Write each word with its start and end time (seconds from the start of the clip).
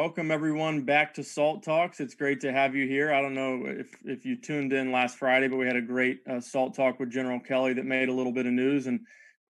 Welcome 0.00 0.30
everyone 0.30 0.82
back 0.82 1.12
to 1.14 1.24
Salt 1.24 1.64
Talks. 1.64 1.98
It's 1.98 2.14
great 2.14 2.40
to 2.42 2.52
have 2.52 2.76
you 2.76 2.86
here. 2.86 3.12
I 3.12 3.20
don't 3.20 3.34
know 3.34 3.64
if, 3.66 3.96
if 4.04 4.24
you 4.24 4.36
tuned 4.36 4.72
in 4.72 4.92
last 4.92 5.18
Friday, 5.18 5.48
but 5.48 5.56
we 5.56 5.66
had 5.66 5.74
a 5.74 5.82
great 5.82 6.20
uh, 6.30 6.38
Salt 6.38 6.76
Talk 6.76 7.00
with 7.00 7.10
General 7.10 7.40
Kelly 7.40 7.72
that 7.72 7.84
made 7.84 8.08
a 8.08 8.12
little 8.12 8.30
bit 8.30 8.46
of 8.46 8.52
news, 8.52 8.86
and 8.86 9.00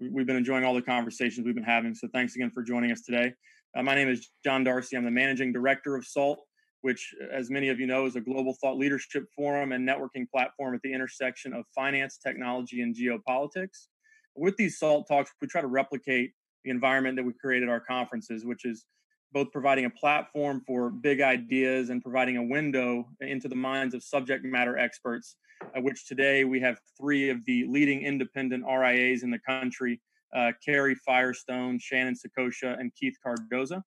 we've 0.01 0.27
been 0.27 0.35
enjoying 0.35 0.65
all 0.65 0.75
the 0.75 0.83
conversations 0.83 1.47
we've 1.47 1.55
been 1.55 1.63
having. 1.63 1.95
So 1.95 2.09
thanks 2.13 2.35
again 2.35 2.51
for 2.51 2.65
joining 2.65 2.91
us 2.91 3.03
today. 3.03 3.33
Uh, 3.77 3.85
my 3.85 3.95
name 3.95 4.09
is 4.09 4.31
John 4.43 4.65
Darcy. 4.65 4.97
I'm 4.97 5.05
the 5.05 5.13
managing 5.13 5.53
director 5.53 5.95
of 5.95 6.05
SALT, 6.05 6.41
which, 6.81 7.15
as 7.31 7.49
many 7.49 7.69
of 7.69 7.79
you 7.79 7.87
know, 7.87 8.07
is 8.07 8.17
a 8.17 8.21
global 8.21 8.57
thought 8.61 8.77
leadership 8.77 9.27
forum 9.37 9.71
and 9.71 9.89
networking 9.89 10.29
platform 10.29 10.75
at 10.75 10.81
the 10.83 10.93
intersection 10.93 11.53
of 11.53 11.67
finance, 11.73 12.19
technology, 12.19 12.81
and 12.83 12.97
geopolitics. 12.97 13.87
With 14.35 14.57
these 14.57 14.81
SALT 14.81 15.07
Talks, 15.07 15.31
we 15.41 15.47
try 15.47 15.61
to 15.61 15.69
replicate 15.69 16.33
the 16.65 16.73
environment 16.73 17.15
that 17.15 17.25
we 17.25 17.33
create 17.33 17.63
at 17.63 17.69
our 17.69 17.81
conferences, 17.81 18.45
which 18.45 18.65
is 18.65 18.87
both 19.33 19.51
providing 19.51 19.85
a 19.87 19.91
platform 19.91 20.63
for 20.67 20.91
big 20.91 21.21
ideas 21.21 21.91
and 21.91 22.03
providing 22.03 22.37
a 22.37 22.43
window 22.43 23.09
into 23.21 23.49
the 23.49 23.57
minds 23.57 23.95
of 23.95 24.03
subject 24.03 24.45
matter 24.45 24.79
experts, 24.79 25.37
uh, 25.77 25.81
which 25.81 26.07
today 26.07 26.45
we 26.45 26.61
have 26.61 26.79
three 26.99 27.31
of 27.31 27.45
the 27.47 27.65
leading 27.67 28.03
independent 28.03 28.65
RIAs 28.65 29.23
in 29.23 29.31
the 29.31 29.39
country 29.39 30.01
uh, 30.35 30.53
Carrie 30.65 30.95
Firestone, 30.95 31.79
Shannon 31.79 32.15
Saccocia, 32.15 32.79
and 32.79 32.95
Keith 32.95 33.17
Cardoza. 33.25 33.83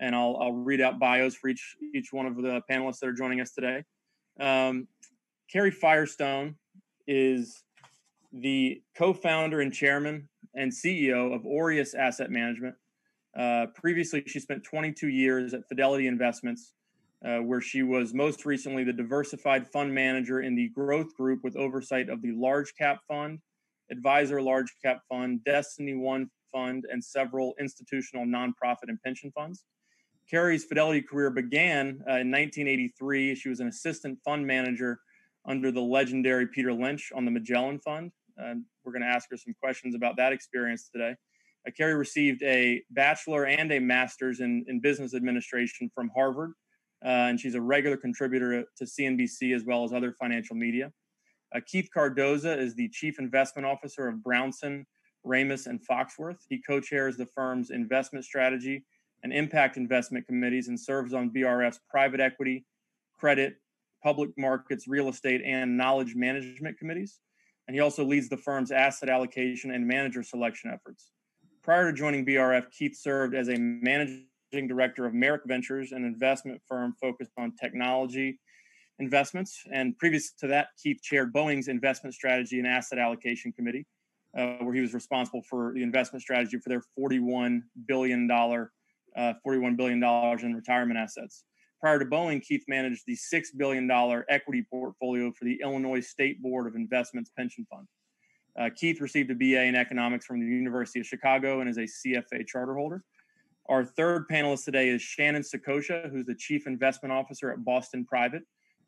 And 0.00 0.14
I'll, 0.14 0.36
I'll 0.40 0.52
read 0.52 0.80
out 0.80 0.98
bios 0.98 1.34
for 1.34 1.48
each, 1.48 1.76
each 1.94 2.12
one 2.12 2.26
of 2.26 2.36
the 2.36 2.60
panelists 2.70 2.98
that 2.98 3.08
are 3.08 3.12
joining 3.12 3.40
us 3.40 3.52
today. 3.52 3.84
Um, 4.40 4.88
Carrie 5.50 5.70
Firestone 5.70 6.56
is 7.06 7.62
the 8.32 8.82
co 8.96 9.12
founder 9.12 9.60
and 9.60 9.72
chairman 9.72 10.28
and 10.54 10.72
CEO 10.72 11.34
of 11.34 11.46
Aureus 11.46 11.94
Asset 11.94 12.30
Management 12.30 12.74
uh, 13.36 13.66
previously, 13.74 14.22
she 14.26 14.38
spent 14.38 14.62
22 14.64 15.08
years 15.08 15.54
at 15.54 15.66
Fidelity 15.68 16.06
Investments, 16.06 16.72
uh, 17.24 17.38
where 17.38 17.60
she 17.60 17.82
was 17.82 18.14
most 18.14 18.44
recently 18.44 18.84
the 18.84 18.92
diversified 18.92 19.66
fund 19.66 19.92
manager 19.92 20.40
in 20.42 20.54
the 20.54 20.68
growth 20.68 21.14
group 21.16 21.40
with 21.42 21.56
oversight 21.56 22.08
of 22.08 22.22
the 22.22 22.32
large 22.32 22.74
cap 22.76 23.00
fund, 23.08 23.40
advisor 23.90 24.40
large 24.40 24.72
cap 24.82 25.00
fund, 25.08 25.42
Destiny 25.44 25.94
One 25.94 26.30
fund, 26.52 26.84
and 26.90 27.02
several 27.02 27.54
institutional 27.58 28.24
nonprofit 28.24 28.88
and 28.88 29.02
pension 29.02 29.32
funds. 29.32 29.64
Carrie's 30.30 30.64
Fidelity 30.64 31.02
career 31.02 31.30
began 31.30 32.00
uh, 32.08 32.22
in 32.22 32.30
1983. 32.30 33.34
She 33.34 33.48
was 33.48 33.60
an 33.60 33.68
assistant 33.68 34.18
fund 34.24 34.46
manager 34.46 35.00
under 35.46 35.70
the 35.70 35.80
legendary 35.80 36.46
Peter 36.46 36.72
Lynch 36.72 37.12
on 37.14 37.24
the 37.24 37.30
Magellan 37.30 37.78
Fund. 37.80 38.12
And 38.36 38.64
we're 38.84 38.92
going 38.92 39.02
to 39.02 39.08
ask 39.08 39.28
her 39.30 39.36
some 39.36 39.54
questions 39.60 39.94
about 39.94 40.16
that 40.16 40.32
experience 40.32 40.88
today. 40.90 41.14
Uh, 41.66 41.70
Carrie 41.76 41.94
received 41.94 42.42
a 42.42 42.82
bachelor 42.90 43.46
and 43.46 43.72
a 43.72 43.78
master's 43.78 44.40
in, 44.40 44.64
in 44.68 44.80
business 44.80 45.14
administration 45.14 45.90
from 45.94 46.10
Harvard, 46.14 46.52
uh, 47.04 47.08
and 47.08 47.40
she's 47.40 47.54
a 47.54 47.60
regular 47.60 47.96
contributor 47.96 48.64
to 48.76 48.84
CNBC 48.84 49.54
as 49.54 49.64
well 49.64 49.84
as 49.84 49.92
other 49.92 50.12
financial 50.12 50.56
media. 50.56 50.92
Uh, 51.54 51.60
Keith 51.66 51.88
Cardoza 51.94 52.58
is 52.58 52.74
the 52.74 52.88
chief 52.88 53.18
investment 53.18 53.66
officer 53.66 54.08
of 54.08 54.22
Brownson, 54.22 54.86
Rehmus, 55.24 55.66
and 55.66 55.80
Foxworth. 55.86 56.38
He 56.48 56.60
co 56.60 56.80
chairs 56.80 57.16
the 57.16 57.26
firm's 57.26 57.70
investment 57.70 58.24
strategy 58.24 58.84
and 59.22 59.32
impact 59.32 59.76
investment 59.76 60.26
committees 60.26 60.68
and 60.68 60.78
serves 60.78 61.14
on 61.14 61.30
BRF's 61.30 61.80
private 61.88 62.20
equity, 62.20 62.66
credit, 63.18 63.56
public 64.02 64.30
markets, 64.36 64.86
real 64.86 65.08
estate, 65.08 65.40
and 65.44 65.76
knowledge 65.76 66.14
management 66.14 66.78
committees. 66.78 67.20
And 67.66 67.74
he 67.74 67.80
also 67.80 68.04
leads 68.04 68.28
the 68.28 68.36
firm's 68.36 68.70
asset 68.70 69.08
allocation 69.08 69.70
and 69.70 69.86
manager 69.86 70.22
selection 70.22 70.70
efforts. 70.70 71.13
Prior 71.64 71.90
to 71.90 71.96
joining 71.96 72.26
BRF, 72.26 72.70
Keith 72.72 72.94
served 72.94 73.34
as 73.34 73.48
a 73.48 73.56
managing 73.56 74.26
director 74.52 75.06
of 75.06 75.14
Merrick 75.14 75.40
Ventures, 75.46 75.92
an 75.92 76.04
investment 76.04 76.60
firm 76.68 76.94
focused 77.00 77.32
on 77.38 77.56
technology 77.56 78.38
investments. 78.98 79.62
And 79.72 79.96
previous 79.96 80.32
to 80.40 80.46
that, 80.48 80.68
Keith 80.80 81.00
chaired 81.02 81.32
Boeing's 81.32 81.68
investment 81.68 82.14
strategy 82.14 82.58
and 82.58 82.68
asset 82.68 82.98
allocation 82.98 83.50
committee, 83.50 83.86
uh, 84.36 84.56
where 84.58 84.74
he 84.74 84.82
was 84.82 84.92
responsible 84.92 85.40
for 85.48 85.72
the 85.74 85.82
investment 85.82 86.22
strategy 86.22 86.58
for 86.58 86.68
their 86.68 86.82
$41 86.98 87.62
billion, 87.86 88.30
uh, 88.30 88.58
$41 89.16 89.76
billion 89.78 90.04
in 90.44 90.54
retirement 90.54 90.98
assets. 90.98 91.44
Prior 91.80 91.98
to 91.98 92.04
Boeing, 92.04 92.42
Keith 92.42 92.64
managed 92.68 93.04
the 93.06 93.16
$6 93.16 93.44
billion 93.56 93.90
equity 94.28 94.66
portfolio 94.70 95.32
for 95.32 95.46
the 95.46 95.58
Illinois 95.62 96.00
State 96.00 96.42
Board 96.42 96.66
of 96.66 96.74
Investments 96.74 97.30
Pension 97.34 97.66
Fund. 97.70 97.86
Uh, 98.58 98.70
Keith 98.74 99.00
received 99.00 99.30
a 99.30 99.34
BA 99.34 99.62
in 99.64 99.74
economics 99.74 100.26
from 100.26 100.40
the 100.40 100.46
University 100.46 101.00
of 101.00 101.06
Chicago 101.06 101.60
and 101.60 101.68
is 101.68 101.76
a 101.76 101.82
CFA 101.82 102.46
charter 102.46 102.74
holder. 102.74 103.02
Our 103.68 103.84
third 103.84 104.28
panelist 104.28 104.64
today 104.64 104.90
is 104.90 105.02
Shannon 105.02 105.42
Saccocia, 105.42 106.10
who's 106.10 106.26
the 106.26 106.34
Chief 106.34 106.66
Investment 106.66 107.12
Officer 107.12 107.50
at 107.50 107.64
Boston 107.64 108.04
Private, 108.04 108.42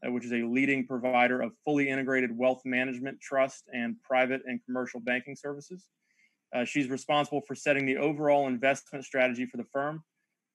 uh, 0.06 0.12
which 0.12 0.24
is 0.24 0.32
a 0.32 0.42
leading 0.42 0.86
provider 0.86 1.40
of 1.40 1.52
fully 1.64 1.88
integrated 1.88 2.36
wealth 2.36 2.60
management, 2.64 3.20
trust, 3.20 3.64
and 3.72 3.96
private 4.02 4.42
and 4.46 4.60
commercial 4.64 5.00
banking 5.00 5.34
services. 5.34 5.88
Uh, 6.54 6.64
she's 6.64 6.88
responsible 6.88 7.40
for 7.40 7.54
setting 7.54 7.86
the 7.86 7.96
overall 7.96 8.46
investment 8.46 9.04
strategy 9.04 9.46
for 9.46 9.56
the 9.56 9.66
firm, 9.72 10.04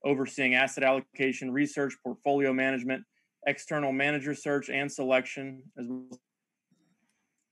overseeing 0.05 0.55
asset 0.55 0.83
allocation, 0.83 1.51
research, 1.51 1.95
portfolio 2.03 2.53
management, 2.53 3.03
external 3.47 3.91
manager 3.91 4.35
search 4.35 4.69
and 4.69 4.89
selection, 4.89 5.63
as 5.77 5.87
well 5.87 6.05
as 6.11 6.19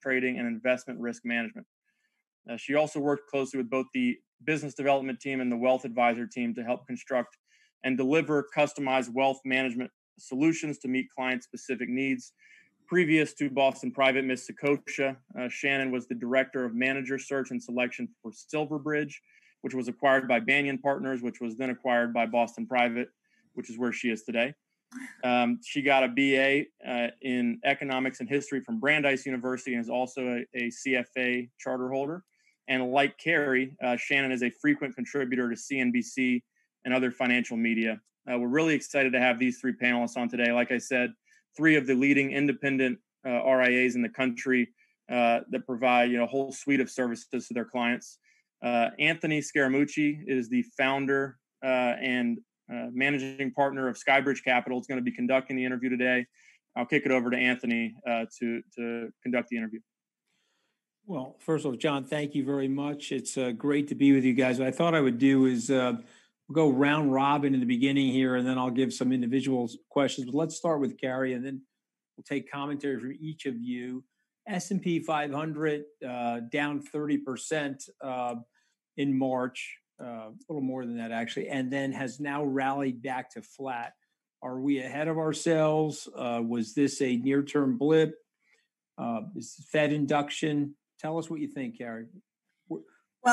trading, 0.01 0.37
and 0.37 0.47
investment 0.47 0.99
risk 0.99 1.23
management. 1.25 1.65
Uh, 2.49 2.57
she 2.57 2.75
also 2.75 2.99
worked 2.99 3.29
closely 3.29 3.57
with 3.57 3.69
both 3.69 3.85
the 3.93 4.17
business 4.45 4.73
development 4.73 5.19
team 5.19 5.41
and 5.41 5.51
the 5.51 5.57
wealth 5.57 5.85
advisor 5.85 6.25
team 6.25 6.53
to 6.55 6.63
help 6.63 6.85
construct 6.87 7.37
and 7.83 7.97
deliver 7.97 8.47
customized 8.55 9.09
wealth 9.13 9.39
management 9.45 9.91
solutions 10.17 10.77
to 10.79 10.87
meet 10.87 11.07
client 11.15 11.43
specific 11.43 11.89
needs. 11.89 12.33
Previous 12.87 13.33
to 13.35 13.49
Boston 13.49 13.91
Private, 13.91 14.25
Ms. 14.25 14.49
Saccocia, 14.49 15.15
uh, 15.39 15.47
Shannon 15.47 15.91
was 15.91 16.07
the 16.07 16.15
director 16.15 16.65
of 16.65 16.73
manager 16.73 17.19
search 17.19 17.51
and 17.51 17.61
selection 17.61 18.07
for 18.21 18.31
Silverbridge, 18.33 19.21
which 19.61 19.75
was 19.75 19.87
acquired 19.87 20.27
by 20.27 20.39
Banyan 20.39 20.79
Partners, 20.79 21.21
which 21.21 21.39
was 21.39 21.55
then 21.55 21.69
acquired 21.69 22.13
by 22.13 22.25
Boston 22.25 22.65
Private, 22.65 23.09
which 23.53 23.69
is 23.69 23.77
where 23.77 23.93
she 23.93 24.09
is 24.09 24.23
today. 24.23 24.53
Um, 25.23 25.59
she 25.63 25.81
got 25.81 26.03
a 26.03 26.07
BA 26.07 26.65
uh, 26.87 27.07
in 27.21 27.59
economics 27.63 28.19
and 28.19 28.29
history 28.29 28.61
from 28.61 28.79
Brandeis 28.79 29.25
University 29.25 29.73
and 29.73 29.81
is 29.81 29.89
also 29.89 30.21
a, 30.21 30.45
a 30.57 30.69
CFA 30.69 31.49
charter 31.59 31.89
holder. 31.89 32.23
And 32.67 32.91
like 32.91 33.17
Carrie, 33.17 33.75
uh, 33.83 33.97
Shannon 33.97 34.31
is 34.31 34.43
a 34.43 34.49
frequent 34.49 34.95
contributor 34.95 35.49
to 35.49 35.55
CNBC 35.55 36.41
and 36.85 36.93
other 36.93 37.11
financial 37.11 37.57
media. 37.57 37.99
Uh, 38.31 38.37
we're 38.37 38.47
really 38.47 38.75
excited 38.75 39.11
to 39.13 39.19
have 39.19 39.39
these 39.39 39.59
three 39.59 39.73
panelists 39.73 40.17
on 40.17 40.29
today. 40.29 40.51
Like 40.51 40.71
I 40.71 40.77
said, 40.77 41.13
three 41.57 41.75
of 41.75 41.87
the 41.87 41.95
leading 41.95 42.31
independent 42.31 42.99
uh, 43.25 43.43
RIAs 43.43 43.95
in 43.95 44.01
the 44.01 44.09
country 44.09 44.69
uh, 45.11 45.41
that 45.49 45.65
provide 45.65 46.11
you 46.11 46.17
know 46.17 46.23
a 46.23 46.27
whole 46.27 46.51
suite 46.51 46.79
of 46.79 46.89
services 46.89 47.47
to 47.47 47.53
their 47.53 47.65
clients. 47.65 48.19
Uh, 48.63 48.89
Anthony 48.99 49.41
Scaramucci 49.41 50.19
is 50.27 50.47
the 50.49 50.63
founder 50.77 51.37
and 51.63 52.39
uh, 52.73 52.87
managing 52.91 53.51
partner 53.51 53.87
of 53.87 53.97
Skybridge 53.97 54.43
Capital, 54.43 54.79
is 54.79 54.87
going 54.87 54.99
to 54.99 55.03
be 55.03 55.11
conducting 55.11 55.55
the 55.55 55.65
interview 55.65 55.89
today. 55.89 56.25
I'll 56.75 56.85
kick 56.85 57.03
it 57.05 57.11
over 57.11 57.29
to 57.29 57.37
Anthony 57.37 57.95
uh, 58.07 58.25
to 58.39 58.61
to 58.77 59.09
conduct 59.23 59.49
the 59.49 59.57
interview. 59.57 59.79
Well, 61.05 61.37
first 61.39 61.65
of 61.65 61.71
all, 61.71 61.77
John, 61.77 62.05
thank 62.05 62.35
you 62.35 62.45
very 62.45 62.67
much. 62.67 63.11
It's 63.11 63.37
uh, 63.37 63.51
great 63.51 63.87
to 63.87 63.95
be 63.95 64.13
with 64.13 64.23
you 64.23 64.33
guys. 64.33 64.59
What 64.59 64.67
I 64.67 64.71
thought 64.71 64.93
I 64.93 65.01
would 65.01 65.17
do 65.17 65.45
is 65.45 65.71
uh, 65.71 65.93
go 66.51 66.69
round 66.69 67.11
robin 67.11 67.53
in 67.53 67.59
the 67.59 67.65
beginning 67.65 68.11
here, 68.11 68.35
and 68.35 68.47
then 68.47 68.57
I'll 68.57 68.69
give 68.69 68.93
some 68.93 69.11
individual 69.11 69.69
questions. 69.89 70.27
But 70.27 70.35
let's 70.35 70.55
start 70.55 70.79
with 70.79 70.99
Carrie, 70.99 71.33
and 71.33 71.43
then 71.43 71.61
we'll 72.15 72.23
take 72.23 72.51
commentary 72.51 72.99
from 72.99 73.17
each 73.19 73.45
of 73.45 73.57
you. 73.57 74.03
S&P 74.47 74.99
500 74.99 75.83
uh, 76.07 76.39
down 76.51 76.81
30 76.81 77.17
percent 77.19 77.83
uh, 78.03 78.35
in 78.97 79.17
March 79.17 79.77
uh, 80.01 80.29
a 80.29 80.33
little 80.47 80.61
more 80.61 80.85
than 80.85 80.97
that 80.97 81.11
actually, 81.11 81.49
and 81.49 81.71
then 81.71 81.91
has 81.91 82.19
now 82.19 82.43
rallied 82.43 83.01
back 83.01 83.31
to 83.31 83.41
flat. 83.41 83.93
Are 84.41 84.59
we 84.59 84.79
ahead 84.79 85.07
of 85.07 85.17
ourselves? 85.17 86.07
Uh, 86.15 86.41
was 86.45 86.73
this 86.73 87.01
a 87.01 87.17
near 87.17 87.43
term 87.43 87.77
blip? 87.77 88.15
Uh, 88.97 89.21
is 89.35 89.55
Fed 89.71 89.91
induction? 89.91 90.75
Tell 90.99 91.17
us 91.17 91.29
what 91.29 91.39
you 91.39 91.47
think, 91.47 91.77
Carrie. 91.77 92.07
Well, 92.69 92.83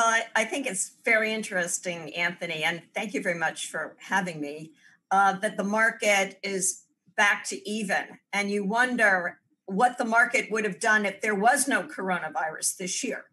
I, 0.04 0.24
I, 0.34 0.44
think 0.44 0.66
it's 0.66 0.96
very 1.04 1.32
interesting, 1.32 2.12
Anthony, 2.14 2.64
and 2.64 2.82
thank 2.92 3.14
you 3.14 3.22
very 3.22 3.38
much 3.38 3.70
for 3.70 3.96
having 4.00 4.40
me. 4.40 4.72
Uh, 5.12 5.34
that 5.34 5.56
the 5.56 5.64
market 5.64 6.40
is 6.42 6.82
back 7.16 7.44
to 7.44 7.68
even, 7.68 8.18
and 8.32 8.50
you 8.50 8.64
wonder 8.64 9.38
what 9.66 9.98
the 9.98 10.04
market 10.04 10.50
would 10.50 10.64
have 10.64 10.80
done 10.80 11.06
if 11.06 11.20
there 11.20 11.34
was 11.34 11.68
no 11.68 11.84
coronavirus 11.84 12.76
this 12.76 13.04
year. 13.04 13.26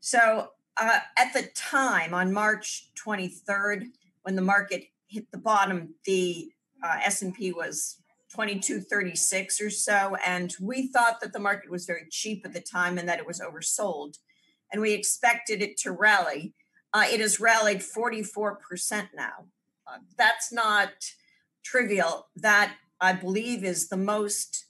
So 0.00 0.48
uh, 0.78 1.00
at 1.16 1.32
the 1.32 1.48
time 1.54 2.14
on 2.14 2.32
March 2.32 2.90
23rd, 3.04 3.86
when 4.22 4.36
the 4.36 4.42
market 4.42 4.84
hit 5.06 5.30
the 5.30 5.38
bottom, 5.38 5.94
the 6.06 6.50
uh, 6.82 6.98
S&P 7.04 7.52
was 7.52 7.98
2236 8.30 9.60
or 9.60 9.70
so, 9.70 10.16
and 10.24 10.54
we 10.60 10.88
thought 10.88 11.20
that 11.20 11.32
the 11.32 11.38
market 11.38 11.70
was 11.70 11.84
very 11.84 12.06
cheap 12.10 12.46
at 12.46 12.52
the 12.52 12.60
time 12.60 12.96
and 12.96 13.08
that 13.08 13.18
it 13.18 13.26
was 13.26 13.40
oversold, 13.40 14.18
and 14.72 14.80
we 14.80 14.92
expected 14.92 15.62
it 15.62 15.76
to 15.76 15.92
rally. 15.92 16.54
Uh, 16.94 17.04
it 17.06 17.20
has 17.20 17.40
rallied 17.40 17.80
44% 17.80 19.08
now. 19.14 19.46
Uh, 19.86 19.98
that's 20.16 20.52
not 20.52 20.90
trivial. 21.64 22.28
That 22.36 22.74
I 23.00 23.12
believe 23.12 23.64
is 23.64 23.88
the 23.88 23.96
most 23.96 24.66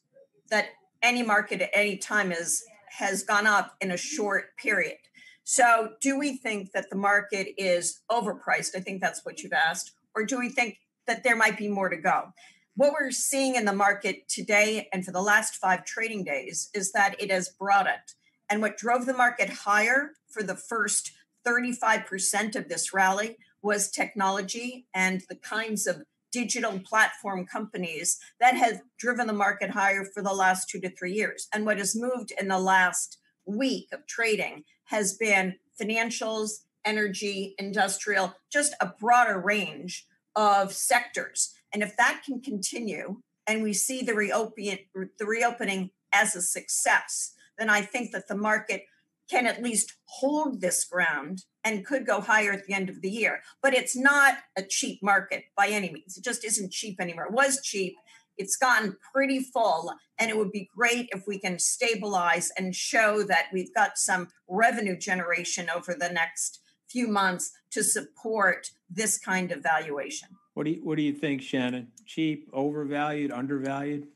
that 0.50 0.70
any 1.02 1.22
market 1.22 1.60
at 1.60 1.70
any 1.72 1.96
time 1.96 2.32
is 2.32 2.64
has 2.98 3.22
gone 3.22 3.46
up 3.46 3.74
in 3.80 3.90
a 3.90 3.96
short 3.96 4.56
period. 4.56 4.98
So, 5.44 5.94
do 6.00 6.18
we 6.18 6.36
think 6.36 6.72
that 6.72 6.88
the 6.88 6.96
market 6.96 7.48
is 7.56 8.00
overpriced? 8.10 8.76
I 8.76 8.80
think 8.80 9.00
that's 9.00 9.24
what 9.24 9.42
you've 9.42 9.52
asked. 9.52 9.92
Or 10.14 10.24
do 10.24 10.38
we 10.38 10.48
think 10.48 10.78
that 11.06 11.24
there 11.24 11.36
might 11.36 11.58
be 11.58 11.68
more 11.68 11.88
to 11.88 11.96
go? 11.96 12.32
What 12.76 12.92
we're 12.92 13.10
seeing 13.10 13.56
in 13.56 13.64
the 13.64 13.72
market 13.72 14.28
today 14.28 14.88
and 14.92 15.04
for 15.04 15.12
the 15.12 15.20
last 15.20 15.56
five 15.56 15.84
trading 15.84 16.24
days 16.24 16.70
is 16.74 16.92
that 16.92 17.20
it 17.20 17.30
has 17.30 17.48
broadened. 17.48 18.14
And 18.48 18.62
what 18.62 18.78
drove 18.78 19.04
the 19.04 19.14
market 19.14 19.50
higher 19.50 20.12
for 20.28 20.42
the 20.42 20.56
first 20.56 21.12
35% 21.46 22.56
of 22.56 22.68
this 22.68 22.94
rally 22.94 23.36
was 23.62 23.90
technology 23.90 24.86
and 24.94 25.22
the 25.28 25.36
kinds 25.36 25.86
of 25.86 26.02
digital 26.30 26.78
platform 26.80 27.46
companies 27.46 28.18
that 28.40 28.56
have 28.56 28.80
driven 28.98 29.26
the 29.26 29.32
market 29.32 29.70
higher 29.70 30.04
for 30.04 30.22
the 30.22 30.32
last 30.32 30.68
two 30.68 30.80
to 30.80 30.90
three 30.90 31.12
years. 31.12 31.48
And 31.52 31.66
what 31.66 31.78
has 31.78 31.94
moved 31.94 32.32
in 32.40 32.48
the 32.48 32.58
last 32.58 33.18
week 33.44 33.88
of 33.92 34.06
trading 34.06 34.64
has 34.84 35.14
been 35.14 35.56
financials, 35.80 36.50
energy, 36.84 37.54
industrial, 37.58 38.34
just 38.52 38.74
a 38.80 38.92
broader 39.00 39.38
range 39.38 40.06
of 40.36 40.72
sectors. 40.72 41.54
And 41.72 41.82
if 41.82 41.96
that 41.96 42.22
can 42.24 42.40
continue 42.40 43.20
and 43.46 43.62
we 43.62 43.72
see 43.72 44.02
the, 44.02 44.14
reopen, 44.14 44.78
the 44.94 45.26
reopening 45.26 45.90
as 46.12 46.36
a 46.36 46.42
success, 46.42 47.32
then 47.58 47.70
I 47.70 47.82
think 47.82 48.12
that 48.12 48.28
the 48.28 48.36
market 48.36 48.84
can 49.30 49.46
at 49.46 49.62
least 49.62 49.94
hold 50.04 50.60
this 50.60 50.84
ground 50.84 51.44
and 51.64 51.86
could 51.86 52.06
go 52.06 52.20
higher 52.20 52.52
at 52.52 52.66
the 52.66 52.74
end 52.74 52.90
of 52.90 53.00
the 53.00 53.10
year. 53.10 53.40
But 53.62 53.74
it's 53.74 53.96
not 53.96 54.34
a 54.56 54.62
cheap 54.62 55.02
market 55.02 55.44
by 55.56 55.68
any 55.68 55.90
means. 55.90 56.16
It 56.16 56.24
just 56.24 56.44
isn't 56.44 56.72
cheap 56.72 57.00
anymore. 57.00 57.26
It 57.26 57.32
was 57.32 57.62
cheap. 57.62 57.94
It's 58.38 58.56
gotten 58.56 58.96
pretty 59.12 59.40
full, 59.40 59.92
and 60.18 60.30
it 60.30 60.36
would 60.36 60.52
be 60.52 60.68
great 60.74 61.08
if 61.12 61.26
we 61.26 61.38
can 61.38 61.58
stabilize 61.58 62.50
and 62.56 62.74
show 62.74 63.22
that 63.24 63.46
we've 63.52 63.74
got 63.74 63.98
some 63.98 64.28
revenue 64.48 64.96
generation 64.96 65.68
over 65.74 65.94
the 65.94 66.08
next 66.08 66.60
few 66.88 67.08
months 67.08 67.52
to 67.70 67.82
support 67.82 68.70
this 68.90 69.18
kind 69.18 69.50
of 69.50 69.62
valuation. 69.62 70.28
What 70.54 70.64
do 70.64 70.72
you 70.72 70.80
What 70.84 70.96
do 70.96 71.02
you 71.02 71.14
think, 71.14 71.42
Shannon? 71.42 71.88
Cheap, 72.06 72.48
overvalued, 72.52 73.32
undervalued? 73.32 74.08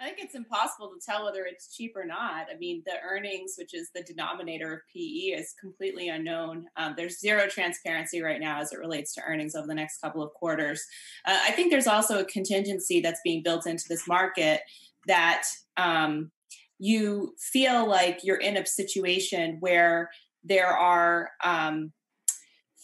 I 0.00 0.04
think 0.04 0.18
it's 0.20 0.34
impossible 0.34 0.88
to 0.88 1.00
tell 1.04 1.26
whether 1.26 1.44
it's 1.44 1.76
cheap 1.76 1.92
or 1.94 2.06
not. 2.06 2.46
I 2.50 2.56
mean, 2.58 2.82
the 2.86 2.94
earnings, 3.04 3.56
which 3.58 3.74
is 3.74 3.90
the 3.94 4.02
denominator 4.02 4.72
of 4.72 4.80
PE, 4.94 5.38
is 5.38 5.54
completely 5.60 6.08
unknown. 6.08 6.64
Um, 6.78 6.94
there's 6.96 7.20
zero 7.20 7.46
transparency 7.48 8.22
right 8.22 8.40
now 8.40 8.60
as 8.60 8.72
it 8.72 8.78
relates 8.78 9.14
to 9.14 9.22
earnings 9.22 9.54
over 9.54 9.66
the 9.66 9.74
next 9.74 10.00
couple 10.00 10.22
of 10.22 10.32
quarters. 10.32 10.82
Uh, 11.26 11.38
I 11.46 11.52
think 11.52 11.70
there's 11.70 11.86
also 11.86 12.18
a 12.18 12.24
contingency 12.24 13.00
that's 13.00 13.20
being 13.22 13.42
built 13.42 13.66
into 13.66 13.84
this 13.90 14.08
market 14.08 14.62
that 15.06 15.44
um, 15.76 16.30
you 16.78 17.34
feel 17.38 17.86
like 17.86 18.20
you're 18.22 18.36
in 18.36 18.56
a 18.56 18.64
situation 18.64 19.58
where 19.60 20.08
there 20.42 20.68
are 20.68 21.30
um, 21.44 21.92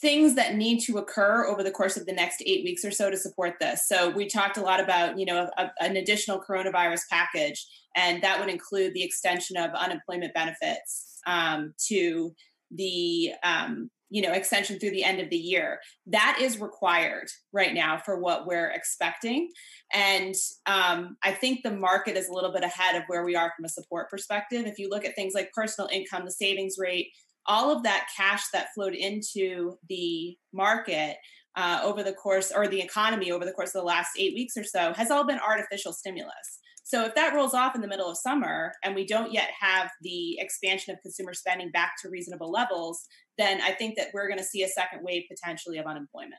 things 0.00 0.34
that 0.34 0.54
need 0.54 0.80
to 0.80 0.98
occur 0.98 1.46
over 1.46 1.62
the 1.62 1.70
course 1.70 1.96
of 1.96 2.04
the 2.04 2.12
next 2.12 2.42
eight 2.44 2.64
weeks 2.64 2.84
or 2.84 2.90
so 2.90 3.10
to 3.10 3.16
support 3.16 3.54
this. 3.60 3.88
So 3.88 4.10
we 4.10 4.28
talked 4.28 4.58
a 4.58 4.62
lot 4.62 4.78
about, 4.80 5.18
you 5.18 5.24
know, 5.24 5.48
a, 5.56 5.70
an 5.80 5.96
additional 5.96 6.40
coronavirus 6.40 7.00
package, 7.10 7.66
and 7.96 8.22
that 8.22 8.38
would 8.38 8.50
include 8.50 8.92
the 8.92 9.02
extension 9.02 9.56
of 9.56 9.70
unemployment 9.70 10.34
benefits 10.34 11.18
um, 11.26 11.72
to 11.88 12.34
the, 12.70 13.30
um, 13.42 13.90
you 14.10 14.20
know, 14.20 14.32
extension 14.32 14.78
through 14.78 14.90
the 14.90 15.02
end 15.02 15.18
of 15.18 15.30
the 15.30 15.36
year. 15.36 15.80
That 16.06 16.38
is 16.42 16.60
required 16.60 17.28
right 17.52 17.72
now 17.72 17.98
for 18.04 18.20
what 18.20 18.46
we're 18.46 18.70
expecting, 18.70 19.48
and 19.94 20.34
um, 20.66 21.16
I 21.24 21.32
think 21.32 21.62
the 21.62 21.72
market 21.74 22.18
is 22.18 22.28
a 22.28 22.32
little 22.34 22.52
bit 22.52 22.64
ahead 22.64 22.96
of 22.96 23.04
where 23.06 23.24
we 23.24 23.34
are 23.34 23.50
from 23.56 23.64
a 23.64 23.70
support 23.70 24.10
perspective. 24.10 24.66
If 24.66 24.78
you 24.78 24.90
look 24.90 25.06
at 25.06 25.14
things 25.14 25.32
like 25.34 25.50
personal 25.54 25.88
income, 25.90 26.26
the 26.26 26.30
savings 26.32 26.76
rate 26.78 27.08
all 27.48 27.70
of 27.74 27.82
that 27.82 28.08
cash 28.16 28.44
that 28.52 28.68
flowed 28.74 28.94
into 28.94 29.76
the 29.88 30.36
market 30.52 31.16
uh, 31.56 31.80
over 31.82 32.02
the 32.02 32.12
course 32.12 32.52
or 32.54 32.68
the 32.68 32.80
economy 32.80 33.30
over 33.32 33.44
the 33.44 33.52
course 33.52 33.70
of 33.74 33.80
the 33.80 33.86
last 33.86 34.10
eight 34.18 34.34
weeks 34.34 34.56
or 34.56 34.64
so 34.64 34.92
has 34.94 35.10
all 35.10 35.26
been 35.26 35.38
artificial 35.38 35.92
stimulus. 35.92 36.60
So 36.84 37.04
if 37.04 37.16
that 37.16 37.34
rolls 37.34 37.54
off 37.54 37.74
in 37.74 37.80
the 37.80 37.88
middle 37.88 38.08
of 38.08 38.16
summer 38.16 38.72
and 38.84 38.94
we 38.94 39.04
don't 39.04 39.32
yet 39.32 39.50
have 39.58 39.90
the 40.02 40.38
expansion 40.38 40.94
of 40.94 41.00
consumer 41.02 41.34
spending 41.34 41.72
back 41.72 41.94
to 42.02 42.08
reasonable 42.08 42.50
levels, 42.50 43.04
then 43.38 43.60
I 43.60 43.72
think 43.72 43.96
that 43.96 44.08
we're 44.14 44.28
going 44.28 44.38
to 44.38 44.44
see 44.44 44.62
a 44.62 44.68
second 44.68 45.00
wave 45.02 45.24
potentially 45.28 45.78
of 45.78 45.86
unemployment. 45.86 46.34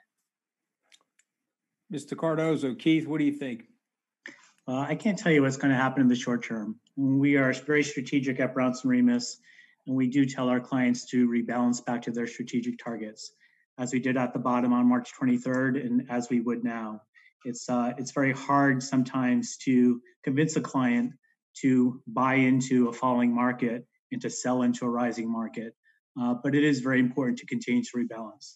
Mr. 1.91 2.13
Cardoza, 2.13 2.79
Keith, 2.79 3.07
what 3.07 3.17
do 3.17 3.25
you 3.25 3.33
think? 3.33 3.63
Uh, 4.67 4.79
I 4.79 4.95
can't 4.95 5.17
tell 5.17 5.31
you 5.31 5.41
what's 5.41 5.57
going 5.57 5.71
to 5.71 5.77
happen 5.77 6.01
in 6.01 6.07
the 6.07 6.15
short 6.15 6.43
term. 6.43 6.79
We 6.95 7.35
are 7.35 7.51
very 7.53 7.83
strategic 7.83 8.39
at 8.39 8.53
Brownson 8.53 8.89
Rehmus 8.89 9.37
and 9.87 9.95
we 9.95 10.07
do 10.07 10.25
tell 10.25 10.49
our 10.49 10.59
clients 10.59 11.05
to 11.05 11.27
rebalance 11.27 11.83
back 11.83 12.03
to 12.03 12.11
their 12.11 12.27
strategic 12.27 12.77
targets, 12.77 13.31
as 13.79 13.93
we 13.93 13.99
did 13.99 14.17
at 14.17 14.33
the 14.33 14.39
bottom 14.39 14.73
on 14.73 14.87
March 14.87 15.11
23rd, 15.19 15.83
and 15.83 16.05
as 16.09 16.29
we 16.29 16.41
would 16.41 16.63
now. 16.63 17.01
It's 17.45 17.69
uh, 17.69 17.93
it's 17.97 18.11
very 18.11 18.33
hard 18.33 18.83
sometimes 18.83 19.57
to 19.63 20.01
convince 20.23 20.55
a 20.57 20.61
client 20.61 21.13
to 21.61 22.01
buy 22.05 22.35
into 22.35 22.89
a 22.89 22.93
falling 22.93 23.33
market 23.33 23.85
and 24.11 24.21
to 24.21 24.29
sell 24.29 24.63
into 24.63 24.85
a 24.85 24.89
rising 24.89 25.31
market, 25.31 25.73
uh, 26.19 26.35
but 26.43 26.55
it 26.55 26.63
is 26.63 26.81
very 26.81 26.99
important 26.99 27.39
to 27.39 27.45
continue 27.45 27.83
to 27.83 27.89
rebalance. 27.97 28.55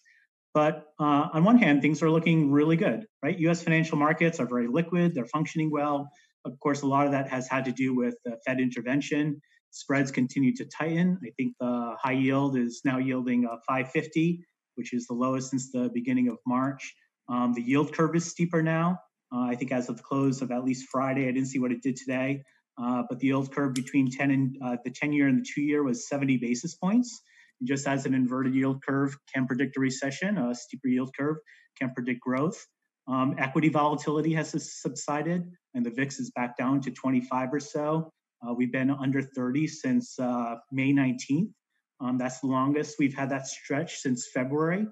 But 0.54 0.88
uh, 1.00 1.30
on 1.34 1.46
one 1.46 1.58
hand, 1.58 1.82
things 1.82 2.04
are 2.04 2.10
looking 2.10 2.52
really 2.52 2.76
good, 2.76 3.06
right? 3.24 3.38
U.S. 3.40 3.62
financial 3.62 3.98
markets 3.98 4.40
are 4.40 4.48
very 4.48 4.68
liquid; 4.68 5.16
they're 5.16 5.26
functioning 5.26 5.72
well. 5.72 6.10
Of 6.44 6.60
course, 6.60 6.82
a 6.82 6.88
lot 6.88 7.06
of 7.06 7.12
that 7.14 7.30
has 7.30 7.48
had 7.48 7.66
to 7.66 7.72
do 7.72 7.96
with 7.96 8.16
Fed 8.46 8.60
intervention 8.60 9.40
Spreads 9.72 10.12
continue 10.12 10.54
to 10.56 10.66
tighten. 10.66 11.20
I 11.26 11.32
think 11.38 11.56
the 11.60 11.96
high 12.00 12.12
yield 12.12 12.58
is 12.58 12.82
now 12.84 12.98
yielding 12.98 13.46
a 13.46 13.58
550, 13.68 14.46
which 14.76 14.94
is 14.94 15.08
the 15.08 15.14
lowest 15.14 15.50
since 15.50 15.72
the 15.72 15.90
beginning 15.94 16.28
of 16.28 16.38
March. 16.46 16.94
Um, 17.30 17.54
the 17.54 17.62
yield 17.62 17.94
curve 17.94 18.16
is 18.16 18.30
steeper 18.30 18.62
now. 18.62 19.00
Uh, 19.34 19.44
I 19.44 19.56
think 19.56 19.72
as 19.72 19.88
of 19.88 19.98
the 19.98 20.04
close 20.04 20.42
of 20.42 20.52
at 20.52 20.66
least 20.66 20.88
Friday, 20.92 21.28
I 21.28 21.32
didn't 21.32 21.48
see 21.48 21.60
what 21.60 21.72
it 21.72 21.82
did 21.82 21.96
today, 21.96 22.44
uh, 22.78 23.04
but 23.10 23.20
the 23.20 23.28
yield 23.28 23.54
curve 23.54 23.74
between 23.74 24.12
10 24.12 24.32
and 24.32 24.58
uh, 24.64 24.78
the 24.84 24.92
10 24.92 25.14
year 25.14 25.28
and 25.28 25.40
the 25.40 25.48
two 25.48 25.62
year 25.62 25.84
was 25.84 26.08
70 26.10 26.38
basis 26.38 26.76
points. 26.76 27.22
And 27.62 27.68
just 27.68 27.88
as 27.88 28.06
an 28.06 28.14
inverted 28.14 28.54
yield 28.54 28.84
curve 28.84 29.18
can 29.34 29.48
predict 29.48 29.78
a 29.78 29.80
recession, 29.80 30.38
a 30.38 30.54
steeper 30.54 30.90
yield 30.90 31.12
curve 31.18 31.38
can 31.80 31.94
predict 31.94 32.20
growth. 32.20 32.66
Um, 33.08 33.36
equity 33.38 33.70
volatility 33.70 34.34
has 34.34 34.54
subsided, 34.82 35.50
and 35.74 35.86
the 35.86 35.90
VIX 35.90 36.20
is 36.20 36.32
back 36.32 36.58
down 36.58 36.82
to 36.82 36.92
25 36.92 37.54
or 37.54 37.60
so. 37.60 38.12
Uh, 38.46 38.54
we've 38.54 38.72
been 38.72 38.90
under 38.90 39.22
30 39.22 39.68
since 39.68 40.20
uh, 40.20 40.56
May 40.72 40.94
19th. 40.94 41.52
Um, 42.00 42.18
that's 42.18 42.40
the 42.40 42.48
longest 42.48 42.96
we've 42.98 43.14
had 43.14 43.30
that 43.30 43.48
stretch 43.48 43.98
since 43.98 44.28
February. 44.34 44.88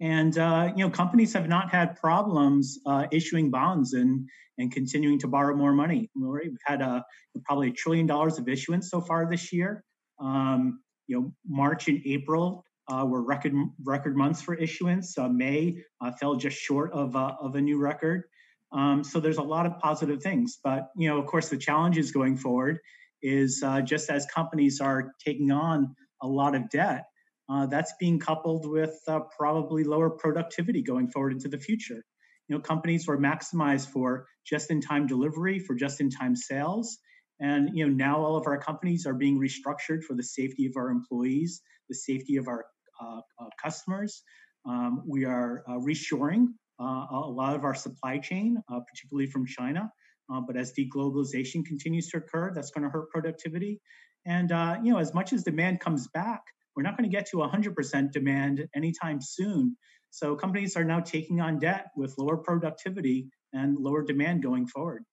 And 0.00 0.38
uh, 0.38 0.72
you 0.76 0.84
know, 0.84 0.90
companies 0.90 1.32
have 1.34 1.48
not 1.48 1.70
had 1.70 1.96
problems 1.96 2.78
uh, 2.86 3.06
issuing 3.10 3.50
bonds 3.50 3.94
and 3.94 4.28
and 4.56 4.72
continuing 4.72 5.18
to 5.20 5.28
borrow 5.28 5.54
more 5.54 5.72
money. 5.72 6.10
We've 6.16 6.56
had 6.64 6.82
uh, 6.82 7.02
probably 7.44 7.68
a 7.68 7.72
trillion 7.72 8.06
dollars 8.06 8.38
of 8.38 8.48
issuance 8.48 8.90
so 8.90 9.00
far 9.00 9.28
this 9.28 9.52
year. 9.52 9.84
Um, 10.20 10.80
you 11.06 11.20
know, 11.20 11.32
March 11.46 11.88
and 11.88 12.00
April 12.06 12.64
uh, 12.88 13.04
were 13.06 13.22
record 13.22 13.54
record 13.84 14.16
months 14.16 14.40
for 14.40 14.54
issuance. 14.54 15.16
May 15.18 15.78
fell 16.20 16.36
just 16.36 16.56
short 16.56 16.92
of 16.92 17.14
of 17.16 17.56
a 17.56 17.60
new 17.60 17.78
record. 17.78 18.24
Um, 18.72 19.02
so 19.02 19.20
there's 19.20 19.38
a 19.38 19.42
lot 19.42 19.66
of 19.66 19.78
positive 19.78 20.22
things, 20.22 20.58
but 20.62 20.90
you 20.96 21.08
know, 21.08 21.18
of 21.18 21.26
course, 21.26 21.48
the 21.48 21.56
challenges 21.56 22.12
going 22.12 22.36
forward 22.36 22.80
is 23.22 23.62
uh, 23.64 23.80
just 23.80 24.10
as 24.10 24.26
companies 24.26 24.80
are 24.80 25.12
taking 25.24 25.50
on 25.50 25.94
a 26.22 26.26
lot 26.26 26.54
of 26.54 26.68
debt, 26.70 27.04
uh, 27.48 27.66
that's 27.66 27.94
being 27.98 28.18
coupled 28.18 28.68
with 28.68 28.98
uh, 29.08 29.20
probably 29.36 29.84
lower 29.84 30.10
productivity 30.10 30.82
going 30.82 31.08
forward 31.08 31.32
into 31.32 31.48
the 31.48 31.58
future. 31.58 32.04
You 32.48 32.56
know, 32.56 32.60
companies 32.60 33.06
were 33.06 33.18
maximized 33.18 33.88
for 33.88 34.26
just-in-time 34.46 35.06
delivery, 35.06 35.58
for 35.58 35.74
just-in-time 35.74 36.36
sales, 36.36 36.98
and 37.40 37.70
you 37.76 37.86
know 37.86 37.92
now 37.92 38.18
all 38.18 38.36
of 38.36 38.46
our 38.46 38.58
companies 38.58 39.06
are 39.06 39.14
being 39.14 39.38
restructured 39.38 40.02
for 40.02 40.14
the 40.14 40.22
safety 40.22 40.66
of 40.66 40.72
our 40.76 40.90
employees, 40.90 41.62
the 41.88 41.94
safety 41.94 42.36
of 42.36 42.48
our 42.48 42.64
uh, 43.00 43.20
uh, 43.40 43.48
customers. 43.62 44.22
Um, 44.66 45.02
we 45.06 45.24
are 45.24 45.62
uh, 45.68 45.72
reshoring 45.72 46.48
a 46.80 47.30
lot 47.30 47.56
of 47.56 47.64
our 47.64 47.74
supply 47.74 48.18
chain, 48.18 48.62
uh, 48.70 48.80
particularly 48.80 49.26
from 49.26 49.46
China. 49.46 49.90
Uh, 50.32 50.40
but 50.40 50.56
as 50.56 50.72
deglobalization 50.72 51.64
continues 51.64 52.08
to 52.08 52.18
occur, 52.18 52.52
that's 52.54 52.70
going 52.70 52.84
to 52.84 52.90
hurt 52.90 53.10
productivity. 53.10 53.80
And 54.26 54.50
you 54.84 54.92
know, 54.92 54.98
as 54.98 55.14
much 55.14 55.32
as 55.32 55.42
demand 55.42 55.80
comes 55.80 56.08
back, 56.08 56.42
we're 56.76 56.82
not 56.82 56.96
going 56.96 57.10
to 57.10 57.14
get 57.14 57.26
to 57.30 57.38
100% 57.38 58.12
demand 58.12 58.68
anytime 58.74 59.20
soon. 59.20 59.76
So 60.10 60.36
companies 60.36 60.76
are 60.76 60.84
now 60.84 61.00
taking 61.00 61.40
on 61.40 61.58
debt 61.58 61.88
with 61.96 62.14
lower 62.18 62.36
productivity 62.36 63.28
and 63.52 63.76
lower 63.76 64.02
demand 64.02 64.42
going 64.42 64.66
forward. 64.66 65.04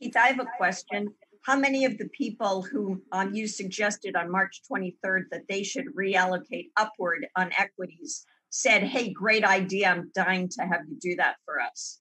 Keith, 0.00 0.16
I 0.16 0.28
have 0.28 0.40
a 0.40 0.46
question. 0.56 1.08
How 1.44 1.56
many 1.56 1.84
of 1.84 1.96
the 1.96 2.08
people 2.08 2.62
who 2.62 3.02
um, 3.12 3.32
you 3.32 3.46
suggested 3.46 4.16
on 4.16 4.30
March 4.30 4.60
23rd 4.70 5.24
that 5.30 5.42
they 5.48 5.62
should 5.62 5.86
reallocate 5.98 6.70
upward 6.76 7.26
on 7.36 7.50
equities 7.56 8.26
said, 8.60 8.82
Hey, 8.82 9.12
great 9.12 9.44
idea. 9.44 9.88
I'm 9.88 10.10
dying 10.14 10.48
to 10.58 10.62
have 10.62 10.82
you 10.88 10.96
do 11.00 11.16
that 11.16 11.36
for 11.44 11.60
us. 11.60 12.00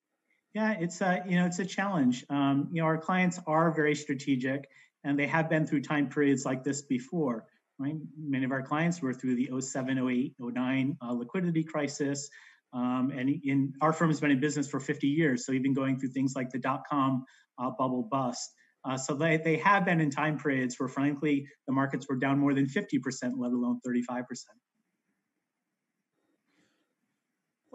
Yeah, 0.54 0.76
it's 0.80 1.02
a 1.02 1.22
you 1.28 1.38
know 1.38 1.46
it's 1.46 1.60
a 1.60 1.66
challenge. 1.66 2.24
Um, 2.30 2.70
you 2.72 2.82
know, 2.82 2.88
our 2.88 2.98
clients 2.98 3.40
are 3.46 3.72
very 3.72 3.94
strategic, 3.94 4.70
and 5.04 5.20
they 5.20 5.28
have 5.28 5.50
been 5.50 5.68
through 5.68 5.82
time 5.82 6.10
periods 6.10 6.46
like 6.46 6.64
this 6.64 6.82
before. 6.82 7.46
Right, 7.78 7.96
many 8.18 8.46
of 8.46 8.52
our 8.54 8.62
clients 8.62 9.02
were 9.02 9.14
through 9.14 9.36
the 9.36 9.50
07, 9.60 9.98
08, 10.10 10.36
09 10.40 10.98
uh, 11.02 11.12
liquidity 11.12 11.66
crisis, 11.66 12.30
um, 12.72 13.12
and 13.14 13.30
in 13.44 13.74
our 13.82 13.92
firm 13.92 14.10
has 14.10 14.22
been 14.22 14.32
in 14.32 14.40
business 14.40 14.70
for 14.70 14.80
50 14.80 15.08
years, 15.08 15.46
so 15.46 15.52
even 15.52 15.74
going 15.74 16.00
through 16.00 16.10
things 16.10 16.34
like 16.38 16.52
the 16.52 16.60
dot 16.60 16.84
com 16.90 17.26
uh, 17.60 17.72
bubble 17.78 18.04
bust. 18.04 18.50
Uh, 18.86 18.98
so 18.98 19.16
they, 19.16 19.38
they 19.38 19.58
have 19.58 19.84
been 19.84 20.00
in 20.00 20.12
time 20.12 20.38
periods 20.38 20.80
where, 20.80 20.88
frankly, 20.88 21.48
the 21.68 21.74
markets 21.74 22.06
were 22.08 22.16
down 22.16 22.38
more 22.38 22.54
than 22.54 22.68
50%, 22.68 23.02
let 23.38 23.52
alone 23.52 23.80
35%. 23.86 24.24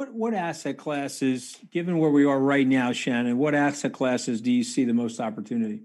What, 0.00 0.14
what 0.14 0.32
asset 0.32 0.78
classes, 0.78 1.58
given 1.70 1.98
where 1.98 2.08
we 2.08 2.24
are 2.24 2.40
right 2.40 2.66
now, 2.66 2.90
Shannon, 2.90 3.36
what 3.36 3.54
asset 3.54 3.92
classes 3.92 4.40
do 4.40 4.50
you 4.50 4.64
see 4.64 4.86
the 4.86 4.94
most 4.94 5.20
opportunity? 5.20 5.82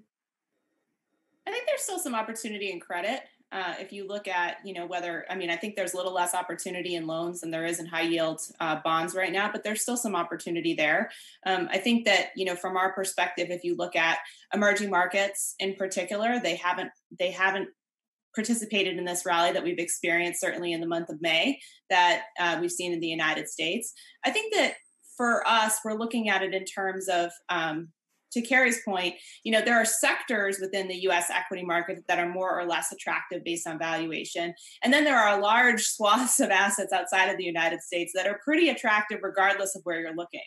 I 1.46 1.52
think 1.52 1.66
there's 1.68 1.82
still 1.82 2.00
some 2.00 2.16
opportunity 2.16 2.72
in 2.72 2.80
credit. 2.80 3.24
Uh, 3.52 3.74
if 3.78 3.92
you 3.92 4.08
look 4.08 4.30
at, 4.30 4.60
you 4.64 4.74
know, 4.74 4.86
whether, 4.86 5.26
I 5.30 5.36
mean, 5.36 5.50
I 5.50 5.58
think 5.58 5.76
there's 5.76 5.94
a 5.94 5.98
little 5.98 6.14
less 6.14 6.34
opportunity 6.34 6.96
in 6.96 7.06
loans 7.08 7.42
than 7.42 7.52
there 7.52 7.66
is 7.66 7.82
in 7.82 7.88
high 7.88 8.04
yield 8.04 8.40
uh, 8.62 8.80
bonds 8.86 9.16
right 9.16 9.34
now, 9.34 9.52
but 9.52 9.66
there's 9.66 9.82
still 9.82 9.98
some 9.98 10.16
opportunity 10.16 10.74
there. 10.76 11.12
Um, 11.46 11.68
I 11.70 11.78
think 11.78 12.06
that, 12.06 12.28
you 12.38 12.46
know, 12.46 12.56
from 12.56 12.78
our 12.78 12.94
perspective, 12.94 13.48
if 13.50 13.66
you 13.66 13.76
look 13.76 13.98
at 13.98 14.20
emerging 14.54 14.92
markets 14.92 15.56
in 15.60 15.76
particular, 15.76 16.40
they 16.40 16.56
haven't, 16.56 16.92
they 17.20 17.32
haven't 17.32 17.68
participated 18.36 18.98
in 18.98 19.06
this 19.06 19.25
rally 19.25 19.51
that 19.51 19.63
we've 19.63 19.80
experienced 19.80 20.42
certainly 20.42 20.74
in 20.74 20.82
the 20.82 20.88
month 20.88 21.10
of 21.10 21.22
May 21.22 21.60
that 21.89 22.24
uh, 22.39 22.58
we've 22.60 22.72
seen 22.72 22.92
in 22.92 23.00
the 23.00 23.08
United 23.08 23.48
States. 23.48 23.94
I 24.24 24.32
think 24.32 24.54
that 24.54 24.74
for 25.18 25.48
us, 25.48 25.80
we're 25.84 25.94
looking 25.98 26.30
at 26.30 26.44
it 26.44 26.54
in 26.54 26.65
terms 26.65 27.08
of 27.08 27.32
um, 27.50 27.89
to 28.36 28.42
Carrie's 28.42 28.82
point, 28.84 29.15
you 29.44 29.51
know, 29.51 29.62
there 29.62 29.80
are 29.80 29.86
sectors 29.86 30.60
within 30.60 30.88
the 30.88 31.08
US 31.08 31.30
equity 31.30 31.63
market 31.63 32.04
that 32.08 32.20
are 32.20 32.30
more 32.30 32.60
or 32.60 32.65
less 32.65 32.92
attractive 32.92 33.44
based 33.44 33.65
on 33.65 33.80
valuation. 33.80 34.54
And 34.84 34.94
then 34.94 35.04
there 35.06 35.18
are 35.18 35.42
large 35.42 35.84
swaths 35.86 36.39
of 36.39 36.50
assets 36.50 36.94
outside 36.94 37.30
of 37.30 37.38
the 37.38 37.44
United 37.44 37.82
States 37.82 38.12
that 38.15 38.27
are 38.27 38.39
pretty 38.44 38.70
attractive 38.70 39.20
regardless 39.24 39.75
of 39.75 39.82
where 39.84 40.00
you're 40.00 40.15
looking. 40.15 40.42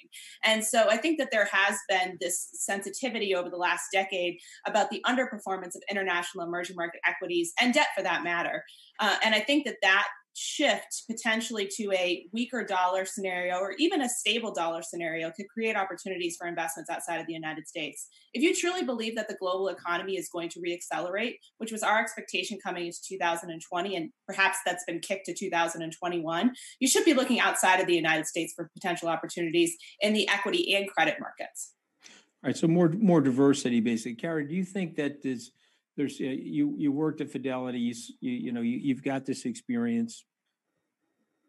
And 0.45 0.65
so 0.65 0.89
I 0.89 0.99
think 0.99 1.19
that 1.19 1.31
there 1.33 1.49
has 1.51 1.77
been 1.89 2.19
this 2.21 2.49
sensitivity 2.53 3.35
over 3.35 3.51
the 3.51 3.57
last 3.57 3.87
decade 3.93 4.39
about 4.67 4.91
the 4.91 5.03
underperformance 5.07 5.75
of 5.75 5.83
international 5.91 6.45
emerging 6.45 6.77
market 6.77 7.01
equities 7.07 7.53
and 7.61 7.73
debt 7.73 7.89
for 7.97 8.03
that 8.03 8.23
matter. 8.23 8.63
Uh, 9.01 9.17
and 9.25 9.35
I 9.35 9.41
think 9.41 9.65
that 9.65 9.77
that 9.83 10.09
shift 10.39 11.03
potentially 11.11 11.69
to 11.77 11.91
a 11.93 12.27
weaker 12.33 12.65
dollar 12.65 13.05
scenario 13.05 13.57
or 13.57 13.75
even 13.79 14.03
a 14.03 14.09
stable 14.09 14.53
dollar 14.53 14.83
scenario 14.83 15.31
could 15.33 15.49
create 15.49 15.77
opportunities 15.77 16.37
for 16.37 16.47
investments 16.47 16.89
outside 16.89 17.21
of 17.21 17.27
the 17.27 17.33
United 17.33 17.67
States. 17.67 18.09
If 18.33 18.43
you 18.43 18.55
truly 18.55 18.85
believe 18.85 19.17
that 19.17 19.29
the 19.29 19.37
global 19.41 19.69
economy 19.69 20.17
is 20.17 20.29
going 20.29 20.49
to 20.51 20.61
reaccelerate, 20.61 21.35
which 21.59 21.73
was 21.73 21.83
our 21.83 22.01
expectation 22.01 22.59
coming 22.63 22.87
into 22.87 22.99
2020, 23.09 23.97
and 23.97 24.11
perhaps 24.27 24.59
that's 24.65 24.85
been 24.85 25.01
kicked 25.01 25.27
to 25.27 25.35
2021, 25.35 26.53
you 26.79 26.89
should 26.89 27.05
be 27.05 27.15
looking 27.15 27.41
outside 27.41 27.81
of 27.81 27.87
the 27.87 27.95
United 27.95 28.27
States 28.27 28.53
for 28.55 28.71
potential 28.75 29.09
opportunities 29.09 29.77
in 30.01 30.13
the 30.13 30.29
equity 30.29 30.75
and 30.77 30.89
credit 30.89 31.17
markets. 31.21 31.75
All 32.05 32.49
right, 32.49 32.57
so 32.57 32.69
more 32.69 32.89
more 32.91 33.21
diversity, 33.21 33.81
basically. 33.81 34.15
Carrie, 34.15 34.47
do 34.47 34.55
you 34.55 34.65
think 34.65 34.95
that 34.95 35.23
there's 35.23 35.51
there's 35.99 36.21
you 36.21 36.75
you 36.79 36.93
worked 36.93 37.21
at 37.21 37.29
Fidelity, 37.31 37.81
you 37.81 37.95
you, 38.21 38.53
know 38.53 38.63
you, 38.63 38.79
you've 38.79 39.03
got 39.03 39.27
this 39.27 39.45
experience 39.45 40.25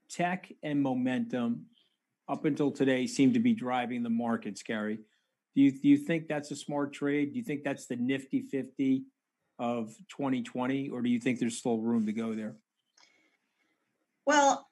tech 0.09 0.51
and 0.63 0.81
momentum 0.81 1.67
up 2.27 2.45
until 2.45 2.71
today 2.71 3.05
seem 3.05 3.33
to 3.33 3.39
be 3.39 3.53
driving 3.53 4.01
the 4.01 4.09
markets, 4.09 4.63
Gary. 4.63 4.97
Do 5.55 5.61
you, 5.61 5.71
do 5.71 5.87
you 5.87 5.97
think 5.97 6.27
that's 6.27 6.49
a 6.49 6.55
smart 6.55 6.93
trade? 6.93 7.33
Do 7.33 7.37
you 7.37 7.43
think 7.43 7.63
that's 7.63 7.85
the 7.85 7.95
nifty 7.95 8.41
50 8.41 9.03
of 9.59 9.89
2020, 10.17 10.89
or 10.89 11.01
do 11.03 11.09
you 11.09 11.19
think 11.19 11.39
there's 11.39 11.57
still 11.57 11.77
room 11.77 12.07
to 12.07 12.13
go 12.13 12.33
there? 12.33 12.55
Well, 14.25 14.67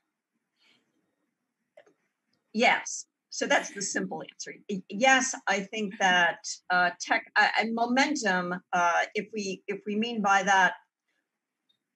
yes. 2.51 3.05
So 3.37 3.45
that's 3.45 3.69
the 3.69 3.83
simple 3.83 4.23
answer. 4.31 4.55
Yes, 4.89 5.35
I 5.45 5.59
think 5.59 5.93
that 5.99 6.39
uh, 6.71 6.89
tech 6.99 7.31
uh, 7.35 7.49
and 7.59 7.75
momentum. 7.75 8.55
Uh, 8.73 9.01
if 9.13 9.27
we 9.31 9.61
if 9.67 9.79
we 9.85 9.95
mean 9.95 10.23
by 10.23 10.41
that 10.41 10.73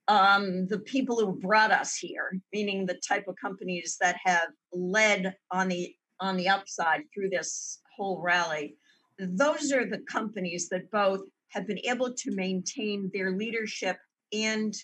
um, 0.07 0.67
the 0.67 0.77
people 0.77 1.19
who 1.19 1.39
brought 1.39 1.71
us 1.71 1.97
here, 1.97 2.39
meaning 2.53 2.85
the 2.85 3.01
type 3.07 3.27
of 3.27 3.37
companies 3.41 3.97
that 3.99 4.17
have 4.23 4.49
led 4.71 5.35
on 5.49 5.69
the 5.69 5.91
on 6.19 6.37
the 6.37 6.47
upside 6.47 7.01
through 7.11 7.29
this 7.29 7.81
whole 7.97 8.21
rally, 8.21 8.75
those 9.17 9.71
are 9.71 9.87
the 9.89 10.03
companies 10.07 10.69
that 10.69 10.91
both 10.91 11.21
have 11.47 11.65
been 11.65 11.81
able 11.89 12.13
to 12.13 12.35
maintain 12.35 13.09
their 13.15 13.31
leadership 13.31 13.97
and 14.31 14.75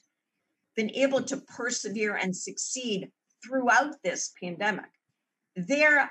been 0.76 0.90
able 0.96 1.22
to 1.22 1.38
persevere 1.56 2.16
and 2.16 2.36
succeed 2.36 3.12
throughout 3.46 3.94
this 4.04 4.34
pandemic. 4.42 4.90
They're 5.56 6.10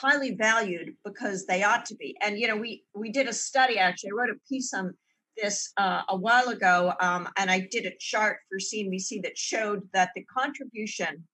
highly 0.00 0.34
valued 0.34 0.94
because 1.04 1.46
they 1.46 1.62
ought 1.62 1.84
to 1.86 1.94
be. 1.96 2.16
And 2.20 2.38
you 2.38 2.48
know, 2.48 2.56
we 2.56 2.84
we 2.94 3.10
did 3.10 3.28
a 3.28 3.32
study 3.32 3.78
actually. 3.78 4.10
I 4.10 4.14
wrote 4.14 4.30
a 4.30 4.48
piece 4.48 4.72
on 4.74 4.94
this 5.36 5.72
uh, 5.76 6.02
a 6.08 6.16
while 6.16 6.48
ago, 6.48 6.94
um, 7.00 7.28
and 7.36 7.50
I 7.50 7.66
did 7.70 7.86
a 7.86 7.96
chart 7.98 8.38
for 8.48 8.58
CNBC 8.58 9.22
that 9.22 9.36
showed 9.36 9.82
that 9.92 10.10
the 10.14 10.24
contribution 10.24 11.24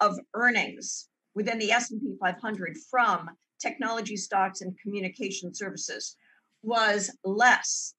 of 0.00 0.18
earnings 0.34 1.08
within 1.34 1.58
the 1.58 1.72
S&P 1.72 2.14
500 2.20 2.76
from 2.90 3.30
technology 3.60 4.16
stocks 4.16 4.60
and 4.60 4.78
communication 4.78 5.52
services 5.52 6.16
was 6.62 7.10
less 7.24 7.94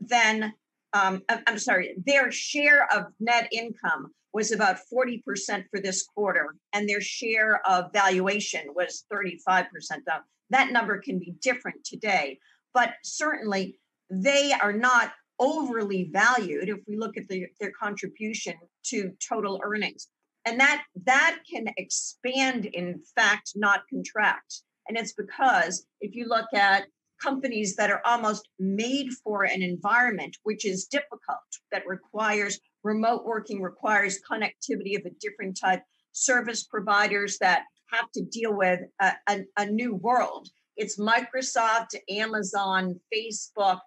than 0.00 0.52
um, 0.94 1.22
I'm 1.46 1.58
sorry, 1.58 1.94
their 2.06 2.30
share 2.30 2.86
of 2.92 3.06
net 3.18 3.48
income 3.52 4.12
was 4.32 4.52
about 4.52 4.78
40% 4.92 5.22
for 5.70 5.80
this 5.80 6.04
quarter, 6.04 6.54
and 6.72 6.88
their 6.88 7.00
share 7.00 7.66
of 7.66 7.92
valuation 7.92 8.66
was 8.74 9.04
35% 9.12 9.66
down. 10.06 10.20
That 10.50 10.72
number 10.72 10.98
can 10.98 11.18
be 11.18 11.34
different 11.42 11.84
today, 11.84 12.38
but 12.74 12.94
certainly 13.02 13.78
they 14.10 14.52
are 14.52 14.72
not 14.72 15.12
overly 15.38 16.10
valued 16.12 16.68
if 16.68 16.78
we 16.86 16.96
look 16.96 17.16
at 17.16 17.26
the, 17.28 17.46
their 17.60 17.72
contribution 17.72 18.54
to 18.84 19.12
total 19.26 19.60
earnings 19.64 20.08
and 20.44 20.60
that 20.60 20.84
that 21.04 21.38
can 21.50 21.66
expand 21.76 22.66
in 22.66 23.00
fact 23.16 23.52
not 23.56 23.82
contract 23.88 24.62
and 24.88 24.96
it's 24.96 25.12
because 25.12 25.86
if 26.00 26.14
you 26.14 26.28
look 26.28 26.46
at 26.54 26.84
companies 27.22 27.76
that 27.76 27.90
are 27.90 28.02
almost 28.04 28.48
made 28.58 29.08
for 29.24 29.44
an 29.44 29.62
environment 29.62 30.36
which 30.42 30.66
is 30.66 30.86
difficult 30.86 31.38
that 31.70 31.86
requires 31.86 32.60
remote 32.82 33.24
working 33.24 33.62
requires 33.62 34.20
connectivity 34.28 34.96
of 34.98 35.04
a 35.06 35.14
different 35.20 35.58
type 35.58 35.82
service 36.12 36.64
providers 36.64 37.38
that 37.40 37.64
have 37.90 38.10
to 38.12 38.22
deal 38.24 38.54
with 38.54 38.80
a, 39.00 39.12
a, 39.28 39.40
a 39.58 39.66
new 39.66 39.94
world 39.94 40.48
it's 40.76 40.98
microsoft 40.98 41.94
amazon 42.10 42.98
facebook 43.14 43.78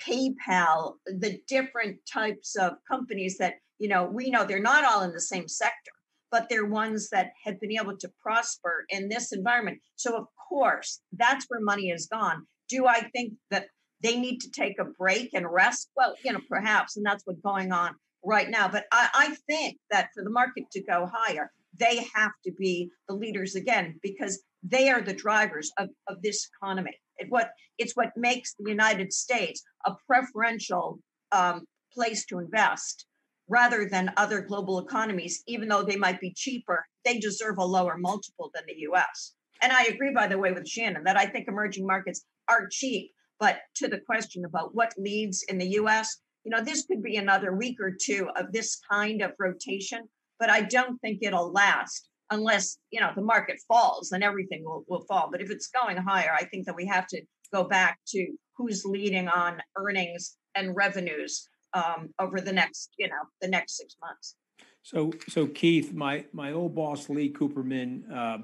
PayPal, 0.00 0.94
the 1.06 1.40
different 1.46 1.98
types 2.10 2.56
of 2.56 2.74
companies 2.88 3.36
that, 3.38 3.54
you 3.78 3.88
know, 3.88 4.04
we 4.04 4.30
know 4.30 4.44
they're 4.44 4.60
not 4.60 4.84
all 4.84 5.02
in 5.02 5.12
the 5.12 5.20
same 5.20 5.48
sector, 5.48 5.92
but 6.30 6.48
they're 6.48 6.66
ones 6.66 7.08
that 7.10 7.32
have 7.44 7.60
been 7.60 7.72
able 7.72 7.96
to 7.96 8.10
prosper 8.22 8.84
in 8.88 9.08
this 9.08 9.32
environment. 9.32 9.78
So, 9.96 10.16
of 10.16 10.26
course, 10.48 11.00
that's 11.12 11.46
where 11.48 11.60
money 11.60 11.90
has 11.90 12.06
gone. 12.06 12.46
Do 12.68 12.86
I 12.86 13.08
think 13.14 13.34
that 13.50 13.66
they 14.02 14.18
need 14.18 14.38
to 14.40 14.50
take 14.50 14.78
a 14.78 14.84
break 14.84 15.30
and 15.34 15.46
rest? 15.50 15.90
Well, 15.96 16.14
you 16.24 16.32
know, 16.32 16.40
perhaps, 16.48 16.96
and 16.96 17.04
that's 17.04 17.24
what's 17.26 17.40
going 17.40 17.72
on 17.72 17.94
right 18.24 18.48
now. 18.48 18.68
But 18.68 18.84
I, 18.92 19.08
I 19.14 19.36
think 19.48 19.78
that 19.90 20.10
for 20.14 20.22
the 20.22 20.30
market 20.30 20.64
to 20.72 20.82
go 20.82 21.08
higher, 21.12 21.50
they 21.78 22.04
have 22.14 22.32
to 22.44 22.52
be 22.58 22.90
the 23.08 23.14
leaders 23.14 23.54
again 23.54 23.98
because 24.02 24.42
they 24.62 24.90
are 24.90 25.00
the 25.00 25.14
drivers 25.14 25.70
of, 25.78 25.88
of 26.08 26.20
this 26.22 26.48
economy. 26.54 26.96
It 27.18 27.26
what 27.30 27.50
it's 27.78 27.96
what 27.96 28.10
makes 28.16 28.54
the 28.58 28.70
United 28.70 29.12
States 29.12 29.62
a 29.86 29.94
preferential 30.06 30.98
um, 31.32 31.64
place 31.92 32.26
to 32.26 32.38
invest 32.38 33.06
rather 33.48 33.84
than 33.84 34.12
other 34.16 34.40
global 34.40 34.78
economies, 34.78 35.42
even 35.46 35.68
though 35.68 35.82
they 35.82 35.96
might 35.96 36.20
be 36.20 36.32
cheaper, 36.34 36.86
they 37.04 37.18
deserve 37.18 37.58
a 37.58 37.64
lower 37.64 37.96
multiple 37.98 38.50
than 38.54 38.62
the 38.66 38.80
US. 38.90 39.34
And 39.60 39.72
I 39.72 39.84
agree, 39.84 40.12
by 40.14 40.26
the 40.28 40.38
way, 40.38 40.52
with 40.52 40.68
Shannon 40.68 41.04
that 41.04 41.18
I 41.18 41.26
think 41.26 41.48
emerging 41.48 41.86
markets 41.86 42.24
are 42.48 42.68
cheap. 42.70 43.10
But 43.38 43.58
to 43.76 43.88
the 43.88 44.00
question 44.00 44.44
about 44.44 44.74
what 44.74 44.94
leads 44.96 45.42
in 45.44 45.58
the 45.58 45.70
US, 45.80 46.18
you 46.44 46.50
know, 46.50 46.62
this 46.62 46.84
could 46.84 47.02
be 47.02 47.16
another 47.16 47.54
week 47.54 47.76
or 47.80 47.90
two 47.90 48.28
of 48.36 48.52
this 48.52 48.80
kind 48.90 49.22
of 49.22 49.32
rotation, 49.38 50.08
but 50.38 50.50
I 50.50 50.62
don't 50.62 50.98
think 51.00 51.18
it'll 51.22 51.52
last 51.52 52.08
unless 52.30 52.78
you 52.90 53.00
know 53.00 53.10
the 53.16 53.22
market 53.22 53.58
falls 53.66 54.10
then 54.10 54.22
everything 54.22 54.62
will, 54.64 54.84
will 54.88 55.04
fall. 55.08 55.28
But 55.30 55.40
if 55.40 55.50
it's 55.50 55.68
going 55.68 55.96
higher 55.96 56.32
i 56.32 56.44
think 56.44 56.64
that 56.66 56.76
we 56.76 56.86
have 56.86 57.06
to 57.08 57.20
go 57.52 57.64
back 57.64 57.98
to 58.08 58.28
who's 58.56 58.84
leading 58.84 59.28
on 59.28 59.60
earnings 59.76 60.36
and 60.54 60.76
revenues 60.76 61.48
um, 61.74 62.10
over 62.18 62.40
the 62.40 62.52
next 62.52 62.90
you 62.98 63.08
know 63.08 63.22
the 63.40 63.48
next 63.48 63.76
six 63.76 63.96
months. 64.00 64.36
So 64.82 65.12
so 65.28 65.46
keith 65.46 65.92
my 65.92 66.24
my 66.32 66.52
old 66.52 66.74
boss 66.74 67.08
lee 67.08 67.32
cooperman 67.32 68.10
uh, 68.12 68.38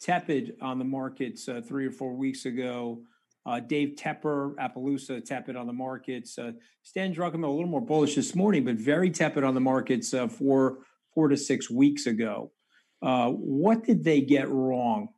tepid 0.00 0.56
on 0.60 0.78
the 0.78 0.84
markets 0.84 1.48
uh, 1.48 1.60
three 1.64 1.86
or 1.86 1.90
four 1.90 2.14
weeks 2.14 2.44
ago 2.44 3.02
Uh, 3.46 3.60
Dave 3.60 3.94
Tepper, 3.96 4.54
Appaloosa, 4.56 5.24
tepid 5.24 5.56
on 5.56 5.66
the 5.66 5.72
markets. 5.72 6.38
Uh, 6.38 6.52
Stan 6.82 7.14
Druckenmiller, 7.14 7.48
a 7.48 7.50
little 7.50 7.66
more 7.66 7.80
bullish 7.80 8.14
this 8.14 8.34
morning, 8.34 8.64
but 8.64 8.74
very 8.74 9.10
tepid 9.10 9.42
on 9.42 9.54
the 9.54 9.60
markets 9.60 10.12
uh, 10.12 10.28
for 10.28 10.80
four 11.14 11.28
to 11.28 11.36
six 11.36 11.70
weeks 11.70 12.06
ago. 12.06 12.52
Uh, 13.00 13.30
what 13.30 13.84
did 13.84 14.04
they 14.04 14.20
get 14.20 14.48
wrong? 14.48 15.08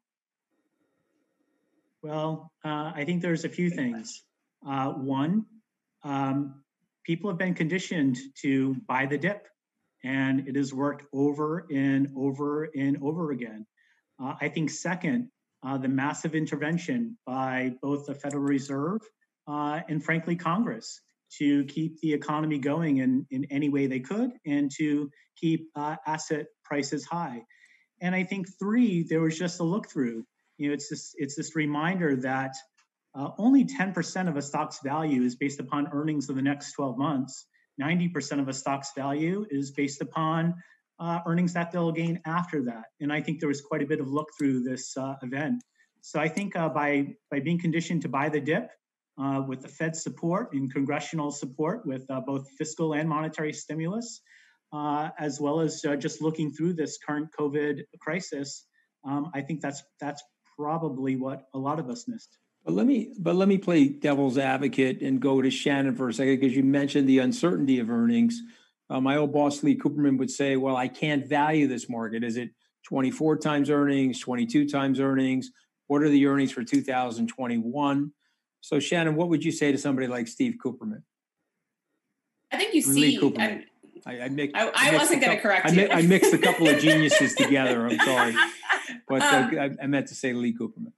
Well, 2.03 2.53
uh, 2.65 2.93
I 2.95 3.05
think 3.05 3.21
there's 3.21 3.45
a 3.45 3.49
few 3.49 3.69
things. 3.69 4.23
Uh, 4.67 4.91
one, 4.93 5.45
um, 6.03 6.62
people 7.05 7.31
have 7.31 7.39
been 7.39 7.55
conditioned 7.55 8.19
to 8.43 8.75
buy 8.87 9.07
the 9.07 9.19
dip, 9.19 9.49
and 10.05 10.47
it 10.49 10.57
has 10.57 10.73
worked 10.73 11.05
over 11.12 11.67
and 11.71 12.09
over 12.17 12.71
and 12.77 12.97
over 13.03 13.33
again. 13.33 13.67
Uh, 14.23 14.35
I 14.41 14.49
think, 14.49 14.71
second, 14.71 15.29
uh, 15.62 15.79
the 15.79 15.88
massive 15.88 16.35
intervention 16.35 17.17
by 17.26 17.73
both 17.83 18.07
the 18.07 18.14
Federal 18.14 18.43
Reserve 18.43 19.00
uh, 19.47 19.81
and, 19.88 20.02
frankly, 20.02 20.37
Congress 20.37 21.00
to 21.38 21.64
keep 21.64 22.00
the 22.00 22.12
economy 22.12 22.59
going 22.59 22.99
in, 22.99 23.26
in 23.31 23.47
any 23.50 23.69
way 23.69 23.87
they 23.87 24.00
could 24.00 24.33
and 24.47 24.71
to 24.79 25.11
keep 25.37 25.69
uh, 25.76 25.97
asset 26.07 26.47
prices 26.64 27.05
high. 27.05 27.43
And 28.00 28.14
I 28.14 28.25
think, 28.25 28.47
three, 28.59 29.02
there 29.02 29.21
was 29.21 29.38
just 29.38 29.61
a 29.61 29.64
look 29.64 29.88
through. 29.88 30.25
You 30.59 30.69
know, 30.69 30.75
it's 30.75 30.88
this, 30.88 31.14
it's 31.17 31.37
this 31.37 31.55
reminder 31.55 32.17
that 32.17 32.55
uh, 33.14 33.31
only 33.38 33.64
10% 33.64 34.29
of 34.29 34.37
a 34.37 34.43
stock's 34.43 34.81
value 34.83 35.23
is 35.23 35.37
based 35.37 35.61
upon 35.61 35.88
earnings 35.93 36.29
of 36.29 36.37
the 36.37 36.43
next 36.43 36.73
12 36.73 36.97
months. 36.97 37.47
90% 37.81 38.40
of 38.40 38.49
a 38.49 38.52
stock's 38.52 38.93
value 38.97 39.47
is 39.50 39.71
based 39.71 40.00
upon 40.00 40.55
uh, 41.00 41.21
earnings 41.26 41.52
that 41.54 41.73
they'll 41.73 41.92
gain 41.92 42.21
after 42.26 42.62
that. 42.64 42.85
And 43.00 43.12
I 43.12 43.21
think 43.21 43.40
there 43.40 43.49
was 43.49 43.61
quite 43.61 43.83
a 43.83 43.87
bit 43.87 44.00
of 44.00 44.09
look 44.09 44.28
through 44.38 44.62
this 44.62 44.97
uh, 44.97 45.14
event. 45.23 45.62
So 46.02 46.21
I 46.21 46.28
think 46.28 46.57
uh, 46.57 46.69
by, 46.69 47.14
by 47.30 47.40
being 47.40 47.59
conditioned 47.59 48.02
to 48.02 48.09
buy 48.09 48.28
the 48.28 48.40
dip 48.40 48.71
uh, 49.21 49.42
with 49.47 49.62
the 49.62 49.69
Fed 49.69 49.97
support 49.97 50.52
and 50.52 50.73
congressional 50.73 51.30
support 51.30 51.87
with 51.87 52.04
uh, 52.11 52.21
both 52.21 52.47
fiscal 52.59 52.95
and 52.95 53.09
monetary 53.09 53.52
stimulus, 53.52 54.21
as 55.19 55.40
well 55.40 55.61
as 55.61 55.83
just 55.99 56.23
looking 56.23 56.52
through 56.52 56.75
this 56.75 56.99
current 57.04 57.28
COVID 57.38 57.83
crisis, 58.00 58.66
um, 59.04 59.30
I 59.35 59.40
think 59.40 59.61
that's 59.61 59.83
that's 60.00 60.23
probably 60.57 61.16
what 61.16 61.45
a 61.54 61.59
lot 61.59 61.78
of 61.78 61.88
us 61.88 62.07
missed. 62.07 62.38
But 62.64 62.75
let 62.75 62.87
me 62.87 63.14
but 63.19 63.35
let 63.35 63.49
me 63.49 63.59
play 63.59 63.88
devil's 63.88 64.37
advocate 64.37 65.00
and 65.00 65.21
go 65.21 65.40
to 65.40 65.50
Shannon 65.50 65.97
for 65.97 66.09
a 66.09 66.14
second 66.14 66.38
because 66.38 66.54
you 66.54 66.62
mentioned 66.62 67.09
the 67.09 67.19
uncertainty 67.19 67.78
of 67.78 67.90
earnings. 67.90 68.42
Uh, 68.91 69.01
my 69.01 69.17
old 69.17 69.33
boss 69.33 69.63
Lee 69.63 69.79
Cooperman 69.79 70.19
would 70.19 70.31
say, 70.31 70.57
"Well, 70.57 70.77
I 70.77 70.89
can't 70.89 71.25
value 71.27 71.69
this 71.69 71.89
market. 71.89 72.25
Is 72.25 72.37
it 72.37 72.51
24 72.85 73.37
times 73.39 73.71
earnings, 73.71 74.19
22 74.19 74.69
times 74.69 74.99
earnings? 74.99 75.53
What 75.87 76.03
are 76.03 76.09
the 76.09 76.27
earnings 76.27 76.51
for 76.51 76.65
2021?" 76.65 78.13
So, 78.61 78.81
Shannon, 78.81 79.15
what 79.15 79.29
would 79.29 79.45
you 79.45 79.53
say 79.53 79.71
to 79.71 79.79
somebody 79.79 80.09
like 80.09 80.27
Steve 80.27 80.57
Cooperman? 80.63 81.03
I 82.53 82.57
think 82.57 82.75
you 82.75 82.83
see. 82.83 83.19
I, 83.39 83.65
I, 84.05 84.21
I, 84.23 84.29
mix, 84.29 84.53
I, 84.55 84.73
I 84.75 84.97
wasn't 84.97 85.23
going 85.23 85.37
to 85.37 85.43
correct 85.43 85.67
I, 85.67 85.71
you. 85.71 85.89
I 85.89 86.03
mixed 86.03 86.35
a 86.35 86.39
couple 86.39 86.67
of 86.67 86.81
geniuses 86.81 87.35
together. 87.37 87.87
I'm 87.87 87.99
sorry, 88.01 88.35
but 89.09 89.23
uh, 89.23 89.37
um, 89.37 89.59
I, 89.59 89.71
I 89.85 89.87
meant 89.87 90.09
to 90.09 90.15
say 90.17 90.33
Lee 90.33 90.53
Cooperman 90.53 90.93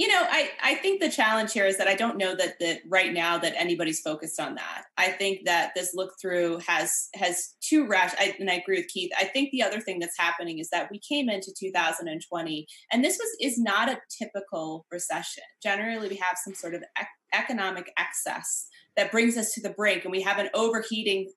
you 0.00 0.08
know 0.08 0.24
I, 0.30 0.50
I 0.62 0.74
think 0.76 1.02
the 1.02 1.10
challenge 1.10 1.52
here 1.52 1.66
is 1.66 1.76
that 1.76 1.86
i 1.86 1.94
don't 1.94 2.16
know 2.16 2.34
that 2.34 2.58
that 2.58 2.80
right 2.88 3.12
now 3.12 3.36
that 3.36 3.52
anybody's 3.54 4.00
focused 4.00 4.40
on 4.40 4.54
that. 4.54 4.84
I 4.96 5.08
think 5.08 5.44
that 5.44 5.72
this 5.74 5.94
look 5.94 6.14
through 6.20 6.60
has 6.66 7.08
has 7.14 7.54
too 7.60 7.86
rash 7.86 8.12
I, 8.18 8.34
and 8.40 8.50
i 8.50 8.54
agree 8.54 8.78
with 8.78 8.88
keith. 8.88 9.10
I 9.18 9.24
think 9.24 9.50
the 9.50 9.62
other 9.62 9.80
thing 9.80 9.98
that's 9.98 10.18
happening 10.18 10.58
is 10.58 10.70
that 10.70 10.88
we 10.90 10.98
came 10.98 11.28
into 11.28 11.52
2020 11.58 12.66
and 12.90 13.04
this 13.04 13.18
was 13.18 13.36
is 13.40 13.58
not 13.58 13.90
a 13.90 14.00
typical 14.18 14.86
recession. 14.90 15.44
Generally 15.62 16.08
we 16.08 16.16
have 16.16 16.38
some 16.42 16.54
sort 16.54 16.74
of 16.74 16.82
ec- 16.98 17.08
economic 17.34 17.92
excess 17.98 18.68
that 18.96 19.12
brings 19.12 19.36
us 19.36 19.52
to 19.52 19.60
the 19.60 19.70
brink 19.70 20.04
and 20.04 20.12
we 20.12 20.22
have 20.22 20.38
an 20.38 20.48
overheating 20.54 21.30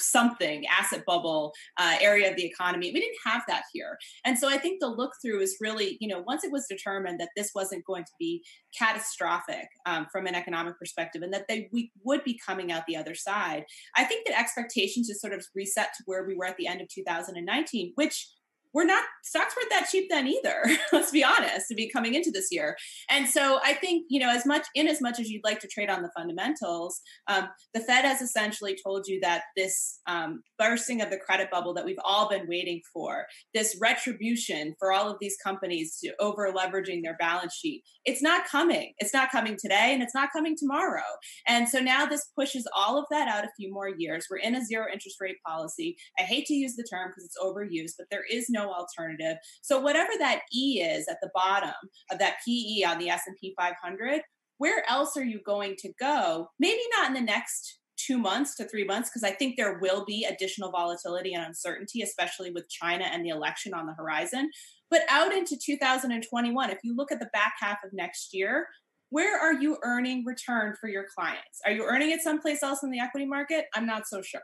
something 0.00 0.64
asset 0.66 1.04
bubble 1.06 1.52
uh, 1.78 1.96
area 2.00 2.30
of 2.30 2.36
the 2.36 2.44
economy. 2.44 2.90
We 2.92 3.00
didn't 3.00 3.18
have 3.24 3.42
that 3.48 3.64
here, 3.72 3.98
and 4.24 4.38
so 4.38 4.48
I 4.48 4.58
think 4.58 4.80
the 4.80 4.88
look 4.88 5.12
through 5.22 5.40
is 5.40 5.56
really, 5.60 5.96
you 6.00 6.08
know, 6.08 6.22
once 6.26 6.44
it 6.44 6.52
was 6.52 6.66
determined 6.68 7.20
that 7.20 7.30
this 7.36 7.52
wasn't 7.54 7.84
going 7.84 8.04
to 8.04 8.12
be 8.18 8.44
catastrophic 8.76 9.68
um, 9.86 10.06
from 10.12 10.26
an 10.26 10.34
economic 10.34 10.78
perspective, 10.78 11.22
and 11.22 11.32
that 11.32 11.46
they 11.48 11.68
we 11.72 11.90
would 12.04 12.24
be 12.24 12.38
coming 12.44 12.72
out 12.72 12.84
the 12.86 12.96
other 12.96 13.14
side. 13.14 13.64
I 13.96 14.04
think 14.04 14.26
that 14.26 14.38
expectations 14.38 15.08
just 15.08 15.20
sort 15.20 15.32
of 15.32 15.44
reset 15.54 15.88
to 15.96 16.02
where 16.06 16.24
we 16.24 16.34
were 16.34 16.46
at 16.46 16.56
the 16.56 16.66
end 16.66 16.80
of 16.80 16.88
2019, 16.88 17.92
which 17.94 18.28
we're 18.76 18.84
not 18.84 19.02
stocks 19.24 19.54
weren't 19.56 19.70
that 19.70 19.88
cheap 19.90 20.06
then 20.10 20.28
either 20.28 20.62
let's 20.92 21.10
be 21.10 21.24
honest 21.24 21.66
to 21.66 21.74
be 21.74 21.88
coming 21.88 22.14
into 22.14 22.30
this 22.30 22.48
year. 22.50 22.76
And 23.08 23.26
so 23.26 23.58
i 23.64 23.72
think 23.72 24.04
you 24.10 24.20
know 24.20 24.30
as 24.30 24.44
much 24.44 24.66
in 24.74 24.86
as 24.86 25.00
much 25.00 25.18
as 25.18 25.30
you'd 25.30 25.44
like 25.44 25.60
to 25.60 25.68
trade 25.68 25.88
on 25.88 26.02
the 26.02 26.10
fundamentals 26.14 27.00
um, 27.26 27.48
the 27.72 27.80
fed 27.80 28.04
has 28.04 28.20
essentially 28.20 28.76
told 28.84 29.06
you 29.08 29.18
that 29.20 29.44
this 29.56 30.00
um, 30.06 30.42
bursting 30.58 31.00
of 31.00 31.08
the 31.08 31.16
credit 31.16 31.50
bubble 31.50 31.72
that 31.72 31.86
we've 31.86 31.96
all 32.04 32.28
been 32.28 32.46
waiting 32.46 32.82
for 32.92 33.24
this 33.54 33.78
retribution 33.80 34.74
for 34.78 34.92
all 34.92 35.10
of 35.10 35.16
these 35.20 35.36
companies 35.42 35.98
to 35.98 36.12
over 36.20 36.52
leveraging 36.52 37.02
their 37.02 37.16
balance 37.16 37.54
sheet 37.54 37.82
it's 38.06 38.22
not 38.22 38.46
coming. 38.46 38.92
It's 38.98 39.12
not 39.12 39.32
coming 39.32 39.56
today 39.60 39.90
and 39.92 40.00
it's 40.00 40.14
not 40.14 40.30
coming 40.32 40.56
tomorrow. 40.56 41.02
And 41.46 41.68
so 41.68 41.80
now 41.80 42.06
this 42.06 42.24
pushes 42.38 42.66
all 42.74 42.98
of 42.98 43.04
that 43.10 43.26
out 43.26 43.44
a 43.44 43.50
few 43.58 43.72
more 43.72 43.90
years. 43.98 44.26
We're 44.30 44.38
in 44.38 44.54
a 44.54 44.64
zero 44.64 44.86
interest 44.92 45.16
rate 45.20 45.38
policy. 45.44 45.96
I 46.16 46.22
hate 46.22 46.46
to 46.46 46.54
use 46.54 46.76
the 46.76 46.86
term 46.88 47.08
because 47.10 47.24
it's 47.24 47.36
overused 47.42 47.96
but 47.98 48.06
there 48.10 48.24
is 48.30 48.46
no 48.48 48.65
alternative. 48.72 49.36
So 49.62 49.80
whatever 49.80 50.12
that 50.18 50.42
E 50.52 50.82
is 50.82 51.08
at 51.08 51.18
the 51.22 51.30
bottom 51.34 51.74
of 52.10 52.18
that 52.18 52.36
PE 52.46 52.82
on 52.82 52.98
the 52.98 53.10
S&P 53.10 53.54
500, 53.58 54.22
where 54.58 54.82
else 54.88 55.16
are 55.16 55.24
you 55.24 55.40
going 55.44 55.76
to 55.78 55.92
go? 56.00 56.48
Maybe 56.58 56.80
not 56.98 57.08
in 57.08 57.14
the 57.14 57.20
next 57.20 57.80
two 57.96 58.18
months 58.18 58.54
to 58.56 58.64
three 58.64 58.84
months, 58.84 59.08
because 59.08 59.24
I 59.24 59.30
think 59.30 59.56
there 59.56 59.78
will 59.78 60.04
be 60.04 60.24
additional 60.24 60.70
volatility 60.70 61.34
and 61.34 61.44
uncertainty, 61.44 62.02
especially 62.02 62.50
with 62.50 62.68
China 62.68 63.04
and 63.04 63.24
the 63.24 63.30
election 63.30 63.74
on 63.74 63.86
the 63.86 63.94
horizon. 63.94 64.50
But 64.90 65.02
out 65.08 65.32
into 65.32 65.56
2021, 65.56 66.70
if 66.70 66.78
you 66.84 66.94
look 66.94 67.10
at 67.10 67.18
the 67.18 67.30
back 67.32 67.54
half 67.58 67.78
of 67.84 67.92
next 67.92 68.32
year, 68.32 68.66
where 69.10 69.40
are 69.40 69.54
you 69.54 69.78
earning 69.82 70.24
return 70.26 70.74
for 70.80 70.88
your 70.88 71.06
clients? 71.14 71.60
Are 71.64 71.72
you 71.72 71.84
earning 71.84 72.10
it 72.10 72.20
someplace 72.20 72.62
else 72.62 72.82
in 72.82 72.90
the 72.90 73.00
equity 73.00 73.26
market? 73.26 73.66
I'm 73.74 73.86
not 73.86 74.06
so 74.06 74.20
sure. 74.20 74.42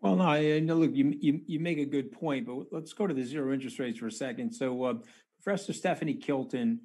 Well, 0.00 0.16
no, 0.16 0.24
I 0.24 0.60
know. 0.60 0.76
Look, 0.76 0.94
you, 0.94 1.14
you 1.20 1.40
you 1.46 1.60
make 1.60 1.78
a 1.78 1.84
good 1.84 2.10
point, 2.10 2.46
but 2.46 2.72
let's 2.72 2.92
go 2.92 3.06
to 3.06 3.12
the 3.12 3.24
zero 3.24 3.52
interest 3.52 3.78
rates 3.78 3.98
for 3.98 4.06
a 4.06 4.12
second. 4.12 4.52
So, 4.52 4.84
uh, 4.84 4.94
Professor 5.42 5.72
Stephanie 5.72 6.14
Kelton 6.14 6.80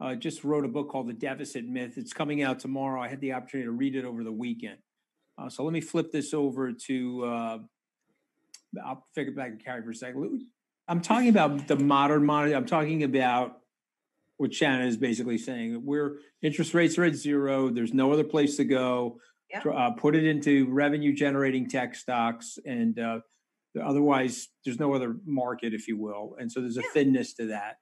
uh, 0.00 0.14
just 0.14 0.44
wrote 0.44 0.64
a 0.64 0.68
book 0.68 0.90
called 0.90 1.08
The 1.08 1.14
Deficit 1.14 1.64
Myth. 1.66 1.94
It's 1.96 2.12
coming 2.12 2.42
out 2.42 2.60
tomorrow. 2.60 3.00
I 3.00 3.08
had 3.08 3.20
the 3.20 3.32
opportunity 3.32 3.66
to 3.66 3.72
read 3.72 3.96
it 3.96 4.04
over 4.04 4.22
the 4.22 4.32
weekend. 4.32 4.78
Uh, 5.38 5.48
so 5.48 5.64
let 5.64 5.72
me 5.72 5.80
flip 5.80 6.12
this 6.12 6.34
over 6.34 6.72
to. 6.72 7.24
Uh, 7.24 7.58
I'll 8.84 9.06
figure 9.14 9.32
back 9.32 9.56
to 9.56 9.64
Carrie 9.64 9.82
for 9.82 9.90
a 9.90 9.94
second. 9.94 10.42
I'm 10.88 11.00
talking 11.00 11.28
about 11.28 11.68
the 11.68 11.76
modern 11.76 12.24
money. 12.24 12.54
I'm 12.54 12.66
talking 12.66 13.02
about 13.02 13.60
what 14.36 14.52
Shannon 14.52 14.86
is 14.86 14.96
basically 14.96 15.38
saying. 15.38 15.86
Where 15.86 16.16
interest 16.42 16.74
rates 16.74 16.98
are 16.98 17.04
at 17.04 17.14
zero. 17.14 17.70
There's 17.70 17.94
no 17.94 18.12
other 18.12 18.24
place 18.24 18.56
to 18.56 18.64
go 18.64 19.20
Yeah. 19.50 19.60
uh, 19.60 19.90
put 19.92 20.14
it 20.14 20.24
into 20.24 20.66
revenue 20.70 21.14
generating 21.14 21.68
tech 21.68 21.94
stocks 21.94 22.58
and 22.66 22.98
uh, 22.98 23.20
otherwise 23.82 24.48
there's 24.64 24.78
no 24.78 24.92
other 24.94 25.16
market 25.24 25.72
if 25.74 25.88
you 25.88 25.96
will 25.96 26.36
and 26.38 26.50
so 26.50 26.60
there's 26.60 26.76
a 26.76 26.82
Yeah. 26.82 26.88
thinness 26.92 27.34
to 27.34 27.46
that. 27.46 27.76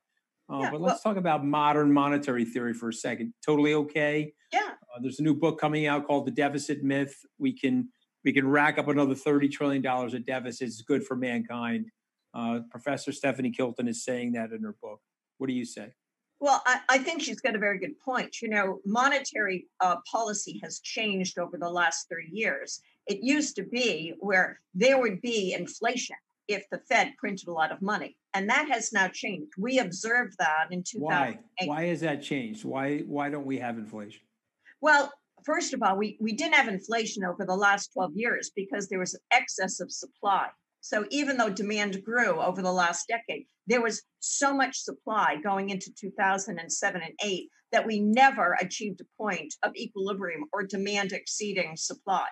Uh, 0.48 0.60
Yeah, 0.62 0.70
but 0.70 0.80
let's 0.80 1.02
talk 1.02 1.16
about 1.16 1.44
modern 1.44 1.92
monetary 1.92 2.44
theory 2.44 2.72
for 2.72 2.88
a 2.90 2.92
second. 2.92 3.34
Totally 3.44 3.74
okay? 3.74 4.32
Yeah. 4.52 4.60
uh, 4.94 5.00
there's 5.02 5.18
a 5.18 5.22
new 5.22 5.34
book 5.34 5.58
coming 5.60 5.86
out 5.86 6.06
called 6.06 6.26
the 6.26 6.30
deficit 6.30 6.82
myth. 6.84 7.14
We 7.38 7.52
can 7.58 7.88
we 8.24 8.32
can 8.32 8.46
rack 8.48 8.76
up 8.78 8.88
another 8.88 9.14
30 9.14 9.48
trillion 9.48 9.82
dollars 9.82 10.12
of 10.14 10.24
deficits. 10.26 10.74
It's 10.74 10.82
good 10.82 11.04
for 11.04 11.16
mankind. 11.16 11.86
Uh, 12.34 12.60
professor 12.70 13.12
stephanie 13.12 13.50
kelton 13.52 13.88
is 13.88 14.04
saying 14.04 14.32
that 14.32 14.52
in 14.52 14.62
her 14.62 14.74
book. 14.82 15.00
What 15.38 15.46
do 15.48 15.52
you 15.54 15.64
say 15.64 15.92
Well, 16.38 16.62
I, 16.66 16.80
I 16.88 16.98
think 16.98 17.22
she's 17.22 17.40
got 17.40 17.54
a 17.54 17.58
very 17.58 17.78
good 17.78 17.98
point. 18.00 18.42
You 18.42 18.48
know, 18.48 18.80
monetary 18.84 19.68
uh, 19.80 19.96
policy 20.10 20.60
has 20.62 20.80
changed 20.80 21.38
over 21.38 21.56
the 21.56 21.68
last 21.68 22.08
30 22.10 22.28
years. 22.30 22.80
It 23.06 23.20
used 23.22 23.56
to 23.56 23.62
be 23.62 24.14
where 24.18 24.60
there 24.74 25.00
would 25.00 25.22
be 25.22 25.54
inflation 25.54 26.16
if 26.48 26.64
the 26.70 26.78
Fed 26.88 27.12
printed 27.18 27.48
a 27.48 27.52
lot 27.52 27.72
of 27.72 27.82
money, 27.82 28.16
and 28.34 28.48
that 28.48 28.68
has 28.68 28.92
now 28.92 29.08
changed. 29.08 29.52
We 29.58 29.78
observed 29.78 30.36
that 30.38 30.66
in 30.70 30.82
2008. 30.82 31.00
why 31.00 31.66
why 31.66 31.84
has 31.86 32.00
that 32.00 32.22
changed 32.22 32.64
why 32.64 32.98
why 32.98 33.30
don't 33.30 33.46
we 33.46 33.58
have 33.58 33.78
inflation 33.78 34.22
Well, 34.80 35.12
first 35.44 35.74
of 35.74 35.82
all, 35.82 35.96
we, 35.96 36.18
we 36.20 36.32
didn't 36.32 36.54
have 36.54 36.68
inflation 36.68 37.24
over 37.24 37.44
the 37.44 37.56
last 37.56 37.92
12 37.94 38.12
years 38.14 38.50
because 38.54 38.88
there 38.88 38.98
was 38.98 39.18
excess 39.30 39.80
of 39.80 39.90
supply. 39.90 40.48
So 40.86 41.04
even 41.10 41.36
though 41.36 41.50
demand 41.50 42.04
grew 42.04 42.40
over 42.40 42.62
the 42.62 42.72
last 42.72 43.08
decade, 43.08 43.46
there 43.66 43.82
was 43.82 44.04
so 44.20 44.54
much 44.54 44.78
supply 44.78 45.34
going 45.42 45.70
into 45.70 45.90
2007 46.00 47.02
and 47.02 47.12
8 47.20 47.48
that 47.72 47.84
we 47.84 47.98
never 47.98 48.56
achieved 48.60 49.00
a 49.00 49.20
point 49.20 49.52
of 49.64 49.74
equilibrium 49.74 50.44
or 50.52 50.64
demand 50.64 51.10
exceeding 51.10 51.76
supply. 51.76 52.28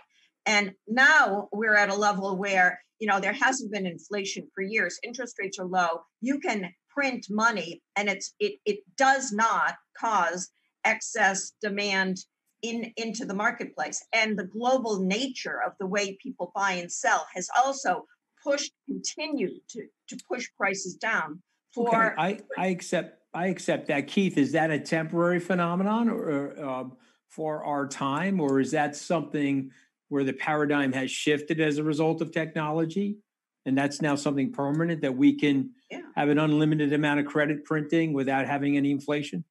And 0.47 0.73
now 0.87 1.49
we're 1.53 1.75
at 1.75 1.89
a 1.89 1.97
level 1.97 2.39
where, 2.39 2.81
you 3.01 3.09
know, 3.09 3.19
there 3.19 3.33
hasn't 3.33 3.73
been 3.73 3.87
inflation 3.87 4.47
for 4.55 4.63
years. 4.63 5.01
Interest 5.03 5.35
rates 5.37 5.59
are 5.59 5.67
low. 5.67 6.03
You 6.21 6.39
can 6.39 6.73
print 6.91 7.27
money 7.29 7.83
and 7.97 8.09
it's 8.09 8.35
it 8.39 8.61
it 8.65 8.79
does 8.97 9.33
not 9.33 9.75
cause 9.99 10.51
excess 10.85 11.55
demand 11.61 12.19
in 12.63 12.93
into 12.97 13.25
the 13.25 13.35
marketplace 13.35 14.01
and 14.13 14.39
the 14.39 14.47
global 14.47 15.01
nature 15.01 15.61
of 15.67 15.73
the 15.81 15.87
way 15.89 16.17
people 16.23 16.53
buy 16.55 16.73
and 16.73 16.93
sell 16.93 17.27
has 17.35 17.49
also 17.59 18.07
pushed 18.45 18.73
continued 18.87 19.53
to 19.71 19.87
to 20.09 20.19
push 20.29 20.49
prices 20.57 20.95
down 20.95 21.41
for 21.73 21.89
okay, 21.89 22.15
I, 22.19 22.39
I 22.57 22.67
accept 22.67 23.21
I 23.33 23.49
accept 23.49 23.89
that 23.89 24.07
Keith 24.07 24.39
is 24.39 24.53
that 24.53 24.71
a 24.71 24.79
temporary 24.79 25.41
phenomenon 25.41 26.09
or 26.09 26.59
uh, 26.59 26.85
for 27.29 27.65
our 27.65 27.89
time 27.89 28.41
or 28.41 28.61
is 28.61 28.71
that 28.73 28.95
something 28.95 29.71
where 30.09 30.25
the 30.25 30.33
paradigm 30.33 30.93
has 30.93 31.11
shifted 31.11 31.61
as 31.61 31.79
a 31.79 31.83
result 31.83 32.21
of 32.21 32.31
technology 32.31 33.19
and 33.67 33.77
that's 33.77 34.03
now 34.03 34.15
something 34.15 34.53
permanent 34.53 35.01
that 35.01 35.17
we 35.17 35.35
can 35.35 35.71
yeah. 35.91 36.03
have 36.15 36.29
an 36.29 36.39
unlimited 36.39 36.93
amount 36.93 37.19
of 37.19 37.27
credit 37.27 37.65
printing 37.65 38.13
without 38.13 38.47
having 38.47 38.77
any 38.77 38.91
inflation 38.91 39.45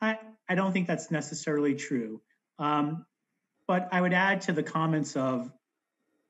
I, 0.00 0.18
I 0.48 0.54
don't 0.54 0.72
think 0.72 0.86
that's 0.86 1.10
necessarily 1.10 1.74
true. 1.74 2.20
Um, 2.58 3.06
but 3.66 3.88
I 3.92 4.00
would 4.00 4.12
add 4.12 4.40
to 4.42 4.52
the 4.52 4.62
comments 4.62 5.16
of 5.16 5.52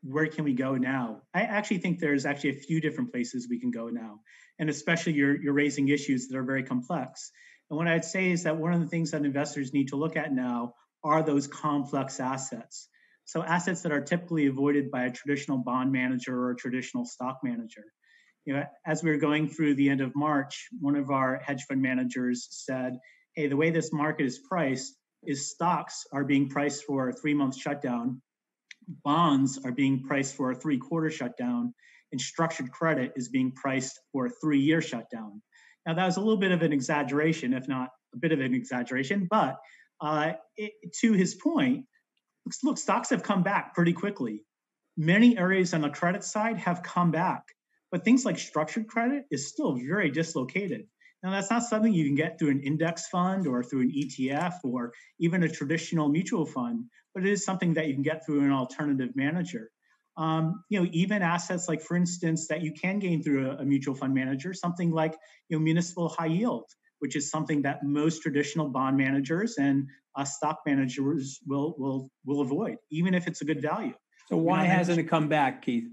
where 0.03 0.27
can 0.27 0.45
we 0.45 0.55
go 0.55 0.77
now? 0.77 1.23
I 1.35 1.43
actually 1.43 1.79
think 1.79 1.99
there's 1.99 2.27
actually 2.27 2.51
a 2.51 2.61
few 2.61 2.81
different 2.81 3.13
places 3.13 3.49
we 3.49 3.61
can 3.61 3.71
go 3.71 3.89
now. 3.89 4.21
And 4.59 4.71
especially 4.71 5.15
you're, 5.15 5.41
you're 5.41 5.53
raising 5.53 5.89
issues 5.89 6.29
that 6.29 6.37
are 6.37 6.45
very 6.45 6.63
complex. 6.63 7.31
And 7.71 7.79
what 7.79 7.89
I'd 7.89 8.05
say 8.05 8.31
is 8.31 8.45
that 8.45 8.57
one 8.57 8.73
of 8.73 8.81
the 8.81 8.87
things 8.87 9.13
that 9.13 9.25
investors 9.25 9.73
need 9.73 9.89
to 9.89 9.97
look 9.97 10.17
at 10.17 10.33
now 10.33 10.75
are 11.05 11.23
those 11.23 11.47
complex 11.47 12.21
assets. 12.21 12.89
So 13.25 13.43
assets 13.43 13.83
that 13.83 13.93
are 13.93 14.01
typically 14.01 14.47
avoided 14.47 14.91
by 14.91 15.05
a 15.05 15.13
traditional 15.13 15.59
bond 15.59 15.93
manager 15.93 16.37
or 16.37 16.51
a 16.51 16.57
traditional 16.57 17.05
stock 17.05 17.41
manager. 17.45 17.85
You 18.45 18.55
know, 18.55 18.65
as 18.87 19.03
we 19.03 19.11
were 19.11 19.19
going 19.19 19.49
through 19.49 19.75
the 19.75 19.91
end 19.91 20.01
of 20.01 20.17
March, 20.17 20.67
one 20.81 20.97
of 20.97 21.11
our 21.11 21.39
hedge 21.39 21.65
fund 21.65 21.81
managers 21.83 22.49
said, 22.51 22.99
hey, 23.35 23.47
the 23.47 23.57
way 23.57 23.71
this 23.71 23.93
market 23.93 24.25
is 24.25 24.39
priced 24.39 24.97
is 25.23 25.51
stocks 25.51 26.07
are 26.13 26.25
being 26.25 26.49
priced 26.49 26.85
for 26.85 27.09
a 27.09 27.13
three 27.13 27.35
month 27.35 27.57
shutdown, 27.57 28.21
bonds 28.89 29.59
are 29.65 29.73
being 29.73 30.03
priced 30.03 30.35
for 30.35 30.51
a 30.51 30.55
three 30.55 30.79
quarter 30.79 31.11
shutdown, 31.11 31.75
and 32.13 32.21
structured 32.21 32.71
credit 32.73 33.13
is 33.17 33.29
being 33.29 33.53
priced 33.53 33.99
for 34.13 34.27
a 34.27 34.31
three 34.31 34.61
year 34.61 34.81
shutdown. 34.81 35.43
Now, 35.87 35.95
that 35.95 36.07
was 36.07 36.17
a 36.17 36.21
little 36.21 36.37
bit 36.37 36.53
of 36.53 36.63
an 36.63 36.73
exaggeration, 36.73 37.55
if 37.55 37.69
not 37.69 37.91
a 38.15 38.19
bit 38.19 38.33
of 38.33 38.41
an 38.41 38.55
exaggeration, 38.55 39.27
but 39.31 39.57
uh, 40.01 40.33
it, 40.57 40.73
to 41.01 41.13
his 41.13 41.35
point, 41.35 41.85
look, 42.63 42.79
stocks 42.79 43.11
have 43.11 43.23
come 43.23 43.43
back 43.43 43.75
pretty 43.75 43.93
quickly. 43.93 44.45
Many 44.97 45.39
areas 45.39 45.73
on 45.73 45.81
the 45.83 45.91
credit 45.91 46.25
side 46.25 46.59
have 46.59 46.83
come 46.83 47.11
back, 47.11 47.45
but 47.91 48.05
things 48.05 48.25
like 48.25 48.39
structured 48.39 48.89
credit 48.89 49.25
is 49.31 49.49
still 49.49 49.77
very 49.77 50.11
dislocated. 50.11 50.87
Now, 51.23 51.33
that's 51.33 51.51
not 51.51 51.63
something 51.65 51.93
you 51.93 52.07
can 52.07 52.15
get 52.15 52.39
through 52.39 52.51
an 52.51 52.61
index 52.61 53.09
fund 53.09 53.47
or 53.47 53.63
through 53.63 53.83
an 53.83 53.93
ETF 53.95 54.55
or 54.65 54.93
even 55.19 55.43
a 55.43 55.49
traditional 55.49 56.09
mutual 56.09 56.47
fund, 56.47 56.85
but 57.15 57.27
it 57.27 57.31
is 57.31 57.45
something 57.45 57.75
that 57.75 57.89
you 57.89 57.95
can 57.95 58.03
get 58.03 58.25
through 58.25 58.41
an 58.41 58.53
alternative 58.53 59.11
manager. 59.15 59.71
Um, 60.17 60.65
you 60.71 60.81
know, 60.81 60.89
even 60.93 61.23
assets 61.23 61.69
like, 61.69 61.83
for 61.83 61.97
instance, 61.97 62.49
that 62.49 62.63
you 62.63 62.73
can 62.73 62.99
gain 62.99 63.23
through 63.23 63.51
a, 63.51 63.57
a, 63.57 63.65
mutual 63.65 63.95
fund 63.95 64.13
manager, 64.13 64.53
something 64.53 64.91
like 64.91 65.17
you 65.49 65.57
know 65.57 65.63
municipal 65.63 66.09
high 66.09 66.27
yield, 66.27 66.65
which 66.99 67.17
is 67.17 67.31
something 67.31 67.63
that 67.63 67.83
most 67.85 68.21
traditional 68.21 68.69
bond 68.69 68.97
managers 68.97 69.57
and 69.57 69.87
uh, 70.17 70.25
stock 70.25 70.61
managers 70.67 71.39
will 71.47 71.75
will 71.79 72.11
will 72.25 72.41
avoid, 72.41 72.77
even 72.91 73.15
if 73.15 73.27
it's 73.29 73.41
a 73.41 73.45
good 73.45 73.63
value. 73.63 73.95
So 74.29 74.37
why 74.37 74.65
hasn't 74.65 74.99
it 74.99 75.05
come 75.05 75.29
back, 75.29 75.63
Keith? 75.63 75.89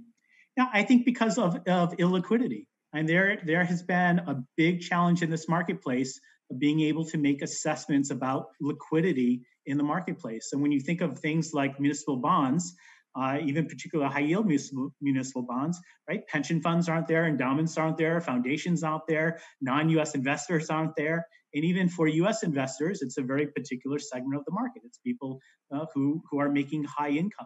Yeah, 0.57 0.67
I 0.73 0.83
think 0.83 1.05
because 1.05 1.37
of, 1.37 1.55
of 1.67 1.95
illiquidity. 1.97 2.65
And 2.97 3.07
there, 3.07 3.37
there 3.45 3.63
has 3.63 3.83
been 3.83 4.17
a 4.17 4.43
big 4.55 4.81
challenge 4.81 5.21
in 5.21 5.29
this 5.29 5.47
marketplace 5.47 6.19
of 6.49 6.57
being 6.57 6.79
able 6.81 7.05
to 7.05 7.19
make 7.19 7.43
assessments 7.43 8.09
about 8.09 8.47
liquidity 8.59 9.43
in 9.67 9.77
the 9.77 9.83
marketplace. 9.83 10.49
And 10.51 10.63
when 10.63 10.71
you 10.71 10.79
think 10.79 11.01
of 11.01 11.19
things 11.19 11.53
like 11.53 11.79
municipal 11.79 12.17
bonds, 12.17 12.73
uh, 13.15 13.37
even 13.43 13.67
particular 13.67 14.07
high 14.07 14.21
yield 14.21 14.47
municipal, 14.47 14.95
municipal 14.99 15.43
bonds, 15.43 15.79
right? 16.09 16.25
Pension 16.27 16.59
funds 16.59 16.89
aren't 16.89 17.07
there, 17.07 17.27
endowments 17.27 17.77
aren't 17.77 17.97
there, 17.97 18.19
foundations 18.19 18.81
aren't 18.81 19.05
there, 19.07 19.39
non 19.61 19.89
US 19.89 20.15
investors 20.15 20.71
aren't 20.71 20.95
there. 20.95 21.27
And 21.53 21.63
even 21.63 21.89
for 21.89 22.07
US 22.07 22.41
investors, 22.41 23.03
it's 23.03 23.19
a 23.19 23.21
very 23.21 23.45
particular 23.45 23.99
segment 23.99 24.39
of 24.39 24.45
the 24.45 24.53
market. 24.53 24.81
It's 24.83 24.97
people 25.05 25.39
uh, 25.71 25.85
who, 25.93 26.23
who 26.31 26.39
are 26.39 26.49
making 26.49 26.85
high 26.85 27.09
income. 27.11 27.45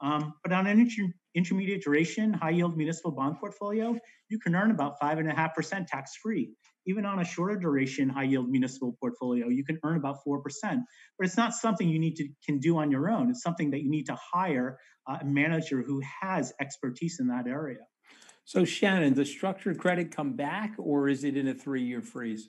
Um, 0.00 0.34
but 0.42 0.52
on 0.52 0.66
an 0.66 0.78
inter- 0.78 1.12
intermediate 1.34 1.82
duration, 1.82 2.32
high 2.32 2.50
yield 2.50 2.76
municipal 2.76 3.12
bond 3.12 3.38
portfolio, 3.38 3.96
you 4.28 4.38
can 4.38 4.54
earn 4.54 4.70
about 4.70 5.00
5.5% 5.00 5.86
tax 5.86 6.16
free. 6.22 6.50
Even 6.86 7.04
on 7.04 7.20
a 7.20 7.24
shorter 7.24 7.56
duration 7.56 8.08
high 8.08 8.24
yield 8.24 8.48
municipal 8.48 8.96
portfolio, 9.00 9.48
you 9.48 9.64
can 9.64 9.78
earn 9.84 9.96
about 9.96 10.18
4%. 10.26 10.40
But 10.62 11.26
it's 11.26 11.36
not 11.36 11.54
something 11.54 11.88
you 11.88 11.98
need 11.98 12.16
to 12.16 12.28
can 12.44 12.58
do 12.58 12.78
on 12.78 12.90
your 12.90 13.10
own. 13.10 13.30
It's 13.30 13.42
something 13.42 13.70
that 13.70 13.82
you 13.82 13.90
need 13.90 14.06
to 14.06 14.16
hire 14.16 14.78
a 15.08 15.24
manager 15.24 15.82
who 15.82 16.02
has 16.20 16.52
expertise 16.60 17.18
in 17.20 17.28
that 17.28 17.46
area. 17.46 17.80
So, 18.44 18.64
Shannon, 18.64 19.14
does 19.14 19.28
structured 19.28 19.78
credit 19.78 20.14
come 20.14 20.34
back 20.34 20.74
or 20.78 21.08
is 21.08 21.24
it 21.24 21.36
in 21.36 21.48
a 21.48 21.54
three 21.54 21.82
year 21.82 22.00
freeze? 22.00 22.48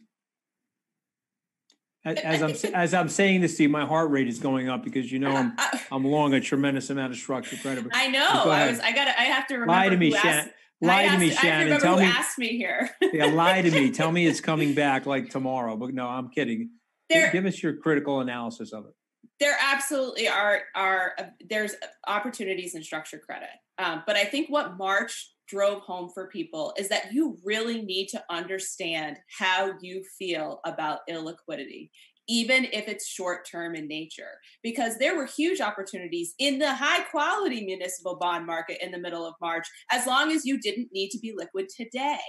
As 2.16 2.42
I'm 2.42 2.74
as 2.74 2.94
I'm 2.94 3.10
saying 3.10 3.42
this 3.42 3.58
to 3.58 3.64
you, 3.64 3.70
my 3.70 3.86
heart 3.86 4.10
rate 4.10 4.28
is 4.28 4.40
going 4.40 4.70
up 4.70 4.84
because 4.84 5.12
you 5.12 5.20
know 5.20 5.32
I'm 5.32 5.54
I'm 5.92 6.06
long 6.06 6.34
a 6.34 6.40
tremendous 6.40 6.90
amount 6.90 7.12
of 7.12 7.20
structured 7.20 7.62
credit. 7.62 7.86
I 7.94 8.08
know. 8.08 8.26
I 8.26 8.70
was. 8.70 8.80
I 8.80 8.94
got. 8.94 9.08
I 9.08 9.24
have 9.24 9.48
to 9.48 9.56
remember. 9.56 9.74
Lie 9.74 9.90
to 9.90 9.98
me, 9.98 10.12
Shannon. 10.12 10.52
Lie 10.80 11.04
asked, 11.04 11.14
to 11.14 11.20
me, 11.20 11.30
Shannon. 11.32 11.80
Tell 11.82 11.98
me. 11.98 12.06
Asked 12.06 12.38
me 12.38 12.58
here. 12.58 12.90
yeah, 13.02 13.26
lie 13.26 13.62
to 13.62 13.72
me. 13.72 13.92
Tell 13.92 14.12
me 14.12 14.28
it's 14.28 14.42
coming 14.52 14.74
back 14.74 15.06
like 15.06 15.30
tomorrow. 15.30 15.76
But 15.76 15.94
no, 15.94 16.08
I'm 16.08 16.30
kidding. 16.30 16.70
There, 17.10 17.32
Give 17.32 17.46
us 17.46 17.62
your 17.62 17.76
critical 17.78 18.20
analysis 18.22 18.74
of 18.74 18.86
it. 18.86 18.94
There 19.40 19.58
absolutely 19.62 20.28
are 20.28 20.62
are 20.76 21.14
uh, 21.20 21.24
there's 21.50 21.76
opportunities 22.08 22.76
in 22.76 22.84
structured 22.84 23.22
credit, 23.22 23.50
um, 23.78 24.04
but 24.08 24.16
I 24.16 24.26
think 24.26 24.50
what 24.50 24.78
March 24.78 25.34
drove 25.48 25.82
home 25.82 26.10
for 26.14 26.28
people 26.28 26.74
is 26.78 26.90
that 26.90 27.14
you 27.14 27.38
really 27.44 27.82
need 27.82 28.08
to 28.08 28.24
understand 28.30 29.18
how 29.38 29.74
you 29.82 30.04
feel 30.18 30.60
about 30.66 31.00
illiquidity 31.10 31.90
even 32.28 32.66
if 32.66 32.88
it's 32.88 33.08
short 33.08 33.48
term 33.50 33.76
in 33.76 33.88
nature, 33.88 34.40
because 34.64 34.98
there 34.98 35.16
were 35.16 35.26
huge 35.26 35.62
opportunities 35.62 36.34
in 36.40 36.60
the 36.60 36.74
high 36.74 37.04
quality 37.04 37.66
municipal 37.66 38.18
bond 38.18 38.46
market 38.46 38.78
in 38.82 38.92
the 38.92 38.98
middle 38.98 39.26
of 39.26 39.34
March, 39.42 39.66
as 39.92 40.06
long 40.06 40.32
as 40.32 40.46
you 40.46 40.60
didn't 40.60 40.90
need 40.92 41.10
to 41.10 41.20
be 41.20 41.34
liquid 41.36 41.68
today. 41.70 42.20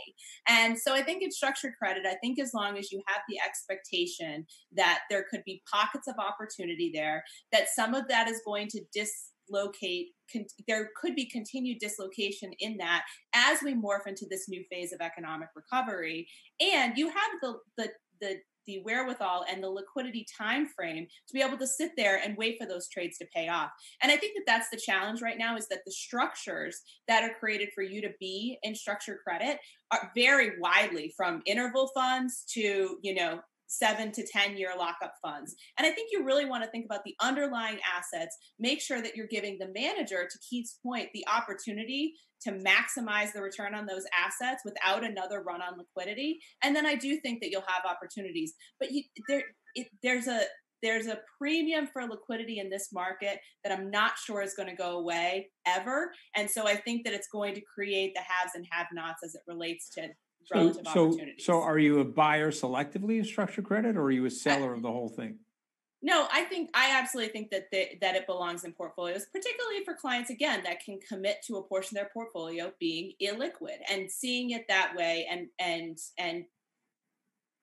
And 0.49 0.79
so 0.79 0.95
I 0.95 1.03
think 1.03 1.23
in 1.23 1.31
structured 1.31 1.75
credit, 1.79 2.07
I 2.07 2.15
think 2.23 2.39
as 2.39 2.53
long 2.55 2.79
as 2.79 2.93
you 2.93 3.03
have 3.07 3.21
the 3.29 3.39
expectation 3.45 4.47
that 4.77 5.01
there 5.11 5.25
could 5.31 5.43
be 5.45 5.63
pockets 5.71 6.09
of 6.09 6.15
opportunity 6.19 6.91
there, 6.95 7.25
that 7.53 7.69
some 7.69 7.95
of 7.95 8.09
that 8.09 8.29
is 8.29 8.41
going 8.45 8.69
to 8.69 8.83
dislocate 8.95 10.07
Con- 10.31 10.45
there 10.67 10.91
could 11.01 11.15
be 11.15 11.25
continued 11.25 11.79
dislocation 11.79 12.51
in 12.59 12.77
that 12.77 13.03
as 13.35 13.63
we 13.63 13.75
morph 13.75 14.07
into 14.07 14.27
this 14.29 14.47
new 14.47 14.63
phase 14.71 14.93
of 14.93 15.01
economic 15.01 15.49
recovery 15.57 16.29
and 16.61 16.99
you 16.99 17.09
have 17.09 17.31
the 17.41 17.55
the 17.79 17.89
the 18.21 18.37
the 18.69 18.81
wherewithal 18.85 19.45
and 19.51 19.61
the 19.61 19.69
liquidity 19.69 20.25
time 20.39 20.69
frame 20.69 21.07
to 21.27 21.35
be 21.35 21.43
able 21.43 21.59
to 21.59 21.67
sit 21.67 21.93
there 21.97 22.21
and 22.25 22.37
wait 22.37 22.57
for 22.61 22.69
those 22.69 22.89
trades 22.89 23.19
to 23.19 23.27
pay 23.35 23.49
off. 23.49 23.71
And 24.03 24.13
i 24.13 24.17
think 24.17 24.35
that 24.37 24.45
that's 24.47 24.71
the 24.71 24.77
challenge 24.77 25.21
right 25.23 25.39
now 25.39 25.57
is 25.57 25.67
that 25.69 25.81
the 25.85 25.91
structures 25.91 26.83
that 27.09 27.25
are 27.25 27.35
created 27.41 27.71
for 27.75 27.83
you 27.83 28.01
to 28.03 28.11
be 28.21 28.59
in 28.63 28.75
structured 28.75 29.19
credit 29.25 29.59
are 29.91 30.13
vary 30.15 30.53
widely 30.61 31.13
from 31.17 31.43
interval 31.47 31.89
funds 31.95 32.45
to 32.51 32.99
you 33.03 33.15
know 33.15 33.41
seven 33.69 34.11
to 34.13 34.27
10 34.27 34.57
year 34.57 34.73
lockup 34.77 35.15
funds. 35.23 35.55
And 35.79 35.87
I 35.87 35.91
think 35.91 36.09
you 36.11 36.25
really 36.25 36.45
want 36.45 36.65
to 36.65 36.71
think 36.71 36.85
about 36.85 37.05
the 37.05 37.15
underlying 37.21 37.79
assets, 37.97 38.37
make 38.59 38.81
sure 38.81 39.01
that 39.01 39.15
you're 39.15 39.29
giving 39.29 39.59
the 39.59 39.71
manager, 39.75 40.27
to 40.29 40.39
Keith's 40.49 40.79
point, 40.85 41.09
the 41.15 41.27
opportunity 41.29 42.15
to 42.43 42.53
maximize 42.53 43.33
the 43.33 43.43
return 43.43 43.75
on 43.75 43.87
those 43.87 44.05
assets 44.17 44.63
without 44.65 45.05
another 45.05 45.43
run 45.43 45.61
on 45.63 45.79
liquidity. 45.79 46.39
And 46.63 46.75
then 46.75 46.87
I 46.87 46.95
do 46.95 47.19
think 47.21 47.41
that 47.41 47.51
you'll 47.51 47.63
have 47.67 47.85
opportunities. 47.89 48.55
But 48.81 48.91
you, 48.93 49.03
there, 49.29 49.43
it, 49.75 49.89
there's 50.03 50.27
a 50.27 50.43
there's 50.81 51.07
a 51.07 51.19
premium 51.39 51.89
for 51.93 52.03
liquidity 52.03 52.61
in 52.61 52.71
this 52.71 52.91
market 52.93 53.41
that 53.65 53.77
I'm 53.77 53.91
not 53.91 54.13
sure 54.17 54.43
is 54.43 54.55
going 54.55 54.69
to 54.69 54.77
go 54.77 54.99
away 54.99 55.51
ever. 55.67 56.13
And 56.37 56.49
so 56.49 56.69
I 56.69 56.77
think 56.77 57.05
that 57.05 57.15
it's 57.15 57.27
going 57.27 57.57
to 57.57 57.63
create 57.75 58.13
the 58.15 58.21
haves 58.21 58.53
and 58.55 58.65
have-nots 58.71 59.25
as 59.25 59.35
it 59.35 59.41
relates 59.49 59.91
to 59.95 60.09
relative 60.53 60.87
so, 60.93 61.09
opportunities. 61.09 61.45
So, 61.45 61.63
are 61.63 61.79
you 61.79 62.01
a 62.01 62.05
buyer 62.05 62.51
selectively 62.51 63.21
of 63.21 63.27
structured 63.27 63.65
credit, 63.65 63.97
or 63.97 64.03
are 64.03 64.11
you 64.11 64.25
a 64.27 64.31
seller 64.31 64.73
I, 64.73 64.77
of 64.77 64.83
the 64.83 64.91
whole 64.91 65.09
thing? 65.09 65.39
No, 66.01 66.29
I 66.33 66.45
think 66.45 66.71
I 66.75 66.97
absolutely 66.97 67.33
think 67.33 67.51
that 67.51 67.71
the, 67.73 67.89
that 68.01 68.15
it 68.15 68.27
belongs 68.27 68.65
in 68.65 68.73
portfolios, 68.73 69.27
particularly 69.33 69.85
for 69.85 69.95
clients 69.95 70.31
again 70.31 70.63
that 70.65 70.85
can 70.85 71.01
commit 71.01 71.43
to 71.47 71.57
a 71.57 71.63
portion 71.63 71.97
of 71.97 72.03
their 72.03 72.11
portfolio 72.13 72.73
being 72.79 73.13
illiquid 73.21 73.79
and 73.91 74.11
seeing 74.11 74.51
it 74.51 74.67
that 74.69 74.95
way, 74.97 75.27
and 75.31 75.49
and 75.59 75.99
and 76.19 76.45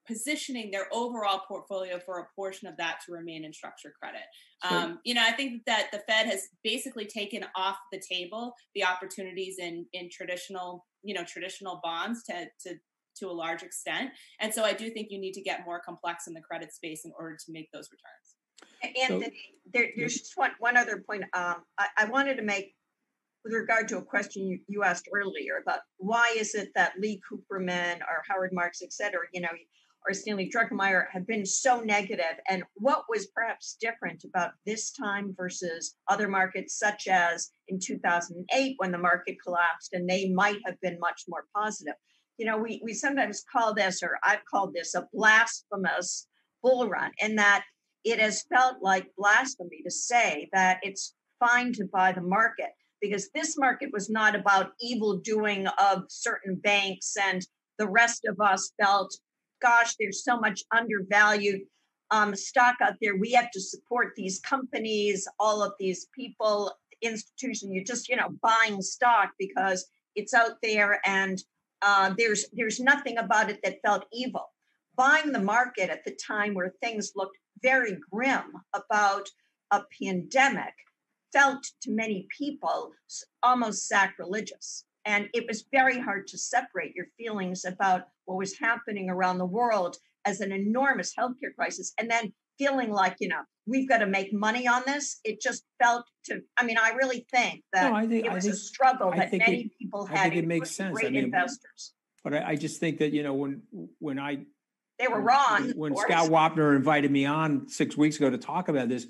positioning 0.07 0.71
their 0.71 0.87
overall 0.91 1.41
portfolio 1.47 1.99
for 2.05 2.19
a 2.19 2.27
portion 2.35 2.67
of 2.67 2.77
that 2.77 2.99
to 3.05 3.11
remain 3.11 3.43
in 3.45 3.53
structured 3.53 3.93
credit. 3.99 4.21
Um, 4.69 4.99
you 5.03 5.13
know, 5.13 5.23
I 5.23 5.31
think 5.31 5.63
that 5.65 5.89
the 5.91 5.99
Fed 6.07 6.25
has 6.27 6.47
basically 6.63 7.05
taken 7.05 7.45
off 7.55 7.77
the 7.91 7.99
table 7.99 8.53
the 8.73 8.85
opportunities 8.85 9.57
in 9.59 9.85
in 9.93 10.09
traditional, 10.09 10.85
you 11.03 11.13
know, 11.13 11.23
traditional 11.23 11.79
bonds 11.83 12.23
to 12.23 12.45
to 12.65 12.75
to 13.19 13.27
a 13.27 13.31
large 13.31 13.63
extent. 13.63 14.11
And 14.39 14.53
so 14.53 14.63
I 14.63 14.73
do 14.73 14.89
think 14.89 15.07
you 15.09 15.19
need 15.19 15.33
to 15.33 15.41
get 15.41 15.65
more 15.65 15.79
complex 15.79 16.27
in 16.27 16.33
the 16.33 16.41
credit 16.41 16.73
space 16.73 17.05
in 17.05 17.11
order 17.17 17.37
to 17.45 17.51
make 17.51 17.69
those 17.71 17.89
returns. 17.91 18.97
Anthony, 18.99 19.31
there, 19.73 19.87
there's 19.95 20.15
just 20.15 20.33
one, 20.35 20.51
one 20.59 20.77
other 20.77 21.03
point. 21.07 21.23
Um, 21.33 21.63
I, 21.77 21.87
I 21.97 22.05
wanted 22.05 22.35
to 22.35 22.43
make 22.43 22.75
with 23.43 23.53
regard 23.53 23.87
to 23.87 23.97
a 23.97 24.01
question 24.01 24.47
you, 24.47 24.59
you 24.67 24.83
asked 24.83 25.07
earlier 25.13 25.59
about 25.61 25.79
why 25.97 26.35
is 26.35 26.55
it 26.55 26.69
that 26.75 26.93
Lee 26.99 27.21
Cooperman 27.31 27.99
or 27.99 28.23
Howard 28.27 28.51
Marks, 28.53 28.81
et 28.81 28.91
cetera, 28.91 29.21
you 29.33 29.41
know, 29.41 29.49
or 30.07 30.13
Stanley 30.13 30.51
Druckenmiller 30.53 31.05
have 31.11 31.25
been 31.25 31.45
so 31.45 31.81
negative, 31.81 32.39
and 32.47 32.63
what 32.75 33.05
was 33.09 33.27
perhaps 33.27 33.77
different 33.81 34.23
about 34.23 34.51
this 34.65 34.91
time 34.91 35.33
versus 35.35 35.95
other 36.07 36.27
markets, 36.27 36.77
such 36.77 37.07
as 37.07 37.51
in 37.67 37.79
2008 37.79 38.75
when 38.77 38.91
the 38.91 38.97
market 38.97 39.37
collapsed 39.43 39.93
and 39.93 40.07
they 40.07 40.29
might 40.29 40.59
have 40.65 40.79
been 40.81 40.99
much 40.99 41.23
more 41.27 41.45
positive. 41.55 41.95
You 42.37 42.45
know, 42.45 42.57
we, 42.57 42.81
we 42.83 42.93
sometimes 42.93 43.43
call 43.51 43.73
this, 43.73 44.03
or 44.03 44.19
I've 44.23 44.45
called 44.45 44.73
this 44.73 44.93
a 44.93 45.07
blasphemous 45.13 46.27
bull 46.61 46.87
run, 46.87 47.11
in 47.19 47.35
that 47.35 47.63
it 48.03 48.19
has 48.19 48.43
felt 48.43 48.77
like 48.81 49.07
blasphemy 49.17 49.81
to 49.83 49.91
say 49.91 50.49
that 50.53 50.79
it's 50.83 51.15
fine 51.39 51.73
to 51.73 51.85
buy 51.85 52.11
the 52.11 52.21
market 52.21 52.69
because 53.01 53.29
this 53.33 53.57
market 53.57 53.89
was 53.91 54.09
not 54.09 54.35
about 54.35 54.71
evil 54.79 55.17
doing 55.17 55.67
of 55.67 56.03
certain 56.07 56.55
banks 56.55 57.15
and 57.21 57.45
the 57.77 57.87
rest 57.87 58.25
of 58.25 58.39
us 58.39 58.71
felt 58.81 59.17
gosh 59.61 59.95
there's 59.99 60.23
so 60.23 60.39
much 60.39 60.63
undervalued 60.75 61.61
um, 62.11 62.35
stock 62.35 62.75
out 62.81 62.95
there 63.01 63.17
we 63.17 63.31
have 63.31 63.51
to 63.51 63.61
support 63.61 64.13
these 64.15 64.39
companies 64.39 65.27
all 65.39 65.63
of 65.63 65.73
these 65.79 66.07
people 66.15 66.71
institution 67.01 67.71
you're 67.71 67.83
just 67.83 68.07
you 68.09 68.15
know 68.15 68.29
buying 68.41 68.81
stock 68.81 69.31
because 69.39 69.85
it's 70.15 70.33
out 70.33 70.57
there 70.61 71.01
and 71.05 71.43
uh, 71.81 72.13
there's 72.17 72.45
there's 72.53 72.79
nothing 72.79 73.17
about 73.17 73.49
it 73.49 73.59
that 73.63 73.81
felt 73.83 74.05
evil 74.13 74.49
buying 74.95 75.31
the 75.31 75.39
market 75.39 75.89
at 75.89 76.03
the 76.05 76.15
time 76.15 76.53
where 76.53 76.73
things 76.81 77.11
looked 77.15 77.37
very 77.61 77.97
grim 78.11 78.53
about 78.73 79.27
a 79.71 79.81
pandemic 80.01 80.73
felt 81.33 81.65
to 81.81 81.91
many 81.91 82.27
people 82.37 82.91
almost 83.43 83.87
sacrilegious. 83.87 84.85
And 85.05 85.29
it 85.33 85.45
was 85.47 85.65
very 85.71 85.99
hard 85.99 86.27
to 86.27 86.37
separate 86.37 86.95
your 86.95 87.05
feelings 87.17 87.63
about 87.63 88.07
what 88.25 88.37
was 88.37 88.57
happening 88.57 89.09
around 89.09 89.37
the 89.37 89.45
world 89.45 89.97
as 90.25 90.41
an 90.41 90.51
enormous 90.51 91.13
healthcare 91.17 91.53
crisis 91.55 91.93
and 91.99 92.09
then 92.09 92.33
feeling 92.57 92.91
like, 92.91 93.17
you 93.19 93.27
know, 93.27 93.41
we've 93.67 93.87
got 93.87 93.99
to 93.99 94.07
make 94.07 94.33
money 94.33 94.67
on 94.67 94.81
this. 94.85 95.19
It 95.23 95.41
just 95.41 95.63
felt 95.81 96.05
to, 96.25 96.41
I 96.57 96.63
mean, 96.63 96.77
I 96.81 96.91
really 96.91 97.25
think 97.31 97.63
that 97.73 97.91
no, 97.91 97.95
I 97.95 98.07
think, 98.07 98.25
it 98.25 98.31
was 98.31 98.45
think, 98.45 98.55
a 98.55 98.57
struggle 98.57 99.11
that 99.11 99.31
many 99.31 99.61
it, 99.61 99.71
people 99.79 100.05
had. 100.05 100.17
I 100.17 100.23
think 100.23 100.35
it 100.35 100.47
makes 100.47 100.71
sense. 100.71 100.93
Great 100.93 101.07
I 101.07 101.09
mean, 101.11 101.25
investors. 101.25 101.93
But 102.23 102.33
I, 102.33 102.49
I, 102.51 102.55
just 102.55 102.79
think 102.79 102.99
that, 102.99 103.13
you 103.13 103.21
know, 103.21 103.33
when, 103.33 103.61
when 103.99 104.17
I, 104.17 104.45
they 104.97 105.07
were 105.07 105.21
wrong. 105.21 105.73
When 105.75 105.95
Scott 105.95 106.29
Wapner 106.29 106.75
invited 106.75 107.11
me 107.11 107.25
on 107.25 107.67
six 107.67 107.97
weeks 107.97 108.15
ago 108.17 108.29
to 108.29 108.37
talk 108.37 108.69
about 108.69 108.89
this, 108.89 109.05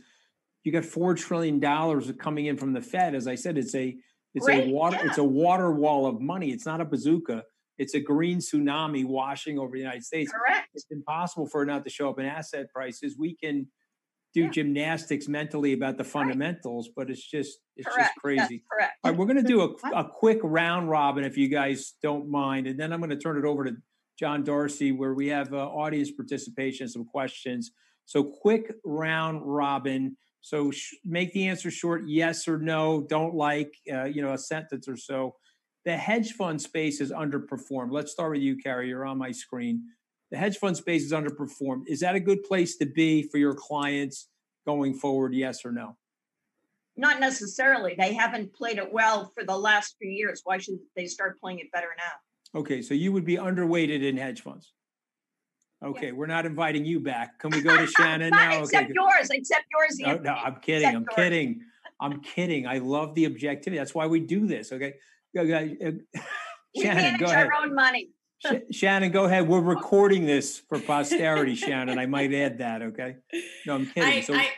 you 0.63 0.71
got 0.71 0.83
four 0.83 1.13
trillion 1.13 1.59
dollars 1.59 2.11
coming 2.19 2.47
in 2.47 2.57
from 2.57 2.73
the 2.73 2.81
Fed. 2.81 3.13
As 3.13 3.27
I 3.27 3.35
said, 3.35 3.57
it's 3.57 3.75
a 3.75 3.95
it's 4.35 4.45
Great, 4.45 4.67
a 4.67 4.69
water 4.69 4.97
yeah. 4.97 5.07
it's 5.07 5.17
a 5.17 5.23
water 5.23 5.71
wall 5.71 6.05
of 6.05 6.21
money. 6.21 6.51
It's 6.51 6.65
not 6.65 6.81
a 6.81 6.85
bazooka. 6.85 7.43
It's 7.77 7.93
a 7.93 7.99
green 7.99 8.39
tsunami 8.39 9.05
washing 9.05 9.57
over 9.59 9.71
the 9.73 9.79
United 9.79 10.03
States. 10.03 10.31
Correct. 10.31 10.69
It's 10.73 10.85
impossible 10.91 11.47
for 11.47 11.63
it 11.63 11.65
not 11.65 11.83
to 11.85 11.89
show 11.89 12.09
up 12.09 12.19
in 12.19 12.25
asset 12.25 12.71
prices. 12.73 13.17
We 13.17 13.35
can 13.35 13.67
do 14.33 14.41
yeah. 14.41 14.49
gymnastics 14.49 15.27
mentally 15.27 15.73
about 15.73 15.97
the 15.97 16.03
fundamentals, 16.03 16.87
right. 16.87 16.93
but 16.95 17.09
it's 17.09 17.25
just 17.25 17.59
it's 17.77 17.87
correct. 17.87 18.09
just 18.09 18.17
crazy. 18.17 18.39
That's 18.39 18.63
correct. 18.71 18.93
All 19.03 19.11
right, 19.11 19.17
we're 19.17 19.25
going 19.25 19.41
to 19.41 19.43
do 19.43 19.61
a, 19.61 19.95
a 19.95 20.03
quick 20.03 20.39
round 20.43 20.89
robin 20.89 21.23
if 21.23 21.37
you 21.37 21.47
guys 21.47 21.93
don't 22.03 22.29
mind, 22.29 22.67
and 22.67 22.79
then 22.79 22.91
I'm 22.91 22.99
going 22.99 23.09
to 23.09 23.17
turn 23.17 23.37
it 23.37 23.45
over 23.45 23.63
to 23.63 23.75
John 24.19 24.43
Darcy 24.43 24.91
where 24.91 25.13
we 25.13 25.27
have 25.29 25.53
uh, 25.53 25.57
audience 25.57 26.11
participation, 26.11 26.87
some 26.87 27.05
questions. 27.05 27.71
So 28.05 28.23
quick 28.23 28.73
round 28.83 29.41
robin. 29.43 30.17
So 30.45 30.69
sh- 30.69 30.93
make 31.03 31.33
the 31.33 31.47
answer 31.47 31.71
short, 31.71 32.03
yes 32.05 32.47
or 32.47 32.59
no. 32.59 33.01
Don't 33.09 33.33
like, 33.33 33.73
uh, 33.91 34.03
you 34.03 34.21
know, 34.21 34.33
a 34.33 34.37
sentence 34.37 34.87
or 34.87 34.95
so. 34.95 35.37
The 35.85 35.97
hedge 35.97 36.33
fund 36.33 36.61
space 36.61 37.01
is 37.01 37.11
underperformed. 37.11 37.91
Let's 37.91 38.11
start 38.11 38.33
with 38.33 38.41
you, 38.41 38.55
Carrie. 38.55 38.89
You're 38.89 39.07
on 39.07 39.17
my 39.17 39.31
screen. 39.31 39.85
The 40.29 40.37
hedge 40.37 40.57
fund 40.57 40.77
space 40.77 41.03
is 41.03 41.13
underperformed. 41.13 41.87
Is 41.87 41.99
that 42.01 42.13
a 42.13 42.19
good 42.19 42.43
place 42.43 42.77
to 42.77 42.85
be 42.85 43.23
for 43.23 43.39
your 43.39 43.55
clients 43.55 44.27
going 44.67 44.93
forward? 44.93 45.33
Yes 45.33 45.65
or 45.65 45.71
no? 45.71 45.97
Not 46.95 47.19
necessarily. 47.19 47.95
They 47.97 48.13
haven't 48.13 48.53
played 48.53 48.77
it 48.77 48.93
well 48.93 49.31
for 49.33 49.43
the 49.43 49.57
last 49.57 49.95
few 49.99 50.11
years. 50.11 50.41
Why 50.43 50.59
should 50.59 50.77
they 50.95 51.07
start 51.07 51.39
playing 51.39 51.57
it 51.57 51.71
better 51.71 51.89
now? 51.97 52.59
Okay, 52.59 52.83
so 52.83 52.93
you 52.93 53.11
would 53.11 53.25
be 53.25 53.37
underweighted 53.37 54.03
in 54.03 54.15
hedge 54.15 54.41
funds. 54.41 54.73
Okay, 55.83 56.11
we're 56.11 56.27
not 56.27 56.45
inviting 56.45 56.85
you 56.85 56.99
back. 56.99 57.39
Can 57.39 57.51
we 57.51 57.61
go 57.61 57.75
to 57.75 57.87
Shannon 57.97 58.31
now? 58.31 58.61
Except 58.61 58.85
okay. 58.85 58.93
yours, 58.95 59.29
except 59.31 59.65
yours. 59.71 59.99
No, 59.99 60.17
no, 60.17 60.33
I'm 60.33 60.55
kidding. 60.57 60.87
I'm 60.87 60.93
yours. 60.93 61.15
kidding. 61.15 61.61
I'm 61.99 62.21
kidding. 62.21 62.67
I 62.67 62.79
love 62.79 63.15
the 63.15 63.25
objectivity. 63.25 63.77
That's 63.77 63.95
why 63.95 64.07
we 64.07 64.19
do 64.19 64.47
this. 64.47 64.71
Okay. 64.71 64.95
Uh, 65.37 65.43
Shannon, 66.81 67.19
go 67.19 67.25
ahead. 67.25 67.47
Our 67.47 67.53
own 67.63 67.75
money. 67.75 68.09
Shannon, 68.71 69.11
go 69.11 69.25
ahead. 69.25 69.47
We're 69.47 69.59
recording 69.75 70.25
this 70.25 70.61
for 70.69 70.79
posterity, 70.79 71.55
Shannon. 71.55 71.97
I 71.97 72.05
might 72.05 72.33
add 72.33 72.59
that. 72.59 72.81
Okay. 72.81 73.15
No, 73.65 73.75
I'm 73.75 73.85
kidding. 73.85 74.03
I, 74.03 74.21
so, 74.21 74.33
I, 74.33 74.49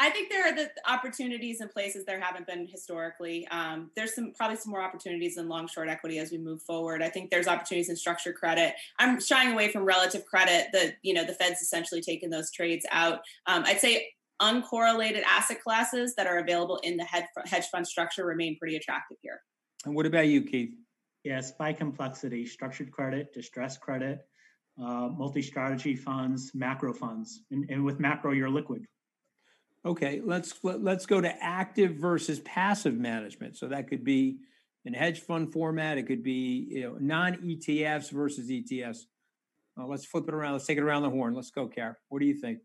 I 0.00 0.10
think 0.10 0.30
there 0.30 0.46
are 0.46 0.54
the 0.54 0.70
opportunities 0.86 1.60
and 1.60 1.70
places 1.70 2.04
there 2.04 2.20
haven't 2.20 2.46
been 2.46 2.68
historically. 2.68 3.46
Um, 3.48 3.90
there's 3.96 4.14
some 4.14 4.32
probably 4.36 4.56
some 4.56 4.70
more 4.70 4.82
opportunities 4.82 5.38
in 5.38 5.48
long 5.48 5.66
short 5.66 5.88
equity 5.88 6.18
as 6.18 6.30
we 6.30 6.38
move 6.38 6.62
forward. 6.62 7.02
I 7.02 7.08
think 7.08 7.30
there's 7.30 7.48
opportunities 7.48 7.88
in 7.88 7.96
structured 7.96 8.36
credit. 8.36 8.74
I'm 8.98 9.20
shying 9.20 9.52
away 9.52 9.72
from 9.72 9.84
relative 9.84 10.24
credit. 10.24 10.68
The 10.72 10.94
you 11.02 11.14
know 11.14 11.24
the 11.24 11.34
Fed's 11.34 11.60
essentially 11.60 12.00
taken 12.00 12.30
those 12.30 12.50
trades 12.52 12.86
out. 12.90 13.20
Um, 13.46 13.64
I'd 13.66 13.80
say 13.80 14.08
uncorrelated 14.40 15.22
asset 15.24 15.60
classes 15.62 16.14
that 16.14 16.26
are 16.26 16.38
available 16.38 16.78
in 16.84 16.96
the 16.96 17.04
hedge 17.04 17.66
fund 17.66 17.86
structure 17.86 18.24
remain 18.24 18.56
pretty 18.56 18.76
attractive 18.76 19.16
here. 19.20 19.40
And 19.84 19.94
what 19.94 20.06
about 20.06 20.28
you, 20.28 20.42
Keith? 20.42 20.74
Yes, 21.24 21.52
by 21.52 21.72
complexity, 21.72 22.46
structured 22.46 22.92
credit, 22.92 23.32
distressed 23.34 23.80
credit, 23.80 24.20
uh, 24.80 25.08
multi-strategy 25.08 25.96
funds, 25.96 26.52
macro 26.54 26.92
funds, 26.92 27.42
and, 27.50 27.68
and 27.68 27.84
with 27.84 27.98
macro, 27.98 28.32
you're 28.32 28.48
liquid. 28.48 28.86
Okay, 29.88 30.20
let's 30.22 30.52
let's 30.62 31.06
go 31.06 31.18
to 31.18 31.42
active 31.42 31.94
versus 31.94 32.40
passive 32.40 32.98
management. 32.98 33.56
So 33.56 33.68
that 33.68 33.88
could 33.88 34.04
be 34.04 34.36
in 34.84 34.92
hedge 34.92 35.20
fund 35.20 35.50
format. 35.50 35.96
It 35.96 36.02
could 36.06 36.22
be 36.22 36.68
you 36.70 36.82
know 36.82 36.96
non 37.00 37.36
ETFs 37.36 38.10
versus 38.10 38.50
ETFs. 38.50 39.04
Well, 39.78 39.88
let's 39.88 40.04
flip 40.04 40.28
it 40.28 40.34
around. 40.34 40.52
Let's 40.52 40.66
take 40.66 40.76
it 40.76 40.82
around 40.82 41.04
the 41.04 41.10
horn. 41.10 41.34
Let's 41.34 41.50
go, 41.50 41.68
Kara. 41.68 41.96
What 42.10 42.18
do 42.18 42.26
you 42.26 42.34
think? 42.34 42.58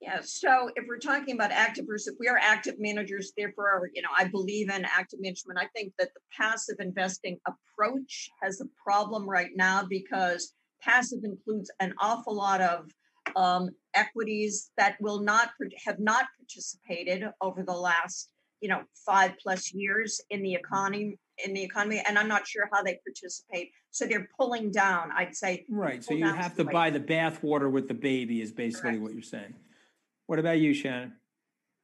Yeah. 0.00 0.20
So 0.22 0.70
if 0.76 0.84
we're 0.86 0.98
talking 0.98 1.34
about 1.34 1.50
active 1.50 1.86
versus, 1.88 2.12
if 2.12 2.20
we 2.20 2.28
are 2.28 2.38
active 2.40 2.76
managers. 2.78 3.32
Therefore, 3.36 3.90
you 3.92 4.02
know, 4.02 4.10
I 4.16 4.28
believe 4.28 4.70
in 4.70 4.84
active 4.84 5.18
management. 5.20 5.58
I 5.58 5.66
think 5.74 5.94
that 5.98 6.10
the 6.14 6.20
passive 6.32 6.76
investing 6.78 7.40
approach 7.48 8.30
has 8.40 8.60
a 8.60 8.66
problem 8.80 9.28
right 9.28 9.50
now 9.56 9.84
because 9.84 10.54
passive 10.80 11.24
includes 11.24 11.72
an 11.80 11.92
awful 11.98 12.36
lot 12.36 12.60
of 12.60 12.88
um, 13.34 13.70
equities 13.96 14.70
that 14.76 14.96
will 15.00 15.20
not 15.20 15.50
have 15.84 15.98
not 15.98 16.26
participated 16.38 17.24
over 17.40 17.62
the 17.62 17.72
last 17.72 18.30
you 18.60 18.68
know 18.68 18.82
five 19.04 19.32
plus 19.42 19.72
years 19.72 20.20
in 20.30 20.42
the 20.42 20.54
economy 20.54 21.18
in 21.44 21.52
the 21.52 21.62
economy 21.62 22.02
and 22.06 22.18
i'm 22.18 22.28
not 22.28 22.46
sure 22.46 22.68
how 22.72 22.82
they 22.82 22.98
participate 23.04 23.70
so 23.90 24.06
they're 24.06 24.28
pulling 24.38 24.70
down 24.70 25.10
i'd 25.16 25.34
say 25.34 25.64
right 25.68 26.04
so 26.04 26.14
you 26.14 26.24
have 26.24 26.54
to 26.54 26.64
buy 26.64 26.90
the 26.90 27.00
bath 27.00 27.42
water 27.42 27.68
with 27.68 27.88
the 27.88 27.94
baby 27.94 28.40
is 28.40 28.52
basically 28.52 28.90
Correct. 28.90 29.02
what 29.02 29.12
you're 29.12 29.22
saying 29.22 29.54
what 30.26 30.38
about 30.38 30.58
you 30.58 30.72
shannon 30.72 31.12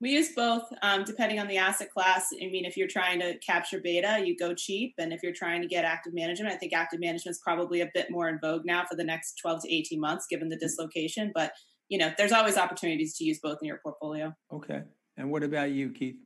we 0.02 0.10
use 0.10 0.30
both, 0.34 0.64
um, 0.82 1.04
depending 1.04 1.38
on 1.38 1.46
the 1.46 1.58
asset 1.58 1.92
class. 1.92 2.30
I 2.34 2.46
mean, 2.46 2.64
if 2.64 2.76
you're 2.76 2.88
trying 2.88 3.20
to 3.20 3.38
capture 3.38 3.78
beta, 3.80 4.20
you 4.26 4.36
go 4.36 4.52
cheap, 4.52 4.94
and 4.98 5.12
if 5.12 5.22
you're 5.22 5.32
trying 5.32 5.62
to 5.62 5.68
get 5.68 5.84
active 5.84 6.12
management, 6.12 6.52
I 6.52 6.56
think 6.56 6.72
active 6.72 6.98
management 6.98 7.36
is 7.36 7.40
probably 7.40 7.82
a 7.82 7.90
bit 7.94 8.10
more 8.10 8.28
in 8.28 8.40
vogue 8.40 8.64
now 8.64 8.84
for 8.84 8.96
the 8.96 9.04
next 9.04 9.38
12 9.40 9.62
to 9.62 9.72
18 9.72 10.00
months, 10.00 10.26
given 10.28 10.48
the 10.48 10.56
dislocation. 10.56 11.30
But 11.32 11.52
you 11.92 11.98
know, 11.98 12.10
there's 12.16 12.32
always 12.32 12.56
opportunities 12.56 13.16
to 13.18 13.24
use 13.24 13.38
both 13.42 13.58
in 13.60 13.68
your 13.68 13.78
portfolio. 13.82 14.32
Okay. 14.50 14.82
And 15.18 15.30
what 15.30 15.42
about 15.42 15.70
you, 15.72 15.90
Keith? 15.90 16.16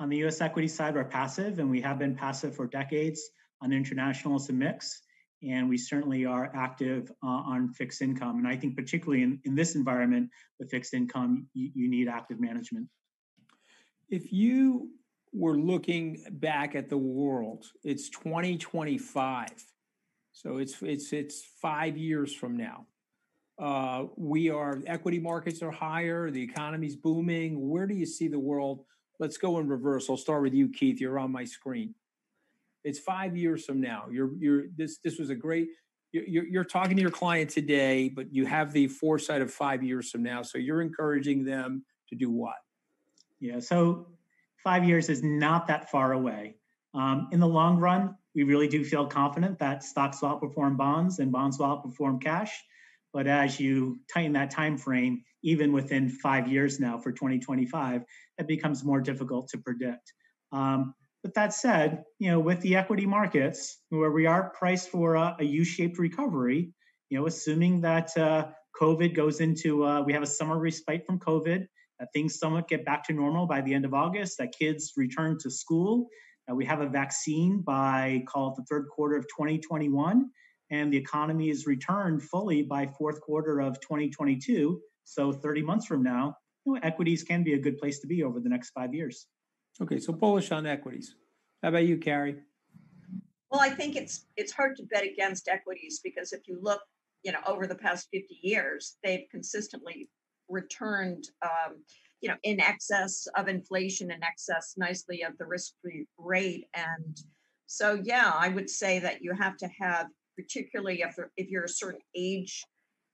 On 0.00 0.08
the 0.08 0.16
U.S. 0.18 0.40
equity 0.40 0.68
side, 0.68 0.94
we're 0.94 1.04
passive, 1.04 1.60
and 1.60 1.70
we 1.70 1.80
have 1.80 1.98
been 1.98 2.14
passive 2.14 2.54
for 2.54 2.66
decades. 2.66 3.20
On 3.62 3.72
international, 3.72 4.36
it's 4.36 4.48
a 4.48 4.52
mix 4.52 5.02
and 5.42 5.68
we 5.68 5.78
certainly 5.78 6.24
are 6.24 6.50
active 6.54 7.10
uh, 7.22 7.26
on 7.26 7.68
fixed 7.68 8.02
income. 8.02 8.38
And 8.38 8.48
I 8.48 8.56
think 8.56 8.76
particularly 8.76 9.22
in, 9.22 9.40
in 9.44 9.54
this 9.54 9.74
environment, 9.74 10.30
the 10.58 10.66
fixed 10.66 10.94
income, 10.94 11.46
you, 11.54 11.70
you 11.74 11.88
need 11.88 12.08
active 12.08 12.40
management. 12.40 12.88
If 14.08 14.32
you 14.32 14.90
were 15.32 15.56
looking 15.56 16.24
back 16.32 16.74
at 16.74 16.88
the 16.88 16.98
world, 16.98 17.66
it's 17.84 18.08
2025. 18.08 19.48
So 20.32 20.58
it's 20.58 20.80
it's 20.82 21.12
it's 21.12 21.44
five 21.60 21.96
years 21.96 22.32
from 22.34 22.56
now. 22.56 22.86
Uh, 23.58 24.04
we 24.16 24.50
are 24.50 24.80
equity 24.86 25.18
markets 25.18 25.62
are 25.62 25.70
higher, 25.70 26.30
the 26.30 26.42
economy's 26.42 26.94
booming. 26.94 27.68
Where 27.68 27.86
do 27.86 27.94
you 27.94 28.06
see 28.06 28.28
the 28.28 28.38
world? 28.38 28.84
Let's 29.18 29.36
go 29.36 29.58
in 29.58 29.68
reverse. 29.68 30.08
I'll 30.08 30.16
start 30.16 30.42
with 30.42 30.54
you, 30.54 30.68
Keith. 30.68 31.00
You're 31.00 31.18
on 31.18 31.32
my 31.32 31.44
screen. 31.44 31.94
It's 32.84 33.00
five 33.00 33.36
years 33.36 33.64
from 33.64 33.80
now. 33.80 34.04
You're 34.10 34.30
you're 34.38 34.64
this 34.76 34.98
this 34.98 35.18
was 35.18 35.30
a 35.30 35.34
great. 35.34 35.68
You're, 36.12 36.46
you're 36.46 36.64
talking 36.64 36.96
to 36.96 37.02
your 37.02 37.10
client 37.10 37.50
today, 37.50 38.08
but 38.08 38.32
you 38.32 38.46
have 38.46 38.72
the 38.72 38.86
foresight 38.86 39.42
of 39.42 39.52
five 39.52 39.82
years 39.82 40.10
from 40.10 40.22
now. 40.22 40.40
So 40.40 40.56
you're 40.56 40.80
encouraging 40.80 41.44
them 41.44 41.84
to 42.08 42.16
do 42.16 42.30
what? 42.30 42.54
Yeah. 43.40 43.60
So 43.60 44.06
five 44.64 44.84
years 44.84 45.10
is 45.10 45.22
not 45.22 45.66
that 45.66 45.90
far 45.90 46.12
away. 46.12 46.56
Um, 46.94 47.28
in 47.30 47.40
the 47.40 47.46
long 47.46 47.78
run, 47.78 48.16
we 48.34 48.44
really 48.44 48.68
do 48.68 48.84
feel 48.84 49.06
confident 49.06 49.58
that 49.58 49.82
stocks 49.82 50.22
will 50.22 50.30
outperform 50.30 50.76
bonds 50.76 51.18
and 51.18 51.30
bonds 51.30 51.58
will 51.58 51.66
outperform 51.66 52.22
cash. 52.22 52.64
But 53.12 53.26
as 53.26 53.58
you 53.58 54.00
tighten 54.12 54.32
that 54.34 54.50
time 54.50 54.76
frame, 54.76 55.22
even 55.42 55.72
within 55.72 56.08
five 56.08 56.48
years 56.48 56.78
now 56.78 56.98
for 56.98 57.12
2025, 57.12 58.02
it 58.38 58.46
becomes 58.46 58.84
more 58.84 59.00
difficult 59.00 59.48
to 59.48 59.58
predict. 59.58 60.12
Um, 60.52 60.94
but 61.22 61.34
that 61.34 61.52
said, 61.52 62.04
you 62.18 62.30
know, 62.30 62.40
with 62.40 62.60
the 62.60 62.76
equity 62.76 63.06
markets, 63.06 63.78
where 63.88 64.12
we 64.12 64.26
are 64.26 64.50
priced 64.50 64.88
for 64.90 65.14
a 65.16 65.36
a 65.40 65.44
U-shaped 65.44 65.98
recovery, 65.98 66.72
you 67.10 67.18
know, 67.18 67.26
assuming 67.26 67.80
that 67.80 68.16
uh, 68.16 68.48
COVID 68.80 69.14
goes 69.14 69.40
into, 69.40 69.84
uh, 69.84 70.02
we 70.02 70.12
have 70.12 70.22
a 70.22 70.26
summer 70.26 70.58
respite 70.58 71.04
from 71.06 71.18
COVID, 71.18 71.66
that 71.98 72.08
things 72.12 72.38
somewhat 72.38 72.68
get 72.68 72.84
back 72.84 73.04
to 73.04 73.12
normal 73.12 73.46
by 73.46 73.60
the 73.60 73.74
end 73.74 73.84
of 73.84 73.94
August, 73.94 74.38
that 74.38 74.52
kids 74.56 74.92
return 74.96 75.36
to 75.40 75.50
school, 75.50 76.08
that 76.46 76.54
we 76.54 76.64
have 76.64 76.80
a 76.80 76.88
vaccine 76.88 77.60
by, 77.60 78.22
call 78.28 78.50
it 78.50 78.56
the 78.56 78.64
third 78.70 78.86
quarter 78.88 79.16
of 79.16 79.24
2021, 79.24 80.30
and 80.70 80.92
the 80.92 80.96
economy 80.96 81.50
is 81.50 81.66
returned 81.66 82.22
fully 82.22 82.62
by 82.62 82.86
fourth 82.86 83.20
quarter 83.20 83.60
of 83.60 83.80
2022. 83.80 84.80
So 85.04 85.32
30 85.32 85.62
months 85.62 85.86
from 85.86 86.02
now, 86.02 86.36
you 86.64 86.74
know, 86.74 86.80
equities 86.82 87.22
can 87.22 87.42
be 87.42 87.54
a 87.54 87.58
good 87.58 87.78
place 87.78 88.00
to 88.00 88.06
be 88.06 88.22
over 88.22 88.40
the 88.40 88.48
next 88.48 88.70
five 88.70 88.94
years. 88.94 89.26
Okay, 89.80 89.98
so 89.98 90.12
bullish 90.12 90.52
on 90.52 90.66
equities. 90.66 91.14
How 91.62 91.70
about 91.70 91.86
you, 91.86 91.98
Carrie? 91.98 92.36
Well, 93.50 93.60
I 93.60 93.70
think 93.70 93.96
it's 93.96 94.26
it's 94.36 94.52
hard 94.52 94.76
to 94.76 94.82
bet 94.82 95.04
against 95.04 95.48
equities 95.48 96.00
because 96.04 96.32
if 96.32 96.46
you 96.46 96.58
look, 96.60 96.82
you 97.22 97.32
know, 97.32 97.38
over 97.46 97.66
the 97.66 97.74
past 97.74 98.08
50 98.12 98.38
years, 98.42 98.96
they've 99.02 99.24
consistently 99.30 100.10
returned, 100.48 101.28
um, 101.42 101.82
you 102.20 102.28
know, 102.28 102.36
in 102.42 102.60
excess 102.60 103.26
of 103.36 103.48
inflation, 103.48 104.10
in 104.10 104.22
excess 104.22 104.74
nicely 104.76 105.22
of 105.22 105.38
the 105.38 105.46
risk-free 105.46 106.06
rate, 106.18 106.66
and 106.74 107.18
so 107.68 108.00
yeah, 108.02 108.32
I 108.34 108.48
would 108.48 108.68
say 108.68 108.98
that 108.98 109.22
you 109.22 109.32
have 109.34 109.56
to 109.58 109.68
have, 109.78 110.06
particularly 110.38 111.02
if 111.02 111.16
if 111.36 111.48
you're 111.48 111.64
a 111.64 111.68
certain 111.68 112.00
age 112.14 112.64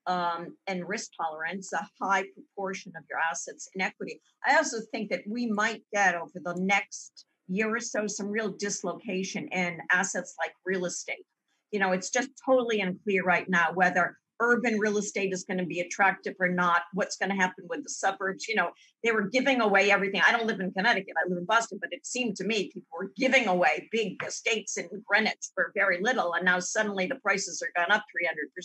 um, 0.07 0.57
and 0.67 0.87
risk 0.87 1.13
tolerance, 1.19 1.73
a 1.73 1.89
high 2.01 2.25
proportion 2.35 2.93
of 2.97 3.05
your 3.09 3.19
assets 3.19 3.69
in 3.75 3.81
equity. 3.81 4.21
I 4.47 4.57
also 4.57 4.79
think 4.93 5.11
that 5.11 5.23
we 5.27 5.47
might 5.47 5.83
get 5.93 6.15
over 6.15 6.39
the 6.45 6.55
next 6.59 7.25
year 7.49 7.75
or 7.75 7.81
so 7.81 8.07
some 8.07 8.29
real 8.29 8.51
dislocation 8.51 9.49
in 9.49 9.79
assets 9.91 10.35
like 10.39 10.53
real 10.67 10.85
estate. 10.85 11.25
You 11.71 11.81
know, 11.81 11.93
it's 11.93 12.11
just 12.11 12.29
totally 12.45 12.81
unclear 12.81 13.25
right 13.25 13.49
now 13.49 13.73
whether 13.73 14.19
urban 14.41 14.79
real 14.79 14.99
estate 14.99 15.33
is 15.33 15.45
going 15.45 15.59
to 15.59 15.67
be 15.67 15.81
attractive 15.81 16.35
or 16.41 16.49
not, 16.49 16.83
what's 16.93 17.17
going 17.17 17.31
to 17.31 17.37
happen 17.37 17.65
with 17.69 17.83
the 17.83 17.91
suburbs. 17.91 18.49
You 18.49 18.57
know, 18.57 18.71
they 19.03 19.13
were 19.13 19.29
giving 19.29 19.61
away 19.61 19.91
everything. 19.91 20.21
I 20.27 20.33
don't 20.33 20.47
live 20.47 20.61
in 20.61 20.73
Connecticut, 20.73 21.15
I 21.19 21.29
live 21.29 21.39
in 21.39 21.47
Boston, 21.47 21.79
but 21.81 21.93
it 21.93 22.07
seemed 22.07 22.37
to 22.37 22.45
me 22.45 22.71
people 22.73 22.89
were 22.99 23.13
giving 23.17 23.47
away 23.47 23.89
big 23.93 24.23
estates 24.27 24.77
in 24.77 24.89
Greenwich 25.07 25.51
for 25.55 25.73
very 25.75 26.01
little. 26.03 26.35
And 26.35 26.45
now 26.45 26.59
suddenly 26.61 27.07
the 27.07 27.17
prices 27.17 27.63
are 27.63 27.81
gone 27.81 27.95
up 27.95 28.05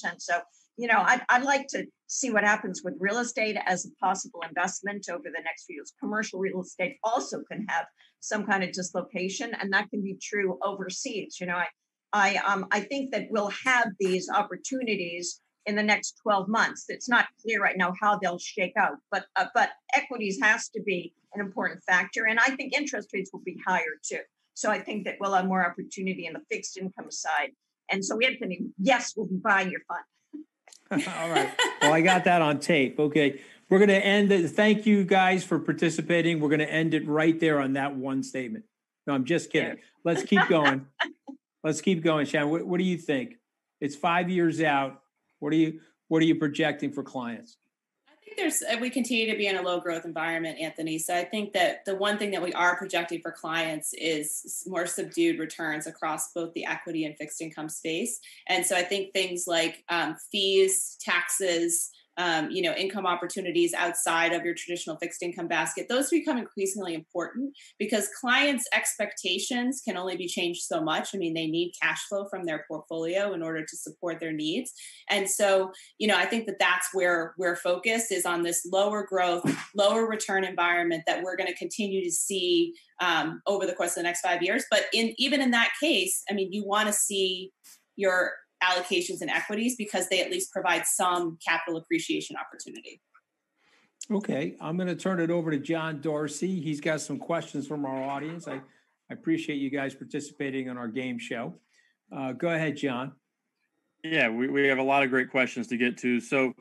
300%. 0.03 0.15
So 0.19 0.39
you 0.79 0.87
know, 0.87 1.03
I'd, 1.05 1.21
I'd 1.27 1.43
like 1.43 1.67
to 1.71 1.85
see 2.07 2.31
what 2.31 2.45
happens 2.45 2.83
with 2.85 2.93
real 2.99 3.17
estate 3.17 3.57
as 3.65 3.85
a 3.85 3.89
possible 3.99 4.39
investment 4.47 5.07
over 5.11 5.25
the 5.25 5.41
next 5.43 5.65
few 5.65 5.75
years. 5.75 5.91
Commercial 5.99 6.39
real 6.39 6.61
estate 6.61 6.95
also 7.03 7.41
can 7.51 7.65
have 7.67 7.85
some 8.21 8.45
kind 8.45 8.63
of 8.63 8.71
dislocation, 8.71 9.51
and 9.59 9.73
that 9.73 9.89
can 9.89 10.01
be 10.01 10.17
true 10.21 10.57
overseas. 10.63 11.35
You 11.37 11.47
know, 11.47 11.57
I, 11.57 11.67
I, 12.13 12.35
um, 12.37 12.65
I 12.71 12.79
think 12.79 13.11
that 13.11 13.27
we'll 13.29 13.51
have 13.65 13.89
these 13.99 14.29
opportunities 14.33 15.41
in 15.69 15.75
the 15.75 15.83
next 15.83 16.19
12 16.23 16.49
months. 16.49 16.85
It's 16.89 17.07
not 17.07 17.27
clear 17.41 17.61
right 17.61 17.77
now 17.77 17.93
how 18.01 18.17
they'll 18.17 18.39
shake 18.39 18.73
out, 18.75 18.97
but 19.11 19.25
uh, 19.35 19.45
but 19.53 19.69
equities 19.95 20.39
has 20.41 20.67
to 20.69 20.81
be 20.81 21.13
an 21.33 21.39
important 21.39 21.81
factor, 21.83 22.25
and 22.27 22.39
I 22.39 22.55
think 22.55 22.73
interest 22.73 23.09
rates 23.13 23.29
will 23.31 23.43
be 23.45 23.57
higher 23.65 23.95
too. 24.03 24.19
So 24.55 24.69
I 24.69 24.79
think 24.79 25.05
that 25.05 25.15
we'll 25.21 25.33
have 25.33 25.45
more 25.45 25.65
opportunity 25.65 26.25
in 26.25 26.33
the 26.33 26.41
fixed 26.51 26.77
income 26.77 27.11
side. 27.11 27.51
And 27.89 28.03
so, 28.03 28.19
Anthony, 28.19 28.59
yes, 28.77 29.13
we'll 29.15 29.27
be 29.27 29.37
buying 29.37 29.71
your 29.71 29.79
fund. 29.87 31.07
All 31.17 31.29
right. 31.29 31.49
Well, 31.81 31.93
I 31.93 32.01
got 32.01 32.25
that 32.25 32.41
on 32.41 32.59
tape. 32.59 32.99
Okay. 32.99 33.39
We're 33.69 33.77
going 33.77 33.87
to 33.87 34.05
end 34.05 34.31
it. 34.33 34.49
Thank 34.49 34.85
you 34.85 35.05
guys 35.05 35.45
for 35.45 35.59
participating. 35.59 36.41
We're 36.41 36.49
going 36.49 36.59
to 36.59 36.69
end 36.69 36.93
it 36.93 37.07
right 37.07 37.39
there 37.39 37.61
on 37.61 37.73
that 37.73 37.95
one 37.95 38.21
statement. 38.21 38.65
No, 39.07 39.13
I'm 39.13 39.23
just 39.23 39.49
kidding. 39.49 39.77
Let's 40.03 40.23
keep 40.23 40.45
going. 40.49 40.87
Let's 41.63 41.79
keep 41.79 42.03
going, 42.03 42.25
Shannon. 42.25 42.49
What, 42.49 42.65
what 42.65 42.79
do 42.79 42.83
you 42.83 42.97
think? 42.97 43.35
It's 43.79 43.95
five 43.95 44.29
years 44.29 44.61
out. 44.61 45.01
What 45.39 45.53
are 45.53 45.57
you 45.57 45.79
What 46.07 46.21
are 46.21 46.25
you 46.25 46.35
projecting 46.35 46.91
for 46.91 47.03
clients? 47.03 47.57
I 48.07 48.15
think 48.23 48.37
there's 48.37 48.61
uh, 48.61 48.77
we 48.79 48.89
continue 48.89 49.31
to 49.31 49.37
be 49.37 49.47
in 49.47 49.57
a 49.57 49.61
low 49.61 49.79
growth 49.79 50.05
environment, 50.05 50.59
Anthony. 50.59 50.97
So 50.99 51.15
I 51.15 51.23
think 51.23 51.53
that 51.53 51.85
the 51.85 51.95
one 51.95 52.17
thing 52.17 52.31
that 52.31 52.41
we 52.41 52.53
are 52.53 52.75
projecting 52.75 53.21
for 53.21 53.31
clients 53.31 53.93
is 53.93 54.63
more 54.67 54.85
subdued 54.85 55.39
returns 55.39 55.87
across 55.87 56.33
both 56.33 56.53
the 56.53 56.65
equity 56.65 57.05
and 57.05 57.15
fixed 57.17 57.41
income 57.41 57.69
space. 57.69 58.19
And 58.47 58.65
so 58.65 58.75
I 58.75 58.83
think 58.83 59.13
things 59.13 59.45
like 59.47 59.83
um, 59.89 60.15
fees, 60.31 60.97
taxes, 60.99 61.91
um, 62.19 62.51
you 62.51 62.61
know, 62.61 62.73
income 62.73 63.05
opportunities 63.05 63.73
outside 63.73 64.33
of 64.33 64.43
your 64.43 64.53
traditional 64.53 64.97
fixed 64.97 65.23
income 65.23 65.47
basket, 65.47 65.87
those 65.87 66.09
become 66.09 66.37
increasingly 66.37 66.93
important 66.93 67.55
because 67.79 68.09
clients' 68.19 68.67
expectations 68.73 69.81
can 69.87 69.95
only 69.95 70.17
be 70.17 70.27
changed 70.27 70.63
so 70.63 70.81
much. 70.81 71.15
I 71.15 71.17
mean, 71.17 71.33
they 71.33 71.47
need 71.47 71.71
cash 71.81 72.01
flow 72.09 72.27
from 72.29 72.43
their 72.43 72.65
portfolio 72.67 73.31
in 73.31 73.41
order 73.41 73.65
to 73.65 73.77
support 73.77 74.19
their 74.19 74.33
needs. 74.33 74.73
And 75.09 75.29
so, 75.29 75.71
you 75.97 76.09
know, 76.09 76.17
I 76.17 76.25
think 76.25 76.45
that 76.47 76.59
that's 76.59 76.89
where 76.91 77.33
we're 77.37 77.55
focused 77.55 78.11
is 78.11 78.25
on 78.25 78.43
this 78.43 78.67
lower 78.69 79.05
growth, 79.09 79.43
lower 79.73 80.05
return 80.05 80.43
environment 80.43 81.03
that 81.07 81.23
we're 81.23 81.37
going 81.37 81.49
to 81.49 81.57
continue 81.57 82.03
to 82.03 82.11
see 82.11 82.73
um, 82.99 83.41
over 83.47 83.65
the 83.65 83.73
course 83.73 83.91
of 83.91 83.95
the 83.95 84.03
next 84.03 84.19
five 84.19 84.43
years. 84.43 84.65
But 84.69 84.87
in 84.93 85.13
even 85.17 85.41
in 85.41 85.51
that 85.51 85.69
case, 85.81 86.21
I 86.29 86.33
mean, 86.33 86.51
you 86.51 86.65
want 86.67 86.87
to 86.87 86.93
see 86.93 87.51
your 87.95 88.33
allocations 88.63 89.21
and 89.21 89.29
equities 89.29 89.75
because 89.77 90.07
they 90.09 90.21
at 90.21 90.31
least 90.31 90.51
provide 90.51 90.85
some 90.85 91.37
capital 91.45 91.77
appreciation 91.79 92.35
opportunity. 92.35 93.01
Okay, 94.11 94.55
I'm 94.59 94.75
going 94.75 94.87
to 94.87 94.95
turn 94.95 95.19
it 95.19 95.29
over 95.29 95.51
to 95.51 95.59
John 95.59 96.01
Darsie. 96.01 96.61
He's 96.61 96.81
got 96.81 96.99
some 97.01 97.19
questions 97.19 97.67
from 97.67 97.85
our 97.85 98.03
audience. 98.03 98.47
I, 98.47 98.55
I 98.55 99.13
appreciate 99.13 99.57
you 99.57 99.69
guys 99.69 99.93
participating 99.93 100.69
on 100.69 100.77
our 100.77 100.87
game 100.87 101.19
show. 101.19 101.53
Uh, 102.11 102.31
go 102.31 102.49
ahead, 102.49 102.75
John. 102.75 103.13
Yeah, 104.03 104.29
we, 104.29 104.47
we 104.47 104.67
have 104.67 104.79
a 104.79 104.83
lot 104.83 105.03
of 105.03 105.09
great 105.09 105.29
questions 105.29 105.67
to 105.67 105.77
get 105.77 105.97
to. 105.99 106.19
So, 106.19 106.53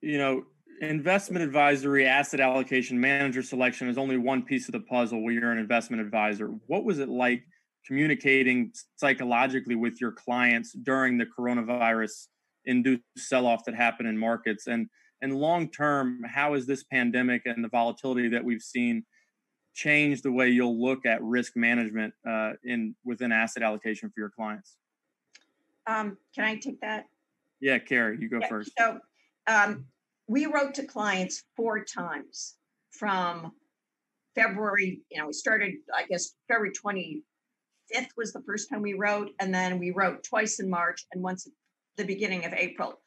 you 0.00 0.18
know, 0.18 0.44
investment 0.80 1.44
advisory, 1.44 2.06
asset 2.06 2.40
allocation, 2.40 3.00
manager 3.00 3.42
selection 3.42 3.88
is 3.88 3.98
only 3.98 4.16
one 4.16 4.42
piece 4.42 4.66
of 4.66 4.72
the 4.72 4.80
puzzle 4.80 5.22
where 5.22 5.32
you're 5.32 5.52
an 5.52 5.58
investment 5.58 6.02
advisor. 6.02 6.48
What 6.66 6.84
was 6.84 6.98
it 6.98 7.08
like 7.08 7.44
communicating 7.86 8.72
psychologically 8.96 9.74
with 9.74 10.00
your 10.00 10.12
clients 10.12 10.72
during 10.72 11.18
the 11.18 11.26
coronavirus 11.26 12.26
induced 12.64 13.02
sell-off 13.16 13.64
that 13.64 13.74
happened 13.74 14.08
in 14.08 14.18
markets? 14.18 14.66
And 14.66 14.88
and 15.22 15.34
long 15.34 15.70
term 15.70 16.22
how 16.24 16.54
has 16.54 16.66
this 16.66 16.84
pandemic 16.84 17.42
and 17.46 17.64
the 17.64 17.68
volatility 17.68 18.28
that 18.28 18.44
we've 18.44 18.62
seen 18.62 19.04
changed 19.74 20.22
the 20.22 20.30
way 20.30 20.50
you'll 20.50 20.80
look 20.80 21.06
at 21.06 21.22
risk 21.22 21.56
management 21.56 22.12
uh, 22.28 22.52
in 22.62 22.94
within 23.04 23.32
asset 23.32 23.62
allocation 23.62 24.08
for 24.10 24.20
your 24.20 24.30
clients? 24.30 24.76
Um, 25.86 26.18
can 26.34 26.44
i 26.44 26.56
take 26.56 26.80
that? 26.80 27.06
Yeah 27.60 27.78
carrie 27.78 28.18
you 28.20 28.28
go 28.28 28.38
yeah, 28.40 28.48
first. 28.48 28.70
so 28.78 28.98
um, 29.46 29.86
we 30.26 30.46
wrote 30.46 30.74
to 30.74 30.84
clients 30.84 31.44
four 31.56 31.84
times 31.84 32.56
from 32.90 33.52
february 34.34 35.00
you 35.10 35.20
know 35.20 35.26
we 35.28 35.32
started 35.32 35.74
i 35.94 36.04
guess 36.06 36.34
february 36.48 36.72
20 36.72 37.22
5th 37.94 38.08
was 38.16 38.32
the 38.32 38.42
first 38.46 38.68
time 38.70 38.82
we 38.82 38.94
wrote, 38.94 39.30
and 39.40 39.54
then 39.54 39.78
we 39.78 39.90
wrote 39.90 40.24
twice 40.24 40.60
in 40.60 40.70
March 40.70 41.04
and 41.12 41.22
once 41.22 41.46
at 41.46 41.52
the 41.96 42.04
beginning 42.04 42.44
of 42.44 42.52
April. 42.52 43.00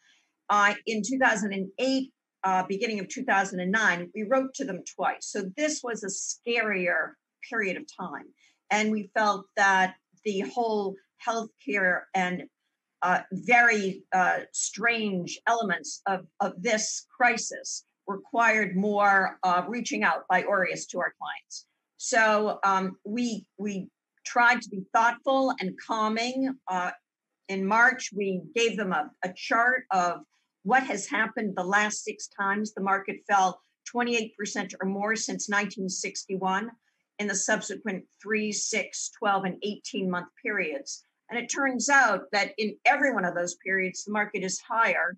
Uh, 0.49 0.73
in 0.85 1.01
2008, 1.05 2.11
uh, 2.43 2.63
beginning 2.67 2.99
of 2.99 3.07
2009, 3.09 4.09
we 4.15 4.23
wrote 4.23 4.53
to 4.53 4.65
them 4.65 4.81
twice. 4.95 5.31
So 5.31 5.43
this 5.57 5.81
was 5.83 6.03
a 6.03 6.07
scarier 6.07 7.11
period 7.49 7.77
of 7.77 7.83
time. 7.99 8.25
And 8.71 8.91
we 8.91 9.09
felt 9.13 9.45
that 9.55 9.95
the 10.23 10.41
whole 10.41 10.95
healthcare 11.25 12.01
and 12.13 12.43
uh, 13.01 13.21
very 13.31 14.03
uh, 14.13 14.39
strange 14.53 15.39
elements 15.47 16.01
of, 16.07 16.25
of 16.39 16.53
this 16.61 17.05
crisis 17.15 17.85
required 18.07 18.75
more 18.75 19.37
uh, 19.43 19.63
reaching 19.67 20.03
out 20.03 20.23
by 20.29 20.43
Aureus 20.43 20.85
to 20.87 20.99
our 20.99 21.13
clients. 21.19 21.65
So 21.97 22.59
um, 22.63 22.95
we 23.05 23.45
we 23.57 23.89
tried 24.27 24.61
to 24.61 24.69
be 24.69 24.83
thoughtful 24.93 25.53
and 25.59 25.77
calming. 25.79 26.53
Uh, 26.67 26.91
in 27.47 27.65
March, 27.65 28.09
we 28.13 28.41
gave 28.55 28.77
them 28.77 28.91
a, 28.91 29.09
a 29.23 29.33
chart 29.35 29.83
of 29.91 30.21
what 30.63 30.83
has 30.83 31.07
happened 31.07 31.53
the 31.55 31.63
last 31.63 32.03
six 32.03 32.27
times 32.27 32.73
the 32.73 32.81
market 32.81 33.17
fell 33.27 33.61
28% 33.95 34.33
or 34.81 34.87
more 34.87 35.15
since 35.15 35.47
1961. 35.47 36.69
in 37.19 37.27
the 37.27 37.35
subsequent 37.35 38.03
three, 38.21 38.51
six, 38.51 39.09
12, 39.17 39.45
and 39.45 39.57
18 39.63 40.11
month 40.11 40.27
periods. 40.43 41.03
And 41.29 41.39
it 41.39 41.49
turns 41.49 41.89
out 41.89 42.25
that 42.31 42.53
in 42.57 42.75
every 42.85 43.11
one 43.11 43.25
of 43.25 43.33
those 43.33 43.55
periods, 43.55 44.03
the 44.03 44.11
market 44.11 44.43
is 44.43 44.59
higher 44.59 45.17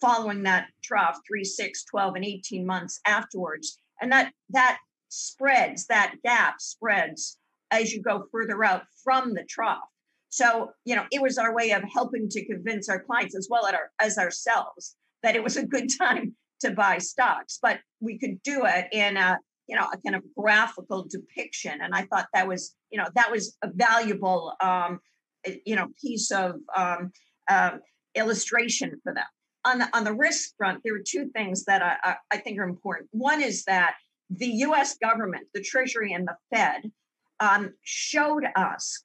following 0.00 0.42
that 0.42 0.68
trough, 0.82 1.18
three, 1.26 1.44
six, 1.44 1.84
12, 1.84 2.16
and 2.16 2.24
18 2.24 2.66
months 2.66 3.00
afterwards. 3.06 3.78
And 4.00 4.12
that 4.12 4.32
that 4.50 4.78
spreads, 5.08 5.86
that 5.86 6.16
gap 6.22 6.60
spreads 6.60 7.38
as 7.80 7.92
you 7.92 8.02
go 8.02 8.24
further 8.30 8.64
out 8.64 8.82
from 9.02 9.34
the 9.34 9.44
trough. 9.44 9.78
So, 10.30 10.70
you 10.84 10.96
know, 10.96 11.04
it 11.12 11.22
was 11.22 11.38
our 11.38 11.54
way 11.54 11.70
of 11.70 11.82
helping 11.92 12.28
to 12.30 12.44
convince 12.46 12.88
our 12.88 13.00
clients 13.00 13.36
as 13.36 13.46
well 13.50 13.68
as 14.00 14.18
ourselves 14.18 14.96
that 15.22 15.36
it 15.36 15.44
was 15.44 15.56
a 15.56 15.66
good 15.66 15.88
time 15.98 16.34
to 16.60 16.70
buy 16.72 16.98
stocks, 16.98 17.58
but 17.60 17.78
we 18.00 18.18
could 18.18 18.42
do 18.42 18.64
it 18.64 18.86
in 18.92 19.16
a, 19.16 19.38
you 19.68 19.76
know, 19.76 19.86
a 19.92 19.98
kind 19.98 20.16
of 20.16 20.22
graphical 20.36 21.06
depiction. 21.08 21.78
And 21.80 21.94
I 21.94 22.02
thought 22.06 22.26
that 22.34 22.48
was, 22.48 22.74
you 22.90 22.98
know, 22.98 23.08
that 23.14 23.30
was 23.30 23.56
a 23.62 23.70
valuable, 23.72 24.54
um, 24.60 25.00
you 25.64 25.76
know, 25.76 25.88
piece 26.00 26.30
of 26.30 26.56
um, 26.76 27.12
uh, 27.48 27.72
illustration 28.14 29.00
for 29.02 29.14
them. 29.14 29.24
On 29.66 29.78
the, 29.78 29.88
on 29.96 30.04
the 30.04 30.12
risk 30.12 30.50
front, 30.58 30.80
there 30.84 30.94
are 30.94 31.02
two 31.06 31.30
things 31.30 31.64
that 31.64 31.82
I, 31.82 32.16
I 32.30 32.36
think 32.38 32.58
are 32.58 32.68
important. 32.68 33.08
One 33.12 33.42
is 33.42 33.64
that 33.64 33.94
the 34.30 34.46
US 34.46 34.96
government, 34.98 35.46
the 35.54 35.62
Treasury, 35.62 36.12
and 36.12 36.26
the 36.26 36.36
Fed 36.52 36.90
um, 37.40 37.72
showed 37.82 38.44
us 38.56 39.02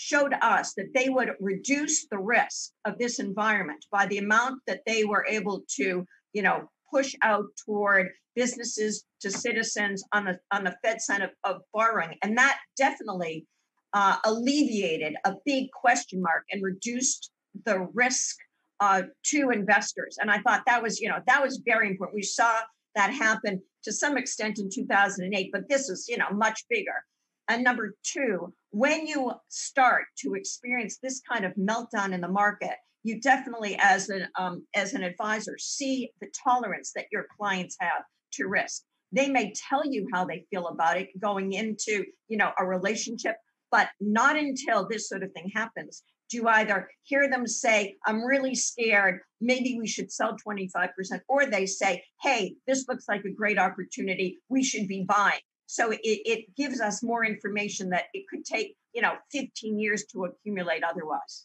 showed 0.00 0.32
us 0.42 0.74
that 0.74 0.94
they 0.94 1.08
would 1.08 1.32
reduce 1.40 2.06
the 2.06 2.18
risk 2.18 2.70
of 2.84 2.96
this 2.98 3.18
environment 3.18 3.84
by 3.90 4.06
the 4.06 4.18
amount 4.18 4.60
that 4.68 4.80
they 4.86 5.04
were 5.04 5.26
able 5.28 5.64
to, 5.68 6.06
you 6.32 6.42
know, 6.42 6.70
push 6.88 7.16
out 7.22 7.46
toward 7.66 8.08
businesses 8.36 9.04
to 9.20 9.28
citizens 9.28 10.04
on 10.12 10.24
the 10.24 10.38
on 10.52 10.62
the 10.62 10.76
Fed 10.84 11.00
side 11.00 11.22
of, 11.22 11.30
of 11.42 11.62
borrowing, 11.74 12.16
and 12.22 12.38
that 12.38 12.58
definitely 12.76 13.44
uh, 13.92 14.16
alleviated 14.24 15.16
a 15.24 15.34
big 15.44 15.70
question 15.72 16.22
mark 16.22 16.44
and 16.52 16.62
reduced 16.62 17.30
the 17.64 17.88
risk 17.92 18.36
uh, 18.80 19.02
to 19.24 19.50
investors. 19.50 20.16
And 20.20 20.30
I 20.30 20.38
thought 20.38 20.62
that 20.66 20.82
was, 20.82 21.00
you 21.00 21.08
know, 21.08 21.18
that 21.26 21.42
was 21.42 21.60
very 21.64 21.88
important. 21.88 22.14
We 22.14 22.22
saw 22.22 22.58
that 22.94 23.12
happen 23.12 23.60
to 23.84 23.92
some 23.92 24.16
extent 24.16 24.58
in 24.58 24.68
2008, 24.70 25.50
but 25.52 25.68
this 25.68 25.88
is, 25.88 26.06
you 26.08 26.18
know, 26.18 26.30
much 26.32 26.64
bigger. 26.70 27.04
And 27.48 27.64
number 27.64 27.94
two, 28.02 28.52
when 28.70 29.06
you 29.06 29.32
start 29.48 30.04
to 30.18 30.34
experience 30.34 30.98
this 31.02 31.20
kind 31.30 31.44
of 31.44 31.52
meltdown 31.54 32.12
in 32.12 32.20
the 32.20 32.28
market, 32.28 32.74
you 33.04 33.20
definitely, 33.20 33.76
as 33.80 34.08
an 34.10 34.28
um, 34.38 34.66
as 34.74 34.92
an 34.92 35.02
advisor, 35.02 35.56
see 35.58 36.10
the 36.20 36.28
tolerance 36.44 36.92
that 36.94 37.06
your 37.10 37.26
clients 37.38 37.76
have 37.80 38.02
to 38.34 38.48
risk. 38.48 38.82
They 39.12 39.30
may 39.30 39.52
tell 39.68 39.82
you 39.86 40.06
how 40.12 40.26
they 40.26 40.44
feel 40.50 40.66
about 40.66 40.98
it 40.98 41.08
going 41.18 41.52
into, 41.52 42.04
you 42.28 42.36
know, 42.36 42.52
a 42.58 42.66
relationship, 42.66 43.36
but 43.70 43.88
not 44.00 44.36
until 44.36 44.86
this 44.86 45.08
sort 45.08 45.22
of 45.22 45.32
thing 45.32 45.50
happens 45.54 46.02
do 46.28 46.36
you 46.36 46.48
either 46.48 46.88
hear 47.04 47.28
them 47.28 47.46
say, 47.46 47.96
I'm 48.06 48.22
really 48.22 48.54
scared, 48.54 49.20
maybe 49.40 49.76
we 49.78 49.86
should 49.86 50.12
sell 50.12 50.36
25%, 50.46 50.90
or 51.28 51.46
they 51.46 51.66
say, 51.66 52.02
hey, 52.22 52.54
this 52.66 52.86
looks 52.88 53.06
like 53.08 53.24
a 53.24 53.32
great 53.32 53.58
opportunity, 53.58 54.38
we 54.48 54.62
should 54.62 54.88
be 54.88 55.04
buying. 55.08 55.40
So 55.70 55.90
it, 55.90 56.00
it 56.02 56.56
gives 56.56 56.80
us 56.80 57.02
more 57.02 57.26
information 57.26 57.90
that 57.90 58.04
it 58.14 58.26
could 58.26 58.42
take, 58.42 58.74
you 58.94 59.02
know, 59.02 59.12
15 59.32 59.78
years 59.78 60.04
to 60.12 60.24
accumulate 60.24 60.82
otherwise. 60.82 61.44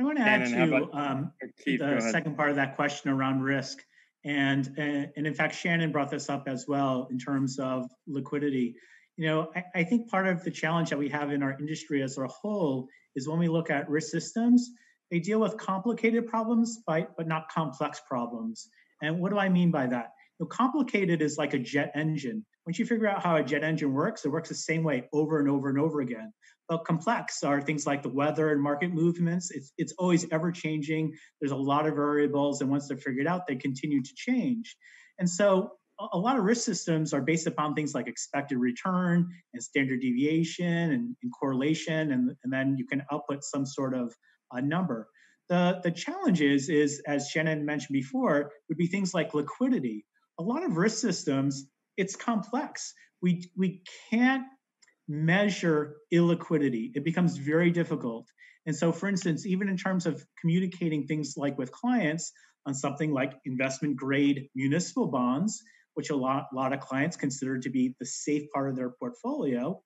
I 0.00 0.02
want 0.02 0.18
to 0.18 0.24
add 0.24 0.48
to 0.48 0.88
um, 0.92 1.32
Keith, 1.64 1.78
the 1.78 2.00
second 2.00 2.36
part 2.36 2.50
of 2.50 2.56
that 2.56 2.74
question 2.74 3.10
around 3.12 3.42
risk. 3.42 3.78
And, 4.24 4.74
and, 4.76 5.12
and 5.16 5.28
in 5.28 5.34
fact, 5.34 5.54
Shannon 5.54 5.92
brought 5.92 6.10
this 6.10 6.28
up 6.28 6.48
as 6.48 6.66
well 6.66 7.06
in 7.12 7.20
terms 7.20 7.60
of 7.60 7.88
liquidity. 8.08 8.74
You 9.16 9.28
know, 9.28 9.52
I, 9.54 9.64
I 9.76 9.84
think 9.84 10.10
part 10.10 10.26
of 10.26 10.42
the 10.42 10.50
challenge 10.50 10.90
that 10.90 10.98
we 10.98 11.08
have 11.10 11.30
in 11.30 11.40
our 11.40 11.56
industry 11.56 12.02
as 12.02 12.18
a 12.18 12.26
whole 12.26 12.88
is 13.14 13.28
when 13.28 13.38
we 13.38 13.46
look 13.46 13.70
at 13.70 13.88
risk 13.88 14.10
systems, 14.10 14.70
they 15.12 15.20
deal 15.20 15.38
with 15.38 15.56
complicated 15.56 16.26
problems, 16.26 16.80
but, 16.84 17.16
but 17.16 17.28
not 17.28 17.48
complex 17.48 18.02
problems. 18.08 18.68
And 19.02 19.20
what 19.20 19.30
do 19.30 19.38
I 19.38 19.48
mean 19.48 19.70
by 19.70 19.86
that? 19.86 20.14
Know, 20.42 20.46
complicated 20.48 21.22
is 21.22 21.38
like 21.38 21.54
a 21.54 21.58
jet 21.58 21.92
engine. 21.94 22.44
Once 22.66 22.78
you 22.78 22.86
figure 22.86 23.08
out 23.08 23.22
how 23.22 23.36
a 23.36 23.42
jet 23.42 23.64
engine 23.64 23.92
works, 23.92 24.24
it 24.24 24.28
works 24.28 24.48
the 24.48 24.54
same 24.54 24.84
way 24.84 25.08
over 25.12 25.40
and 25.40 25.48
over 25.48 25.68
and 25.68 25.78
over 25.78 26.00
again. 26.00 26.32
But 26.68 26.84
complex 26.84 27.42
are 27.42 27.60
things 27.60 27.86
like 27.86 28.02
the 28.02 28.08
weather 28.08 28.52
and 28.52 28.62
market 28.62 28.92
movements. 28.92 29.50
It's, 29.50 29.72
it's 29.78 29.92
always 29.98 30.26
ever 30.30 30.52
changing. 30.52 31.12
There's 31.40 31.52
a 31.52 31.56
lot 31.56 31.86
of 31.86 31.94
variables. 31.94 32.60
And 32.60 32.70
once 32.70 32.88
they're 32.88 32.96
figured 32.96 33.26
out, 33.26 33.46
they 33.46 33.56
continue 33.56 34.02
to 34.02 34.14
change. 34.14 34.76
And 35.18 35.28
so 35.28 35.72
a 36.12 36.18
lot 36.18 36.38
of 36.38 36.44
risk 36.44 36.64
systems 36.64 37.12
are 37.12 37.20
based 37.20 37.46
upon 37.46 37.74
things 37.74 37.94
like 37.94 38.06
expected 38.06 38.58
return 38.58 39.28
and 39.52 39.62
standard 39.62 40.00
deviation 40.00 40.92
and, 40.92 41.16
and 41.22 41.32
correlation. 41.38 42.12
And, 42.12 42.34
and 42.42 42.52
then 42.52 42.76
you 42.78 42.86
can 42.86 43.02
output 43.12 43.44
some 43.44 43.66
sort 43.66 43.94
of 43.94 44.14
a 44.52 44.62
number. 44.62 45.08
The, 45.48 45.80
the 45.82 45.90
challenge 45.90 46.40
is, 46.40 46.68
is, 46.68 47.02
as 47.06 47.28
Shannon 47.28 47.66
mentioned 47.66 47.92
before, 47.92 48.52
would 48.68 48.78
be 48.78 48.86
things 48.86 49.12
like 49.12 49.34
liquidity 49.34 50.06
a 50.38 50.42
lot 50.42 50.64
of 50.64 50.76
risk 50.76 50.98
systems, 50.98 51.66
it's 51.96 52.16
complex. 52.16 52.94
We, 53.20 53.50
we 53.56 53.82
can't 54.10 54.44
measure 55.08 55.96
illiquidity. 56.12 56.90
It 56.94 57.04
becomes 57.04 57.36
very 57.36 57.70
difficult. 57.70 58.26
And 58.66 58.74
so, 58.74 58.92
for 58.92 59.08
instance, 59.08 59.46
even 59.46 59.68
in 59.68 59.76
terms 59.76 60.06
of 60.06 60.24
communicating 60.40 61.06
things 61.06 61.34
like 61.36 61.58
with 61.58 61.72
clients 61.72 62.32
on 62.66 62.74
something 62.74 63.12
like 63.12 63.34
investment 63.44 63.96
grade 63.96 64.48
municipal 64.54 65.08
bonds, 65.08 65.62
which 65.94 66.10
a 66.10 66.16
lot, 66.16 66.46
lot 66.54 66.72
of 66.72 66.80
clients 66.80 67.16
consider 67.16 67.58
to 67.58 67.68
be 67.68 67.94
the 67.98 68.06
safe 68.06 68.48
part 68.54 68.70
of 68.70 68.76
their 68.76 68.90
portfolio, 68.90 69.82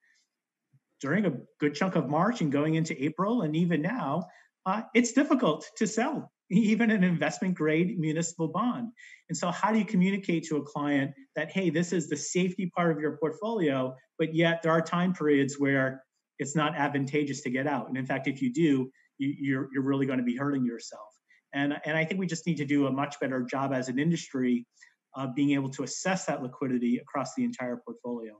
during 1.00 1.26
a 1.26 1.32
good 1.60 1.74
chunk 1.74 1.96
of 1.96 2.08
March 2.08 2.40
and 2.40 2.52
going 2.52 2.74
into 2.74 3.02
April, 3.02 3.42
and 3.42 3.54
even 3.56 3.82
now, 3.82 4.26
uh, 4.64 4.82
it's 4.94 5.12
difficult 5.12 5.66
to 5.76 5.86
sell 5.86 6.32
even 6.50 6.90
an 6.90 7.04
investment 7.04 7.54
grade 7.54 7.98
municipal 7.98 8.48
bond. 8.48 8.92
And 9.28 9.36
so, 9.36 9.50
how 9.50 9.72
do 9.72 9.78
you 9.78 9.84
communicate 9.84 10.44
to 10.44 10.56
a 10.56 10.62
client 10.62 11.12
that, 11.34 11.50
hey, 11.50 11.70
this 11.70 11.92
is 11.92 12.08
the 12.08 12.16
safety 12.16 12.70
part 12.74 12.92
of 12.92 13.00
your 13.00 13.16
portfolio, 13.16 13.94
but 14.18 14.34
yet 14.34 14.62
there 14.62 14.72
are 14.72 14.80
time 14.80 15.12
periods 15.12 15.56
where 15.58 16.02
it's 16.38 16.54
not 16.54 16.76
advantageous 16.76 17.42
to 17.42 17.50
get 17.50 17.66
out? 17.66 17.88
And 17.88 17.96
in 17.96 18.06
fact, 18.06 18.28
if 18.28 18.40
you 18.40 18.52
do, 18.52 18.90
you, 19.18 19.34
you're, 19.38 19.68
you're 19.72 19.82
really 19.82 20.06
going 20.06 20.18
to 20.18 20.24
be 20.24 20.36
hurting 20.36 20.64
yourself. 20.64 21.08
And, 21.52 21.74
and 21.84 21.96
I 21.96 22.04
think 22.04 22.20
we 22.20 22.26
just 22.26 22.46
need 22.46 22.58
to 22.58 22.64
do 22.64 22.86
a 22.86 22.92
much 22.92 23.18
better 23.20 23.42
job 23.42 23.72
as 23.72 23.88
an 23.88 23.98
industry 23.98 24.66
of 25.14 25.34
being 25.34 25.52
able 25.52 25.70
to 25.70 25.82
assess 25.82 26.26
that 26.26 26.42
liquidity 26.42 26.98
across 26.98 27.34
the 27.34 27.44
entire 27.44 27.80
portfolio. 27.84 28.34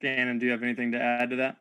Shannon, 0.00 0.38
do 0.38 0.46
you 0.46 0.52
have 0.52 0.62
anything 0.62 0.92
to 0.92 1.00
add 1.00 1.30
to 1.30 1.36
that? 1.36 1.56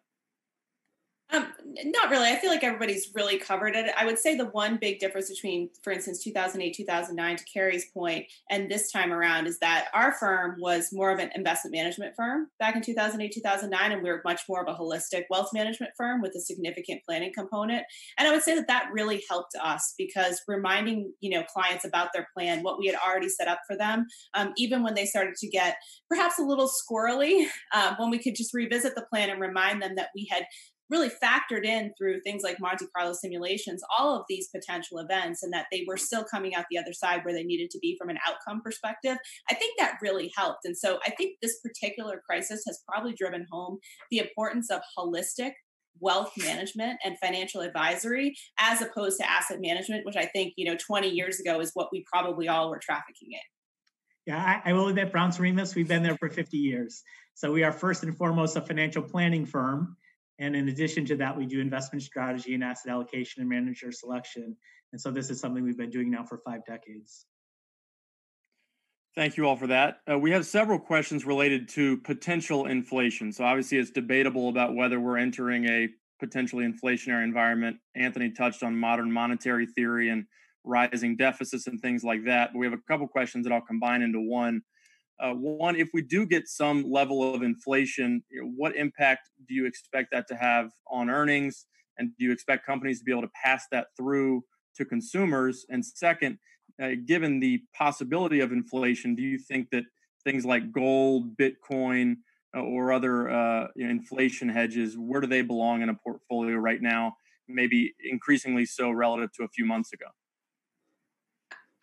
Um, 1.33 1.47
not 1.85 2.11
really. 2.11 2.29
I 2.29 2.35
feel 2.35 2.51
like 2.51 2.63
everybody's 2.63 3.09
really 3.15 3.39
covered 3.39 3.75
it. 3.75 3.91
I 3.97 4.05
would 4.05 4.19
say 4.19 4.37
the 4.37 4.45
one 4.45 4.77
big 4.77 4.99
difference 4.99 5.29
between, 5.29 5.69
for 5.81 5.91
instance, 5.91 6.23
2008, 6.23 6.75
2009, 6.75 7.37
to 7.37 7.43
Carrie's 7.45 7.85
point, 7.91 8.27
and 8.51 8.69
this 8.69 8.91
time 8.91 9.11
around 9.11 9.47
is 9.47 9.57
that 9.57 9.87
our 9.95 10.11
firm 10.13 10.57
was 10.59 10.89
more 10.93 11.11
of 11.11 11.17
an 11.17 11.31
investment 11.33 11.75
management 11.75 12.15
firm 12.15 12.49
back 12.59 12.75
in 12.75 12.83
2008, 12.83 13.33
2009, 13.33 13.91
and 13.91 14.03
we 14.03 14.11
were 14.11 14.21
much 14.23 14.41
more 14.47 14.61
of 14.61 14.67
a 14.67 14.77
holistic 14.77 15.23
wealth 15.31 15.49
management 15.55 15.91
firm 15.97 16.21
with 16.21 16.35
a 16.35 16.39
significant 16.39 17.01
planning 17.03 17.33
component. 17.33 17.83
And 18.19 18.27
I 18.27 18.31
would 18.31 18.43
say 18.43 18.53
that 18.53 18.67
that 18.67 18.89
really 18.93 19.23
helped 19.27 19.55
us 19.61 19.95
because 19.97 20.39
reminding 20.47 21.13
you 21.19 21.31
know 21.31 21.43
clients 21.51 21.83
about 21.83 22.09
their 22.13 22.27
plan, 22.37 22.61
what 22.61 22.77
we 22.77 22.85
had 22.85 22.95
already 22.95 23.29
set 23.29 23.47
up 23.47 23.61
for 23.65 23.75
them, 23.75 24.05
um, 24.35 24.53
even 24.55 24.83
when 24.83 24.93
they 24.93 25.05
started 25.05 25.33
to 25.37 25.49
get 25.49 25.77
perhaps 26.07 26.37
a 26.37 26.43
little 26.43 26.69
squirrely, 26.69 27.47
uh, 27.73 27.95
when 27.97 28.11
we 28.11 28.19
could 28.19 28.35
just 28.35 28.53
revisit 28.53 28.93
the 28.93 29.05
plan 29.11 29.31
and 29.31 29.41
remind 29.41 29.81
them 29.81 29.95
that 29.95 30.09
we 30.13 30.27
had 30.29 30.45
really 30.93 31.09
factored 31.09 31.65
in 31.65 31.91
through 31.97 32.21
things 32.21 32.43
like 32.43 32.59
Monte 32.59 32.85
Carlo 32.95 33.13
simulations, 33.13 33.81
all 33.97 34.15
of 34.15 34.25
these 34.29 34.47
potential 34.49 34.99
events, 34.99 35.41
and 35.41 35.51
that 35.51 35.65
they 35.71 35.83
were 35.87 35.97
still 35.97 36.23
coming 36.23 36.53
out 36.53 36.65
the 36.69 36.77
other 36.77 36.93
side 36.93 37.25
where 37.25 37.33
they 37.33 37.43
needed 37.43 37.71
to 37.71 37.79
be 37.79 37.97
from 37.99 38.09
an 38.09 38.19
outcome 38.27 38.61
perspective. 38.61 39.17
I 39.49 39.55
think 39.55 39.79
that 39.79 39.97
really 40.03 40.31
helped. 40.37 40.65
And 40.65 40.77
so 40.77 40.99
I 41.03 41.09
think 41.09 41.37
this 41.41 41.59
particular 41.61 42.21
crisis 42.29 42.63
has 42.67 42.83
probably 42.87 43.13
driven 43.13 43.47
home 43.51 43.79
the 44.11 44.19
importance 44.19 44.69
of 44.69 44.81
holistic 44.95 45.53
wealth 45.99 46.31
management 46.37 46.99
and 47.03 47.17
financial 47.19 47.61
advisory 47.61 48.35
as 48.59 48.81
opposed 48.81 49.19
to 49.19 49.29
asset 49.29 49.59
management 49.61 50.03
which 50.07 50.15
i 50.15 50.25
think 50.25 50.51
you 50.57 50.65
know 50.65 50.75
20 50.75 51.07
years 51.07 51.39
ago 51.39 51.59
is 51.59 51.69
what 51.75 51.89
we 51.91 52.03
probably 52.11 52.47
all 52.47 52.71
were 52.71 52.79
trafficking 52.79 53.29
in 53.31 53.39
yeah 54.25 54.59
i, 54.65 54.71
I 54.71 54.73
will 54.73 54.87
admit 54.87 55.11
brown 55.11 55.29
Rehmus 55.31 55.75
we've 55.75 55.87
been 55.87 56.01
there 56.01 56.17
for 56.17 56.29
50 56.29 56.57
years 56.57 57.03
so 57.35 57.51
we 57.51 57.63
are 57.63 57.71
first 57.71 58.01
and 58.01 58.17
foremost 58.17 58.57
a 58.57 58.61
financial 58.61 59.03
planning 59.03 59.45
firm 59.45 59.95
and 60.39 60.55
in 60.55 60.69
addition 60.69 61.05
to 61.05 61.15
that, 61.17 61.37
we 61.37 61.45
do 61.45 61.59
investment 61.59 62.03
strategy 62.03 62.53
and 62.53 62.63
asset 62.63 62.91
allocation 62.91 63.41
and 63.41 63.49
manager 63.49 63.91
selection. 63.91 64.55
And 64.91 65.01
so 65.01 65.11
this 65.11 65.29
is 65.29 65.39
something 65.39 65.63
we've 65.63 65.77
been 65.77 65.89
doing 65.89 66.09
now 66.09 66.23
for 66.23 66.39
five 66.45 66.65
decades. 66.65 67.25
Thank 69.15 69.37
you 69.37 69.47
all 69.47 69.55
for 69.55 69.67
that. 69.67 69.99
Uh, 70.09 70.17
we 70.17 70.31
have 70.31 70.45
several 70.45 70.79
questions 70.79 71.23
related 71.23 71.69
to 71.69 71.97
potential 71.97 72.65
inflation. 72.65 73.31
So 73.31 73.43
obviously, 73.43 73.77
it's 73.77 73.91
debatable 73.91 74.49
about 74.49 74.75
whether 74.75 74.99
we're 74.99 75.17
entering 75.17 75.65
a 75.65 75.87
potentially 76.19 76.65
inflationary 76.65 77.23
environment. 77.23 77.77
Anthony 77.95 78.31
touched 78.31 78.63
on 78.63 78.75
modern 78.75 79.11
monetary 79.11 79.67
theory 79.67 80.09
and 80.09 80.25
rising 80.63 81.15
deficits 81.15 81.67
and 81.67 81.79
things 81.79 82.03
like 82.03 82.25
that. 82.25 82.53
But 82.53 82.59
we 82.59 82.65
have 82.65 82.73
a 82.73 82.81
couple 82.87 83.07
questions 83.07 83.45
that 83.45 83.53
I'll 83.53 83.61
combine 83.61 84.01
into 84.01 84.19
one. 84.19 84.61
Uh, 85.19 85.33
one, 85.33 85.75
if 85.75 85.89
we 85.93 86.01
do 86.01 86.25
get 86.25 86.47
some 86.47 86.89
level 86.89 87.33
of 87.33 87.43
inflation, 87.43 88.23
you 88.29 88.41
know, 88.41 88.51
what 88.55 88.75
impact 88.75 89.29
do 89.47 89.53
you 89.53 89.65
expect 89.65 90.11
that 90.11 90.27
to 90.27 90.35
have 90.35 90.71
on 90.89 91.09
earnings? 91.09 91.65
And 91.97 92.09
do 92.17 92.25
you 92.25 92.31
expect 92.31 92.65
companies 92.65 92.99
to 92.99 93.05
be 93.05 93.11
able 93.11 93.21
to 93.21 93.31
pass 93.43 93.65
that 93.71 93.87
through 93.95 94.43
to 94.75 94.85
consumers? 94.85 95.65
And 95.69 95.85
second, 95.85 96.39
uh, 96.81 96.91
given 97.05 97.39
the 97.39 97.61
possibility 97.77 98.39
of 98.39 98.51
inflation, 98.51 99.15
do 99.15 99.21
you 99.21 99.37
think 99.37 99.69
that 99.71 99.83
things 100.23 100.45
like 100.45 100.71
gold, 100.71 101.37
Bitcoin, 101.37 102.15
uh, 102.55 102.61
or 102.61 102.91
other 102.91 103.29
uh, 103.29 103.67
you 103.75 103.85
know, 103.85 103.91
inflation 103.91 104.49
hedges, 104.49 104.97
where 104.97 105.21
do 105.21 105.27
they 105.27 105.41
belong 105.41 105.81
in 105.81 105.89
a 105.89 105.93
portfolio 105.93 106.55
right 106.55 106.81
now? 106.81 107.15
Maybe 107.47 107.93
increasingly 108.09 108.65
so 108.65 108.89
relative 108.89 109.31
to 109.33 109.43
a 109.43 109.47
few 109.49 109.65
months 109.65 109.93
ago. 109.93 110.05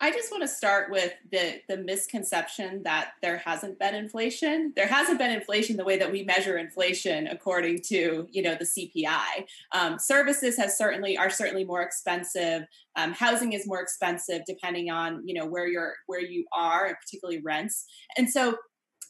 I 0.03 0.09
just 0.09 0.31
want 0.31 0.41
to 0.41 0.47
start 0.47 0.89
with 0.89 1.13
the 1.31 1.61
the 1.69 1.77
misconception 1.77 2.81
that 2.83 3.11
there 3.21 3.37
hasn't 3.37 3.77
been 3.77 3.93
inflation. 3.93 4.73
There 4.75 4.87
hasn't 4.87 5.19
been 5.19 5.29
inflation 5.29 5.77
the 5.77 5.85
way 5.85 5.99
that 5.99 6.11
we 6.11 6.23
measure 6.23 6.57
inflation 6.57 7.27
according 7.27 7.81
to 7.89 8.27
you 8.31 8.41
know 8.41 8.55
the 8.55 8.65
CPI. 8.65 9.45
Um, 9.73 9.99
services 9.99 10.57
has 10.57 10.75
certainly 10.75 11.17
are 11.19 11.29
certainly 11.29 11.65
more 11.65 11.83
expensive. 11.83 12.63
Um, 12.95 13.13
housing 13.13 13.53
is 13.53 13.67
more 13.67 13.79
expensive 13.79 14.41
depending 14.47 14.89
on 14.89 15.21
you 15.23 15.35
know 15.35 15.45
where 15.45 15.67
you're 15.67 15.93
where 16.07 16.21
you 16.21 16.45
are, 16.51 16.87
and 16.87 16.95
particularly 16.99 17.39
rents. 17.43 17.85
And 18.17 18.27
so 18.27 18.55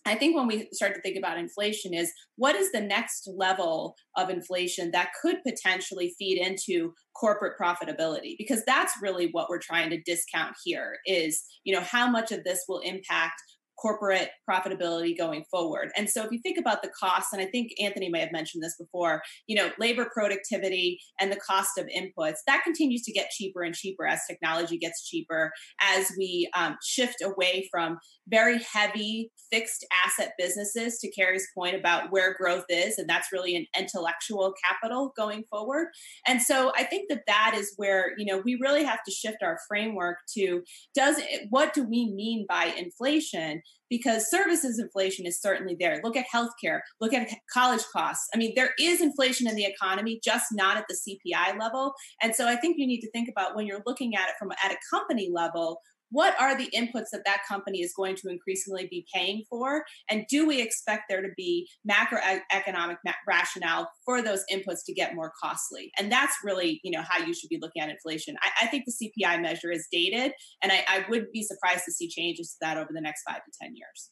I 0.05 0.15
think 0.15 0.35
when 0.35 0.47
we 0.47 0.67
start 0.73 0.95
to 0.95 1.01
think 1.01 1.17
about 1.17 1.37
inflation 1.37 1.93
is 1.93 2.11
what 2.35 2.55
is 2.55 2.71
the 2.71 2.81
next 2.81 3.29
level 3.35 3.95
of 4.17 4.29
inflation 4.29 4.91
that 4.91 5.11
could 5.21 5.37
potentially 5.45 6.15
feed 6.17 6.39
into 6.39 6.93
corporate 7.15 7.53
profitability? 7.59 8.35
Because 8.37 8.63
that's 8.65 8.93
really 9.01 9.29
what 9.31 9.47
we're 9.49 9.59
trying 9.59 9.91
to 9.91 10.01
discount 10.01 10.55
here 10.63 10.97
is 11.05 11.43
you 11.63 11.75
know 11.75 11.81
how 11.81 12.09
much 12.09 12.31
of 12.31 12.43
this 12.43 12.65
will 12.67 12.79
impact 12.79 13.41
corporate 13.81 14.29
profitability 14.49 15.17
going 15.17 15.43
forward. 15.49 15.89
And 15.97 16.09
so 16.09 16.23
if 16.23 16.31
you 16.31 16.39
think 16.43 16.57
about 16.57 16.81
the 16.81 16.91
costs, 16.99 17.33
and 17.33 17.41
I 17.41 17.45
think 17.45 17.71
Anthony 17.81 18.09
may 18.09 18.19
have 18.19 18.31
mentioned 18.31 18.63
this 18.63 18.75
before, 18.77 19.21
you 19.47 19.55
know, 19.55 19.71
labor 19.79 20.09
productivity 20.13 20.99
and 21.19 21.31
the 21.31 21.39
cost 21.39 21.77
of 21.77 21.87
inputs, 21.87 22.37
that 22.47 22.63
continues 22.63 23.01
to 23.03 23.11
get 23.11 23.29
cheaper 23.31 23.63
and 23.63 23.73
cheaper 23.73 24.05
as 24.05 24.21
technology 24.29 24.77
gets 24.77 25.07
cheaper, 25.07 25.51
as 25.81 26.11
we 26.17 26.49
um, 26.55 26.77
shift 26.83 27.21
away 27.23 27.67
from 27.71 27.97
very 28.27 28.59
heavy 28.71 29.31
fixed 29.51 29.85
asset 30.05 30.31
businesses 30.37 30.97
to 30.99 31.11
Carrie's 31.11 31.47
point 31.57 31.75
about 31.75 32.11
where 32.11 32.35
growth 32.35 32.65
is. 32.69 32.97
And 32.97 33.09
that's 33.09 33.31
really 33.33 33.55
an 33.55 33.65
intellectual 33.77 34.53
capital 34.63 35.11
going 35.17 35.43
forward. 35.49 35.87
And 36.27 36.41
so 36.41 36.71
I 36.77 36.83
think 36.83 37.09
that 37.09 37.23
that 37.27 37.53
is 37.55 37.73
where, 37.77 38.11
you 38.17 38.25
know, 38.25 38.41
we 38.43 38.57
really 38.61 38.83
have 38.83 39.03
to 39.05 39.11
shift 39.11 39.37
our 39.43 39.57
framework 39.67 40.17
to 40.37 40.63
does 40.95 41.17
it, 41.17 41.47
what 41.49 41.73
do 41.73 41.83
we 41.83 42.11
mean 42.13 42.45
by 42.47 42.65
inflation? 42.77 43.61
Because 43.89 44.29
services 44.29 44.79
inflation 44.79 45.25
is 45.25 45.39
certainly 45.39 45.75
there. 45.79 45.99
Look 46.03 46.15
at 46.15 46.25
healthcare, 46.33 46.79
look 47.01 47.13
at 47.13 47.29
college 47.53 47.83
costs. 47.93 48.27
I 48.33 48.37
mean, 48.37 48.53
there 48.55 48.71
is 48.79 49.01
inflation 49.01 49.47
in 49.47 49.55
the 49.55 49.65
economy, 49.65 50.19
just 50.23 50.45
not 50.53 50.77
at 50.77 50.85
the 50.87 50.95
CPI 50.95 51.59
level. 51.59 51.93
And 52.21 52.33
so 52.33 52.47
I 52.47 52.55
think 52.55 52.77
you 52.77 52.87
need 52.87 53.01
to 53.01 53.11
think 53.11 53.29
about 53.29 53.55
when 53.55 53.67
you're 53.67 53.83
looking 53.85 54.15
at 54.15 54.29
it 54.29 54.35
from 54.39 54.51
at 54.63 54.71
a 54.71 54.77
company 54.89 55.29
level, 55.31 55.81
what 56.11 56.39
are 56.39 56.57
the 56.57 56.69
inputs 56.75 57.09
that 57.11 57.23
that 57.25 57.41
company 57.47 57.81
is 57.81 57.93
going 57.93 58.15
to 58.17 58.29
increasingly 58.29 58.87
be 58.87 59.05
paying 59.13 59.43
for? 59.49 59.83
And 60.09 60.25
do 60.29 60.45
we 60.45 60.61
expect 60.61 61.03
there 61.09 61.21
to 61.21 61.29
be 61.35 61.67
macroeconomic 61.89 62.97
rationale 63.27 63.89
for 64.05 64.21
those 64.21 64.43
inputs 64.51 64.85
to 64.85 64.93
get 64.93 65.15
more 65.15 65.31
costly? 65.41 65.91
And 65.97 66.11
that's 66.11 66.35
really 66.43 66.79
you 66.83 66.91
know 66.91 67.03
how 67.07 67.25
you 67.25 67.33
should 67.33 67.49
be 67.49 67.59
looking 67.61 67.81
at 67.81 67.89
inflation. 67.89 68.35
I, 68.41 68.65
I 68.65 68.67
think 68.67 68.85
the 68.85 69.11
cpi 69.25 69.41
measure 69.41 69.71
is 69.71 69.87
dated 69.91 70.33
and 70.61 70.71
I, 70.71 70.83
I 70.87 71.05
would 71.09 71.31
be 71.31 71.43
surprised 71.43 71.85
to 71.85 71.91
see 71.91 72.07
changes 72.07 72.51
to 72.51 72.57
that 72.61 72.77
over 72.77 72.89
the 72.93 73.01
next 73.01 73.23
five 73.27 73.43
to 73.43 73.51
ten 73.61 73.75
years. 73.75 74.11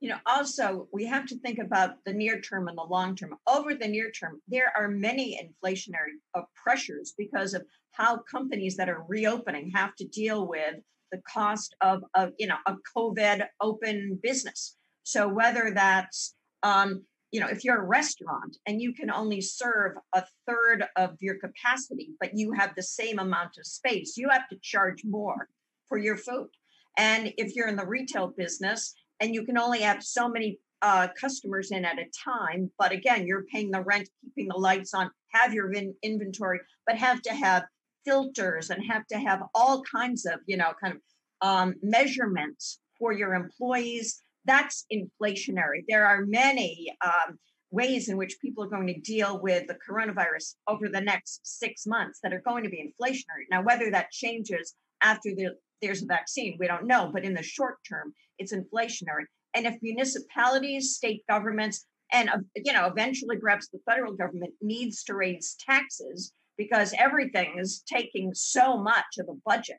You 0.00 0.10
know 0.10 0.18
also 0.26 0.88
we 0.92 1.06
have 1.06 1.26
to 1.26 1.38
think 1.38 1.58
about 1.58 1.92
the 2.04 2.12
near 2.12 2.40
term 2.40 2.68
and 2.68 2.76
the 2.76 2.82
long 2.82 3.16
term. 3.16 3.34
Over 3.48 3.74
the 3.74 3.88
near 3.88 4.10
term 4.10 4.40
there 4.48 4.72
are 4.76 4.88
many 4.88 5.40
inflationary 5.42 6.18
uh, 6.34 6.42
pressures 6.62 7.14
because 7.16 7.54
of 7.54 7.64
how 7.92 8.18
companies 8.30 8.76
that 8.76 8.88
are 8.88 9.04
reopening 9.08 9.70
have 9.74 9.94
to 9.96 10.06
deal 10.06 10.46
with 10.46 10.76
the 11.12 11.22
cost 11.32 11.76
of, 11.80 12.02
a 12.14 12.30
you 12.38 12.46
know 12.46 12.56
a 12.66 12.74
COVID 12.96 13.46
open 13.60 14.18
business. 14.22 14.76
So 15.04 15.28
whether 15.28 15.70
that's 15.74 16.34
um, 16.62 17.04
you 17.30 17.40
know 17.40 17.48
if 17.48 17.64
you're 17.64 17.80
a 17.80 17.86
restaurant 17.86 18.56
and 18.66 18.80
you 18.80 18.92
can 18.92 19.10
only 19.10 19.40
serve 19.40 19.92
a 20.14 20.24
third 20.46 20.84
of 20.96 21.16
your 21.20 21.36
capacity, 21.36 22.10
but 22.18 22.36
you 22.36 22.52
have 22.52 22.72
the 22.74 22.82
same 22.82 23.18
amount 23.18 23.58
of 23.58 23.66
space, 23.66 24.16
you 24.16 24.28
have 24.30 24.48
to 24.48 24.56
charge 24.62 25.02
more 25.04 25.48
for 25.88 25.98
your 25.98 26.16
food. 26.16 26.48
And 26.96 27.32
if 27.38 27.54
you're 27.54 27.68
in 27.68 27.76
the 27.76 27.86
retail 27.86 28.28
business 28.36 28.94
and 29.20 29.34
you 29.34 29.44
can 29.44 29.56
only 29.58 29.80
have 29.80 30.02
so 30.02 30.28
many 30.28 30.58
uh, 30.82 31.08
customers 31.18 31.70
in 31.70 31.84
at 31.84 31.98
a 31.98 32.04
time, 32.24 32.70
but 32.78 32.92
again, 32.92 33.26
you're 33.26 33.44
paying 33.44 33.70
the 33.70 33.82
rent, 33.82 34.08
keeping 34.20 34.48
the 34.48 34.58
lights 34.58 34.94
on, 34.94 35.10
have 35.28 35.54
your 35.54 35.72
in- 35.72 35.94
inventory, 36.02 36.60
but 36.86 36.96
have 36.96 37.22
to 37.22 37.32
have 37.32 37.64
filters 38.04 38.70
and 38.70 38.84
have 38.84 39.06
to 39.08 39.18
have 39.18 39.42
all 39.54 39.82
kinds 39.82 40.26
of, 40.26 40.40
you 40.46 40.56
know, 40.56 40.72
kind 40.82 40.94
of 40.94 41.00
um, 41.46 41.74
measurements 41.82 42.80
for 42.98 43.12
your 43.12 43.34
employees. 43.34 44.22
That's 44.44 44.86
inflationary. 44.92 45.84
There 45.88 46.06
are 46.06 46.24
many 46.24 46.94
um, 47.04 47.38
ways 47.70 48.08
in 48.08 48.16
which 48.16 48.38
people 48.40 48.64
are 48.64 48.68
going 48.68 48.86
to 48.86 49.00
deal 49.00 49.40
with 49.40 49.66
the 49.66 49.78
coronavirus 49.88 50.54
over 50.68 50.88
the 50.88 51.00
next 51.00 51.40
six 51.42 51.86
months 51.86 52.20
that 52.22 52.32
are 52.32 52.42
going 52.44 52.64
to 52.64 52.70
be 52.70 52.82
inflationary. 52.82 53.46
Now, 53.50 53.62
whether 53.62 53.90
that 53.90 54.10
changes 54.10 54.74
after 55.02 55.30
the, 55.34 55.56
there's 55.80 56.02
a 56.02 56.06
vaccine, 56.06 56.56
we 56.60 56.66
don't 56.66 56.86
know. 56.86 57.10
But 57.12 57.24
in 57.24 57.34
the 57.34 57.42
short 57.42 57.76
term, 57.88 58.12
it's 58.38 58.52
inflationary. 58.52 59.24
And 59.54 59.66
if 59.66 59.76
municipalities, 59.82 60.94
state 60.94 61.22
governments, 61.28 61.86
and 62.12 62.28
uh, 62.28 62.38
you 62.56 62.72
know, 62.72 62.86
eventually 62.86 63.38
perhaps 63.38 63.68
the 63.68 63.80
federal 63.88 64.12
government 64.12 64.52
needs 64.60 65.02
to 65.04 65.14
raise 65.14 65.56
taxes 65.64 66.32
because 66.56 66.94
everything 66.98 67.54
is 67.58 67.82
taking 67.86 68.32
so 68.34 68.76
much 68.76 69.04
of 69.18 69.26
the 69.26 69.38
budget 69.44 69.78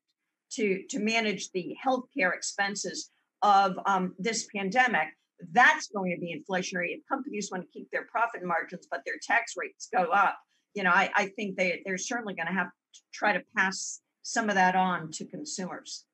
to, 0.54 0.84
to 0.90 1.00
manage 1.00 1.52
the 1.52 1.76
healthcare 1.86 2.34
expenses 2.34 3.10
of 3.42 3.78
um, 3.86 4.14
this 4.18 4.48
pandemic, 4.56 5.08
that's 5.52 5.88
going 5.88 6.12
to 6.12 6.20
be 6.20 6.34
inflationary. 6.34 6.90
If 6.90 7.02
companies 7.10 7.50
want 7.52 7.64
to 7.64 7.70
keep 7.72 7.90
their 7.92 8.06
profit 8.06 8.44
margins, 8.44 8.88
but 8.90 9.02
their 9.06 9.16
tax 9.22 9.54
rates 9.58 9.90
go 9.94 10.04
up, 10.06 10.38
you 10.74 10.84
know, 10.84 10.92
I, 10.92 11.10
I 11.16 11.28
think 11.28 11.58
they, 11.58 11.82
they're 11.86 11.98
certainly 11.98 12.34
going 12.34 12.48
to 12.48 12.54
have 12.54 12.68
to 12.68 13.02
try 13.14 13.34
to 13.34 13.42
pass 13.56 14.02
some 14.22 14.50
of 14.50 14.56
that 14.56 14.76
on 14.76 15.12
to 15.12 15.26
consumers. 15.26 16.06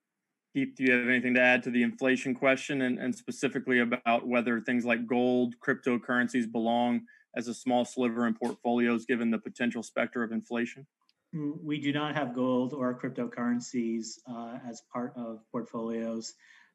Keith, 0.54 0.70
do 0.76 0.84
you 0.84 0.92
have 0.92 1.08
anything 1.08 1.36
to 1.36 1.42
add 1.42 1.62
to 1.64 1.70
the 1.70 1.84
inflation 1.84 2.34
question 2.34 2.82
and, 2.82 2.98
and 2.98 3.14
specifically 3.14 3.80
about 3.80 4.28
whether 4.28 4.60
things 4.60 4.84
like 4.84 5.06
gold, 5.06 5.54
cryptocurrencies 5.64 6.52
belong 6.52 7.02
as 7.36 7.48
a 7.48 7.54
small 7.54 7.86
sliver 7.86 8.28
in 8.28 8.34
portfolios 8.34 9.06
given 9.06 9.32
the 9.32 9.38
potential 9.38 9.84
specter 9.84 10.24
of 10.24 10.32
inflation? 10.32 10.86
We 11.32 11.80
do 11.80 11.94
not 11.94 12.16
have 12.16 12.34
gold 12.34 12.74
or 12.74 13.00
cryptocurrencies 13.00 14.18
uh, 14.28 14.58
as 14.68 14.82
part 14.92 15.14
of 15.16 15.42
portfolios. 15.52 16.34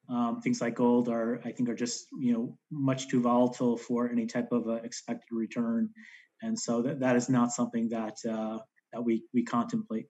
Um, 0.08 0.40
things 0.42 0.60
like 0.60 0.76
gold 0.76 1.08
are, 1.08 1.40
I 1.44 1.50
think, 1.50 1.68
are 1.68 1.74
just 1.74 2.06
you 2.20 2.32
know 2.32 2.58
much 2.70 3.08
too 3.08 3.20
volatile 3.20 3.76
for 3.76 4.08
any 4.08 4.26
type 4.26 4.52
of 4.52 4.68
uh, 4.68 4.74
expected 4.84 5.26
return, 5.32 5.90
and 6.42 6.58
so 6.58 6.82
that, 6.82 7.00
that 7.00 7.16
is 7.16 7.28
not 7.28 7.52
something 7.52 7.88
that 7.88 8.16
uh, 8.28 8.58
that 8.92 9.02
we 9.02 9.24
we 9.32 9.42
contemplate. 9.42 10.06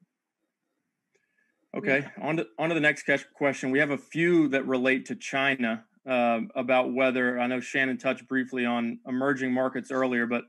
Okay, 1.76 2.06
on 2.20 2.36
to, 2.36 2.46
on 2.58 2.68
to 2.68 2.74
the 2.74 2.80
next 2.80 3.04
question. 3.34 3.70
We 3.70 3.78
have 3.78 3.90
a 3.90 3.98
few 3.98 4.48
that 4.48 4.66
relate 4.66 5.06
to 5.06 5.16
China 5.16 5.84
uh, 6.08 6.40
about 6.54 6.92
whether 6.92 7.38
I 7.38 7.46
know 7.46 7.60
Shannon 7.60 7.98
touched 7.98 8.26
briefly 8.28 8.64
on 8.66 8.98
emerging 9.06 9.52
markets 9.52 9.90
earlier, 9.90 10.26
but 10.26 10.44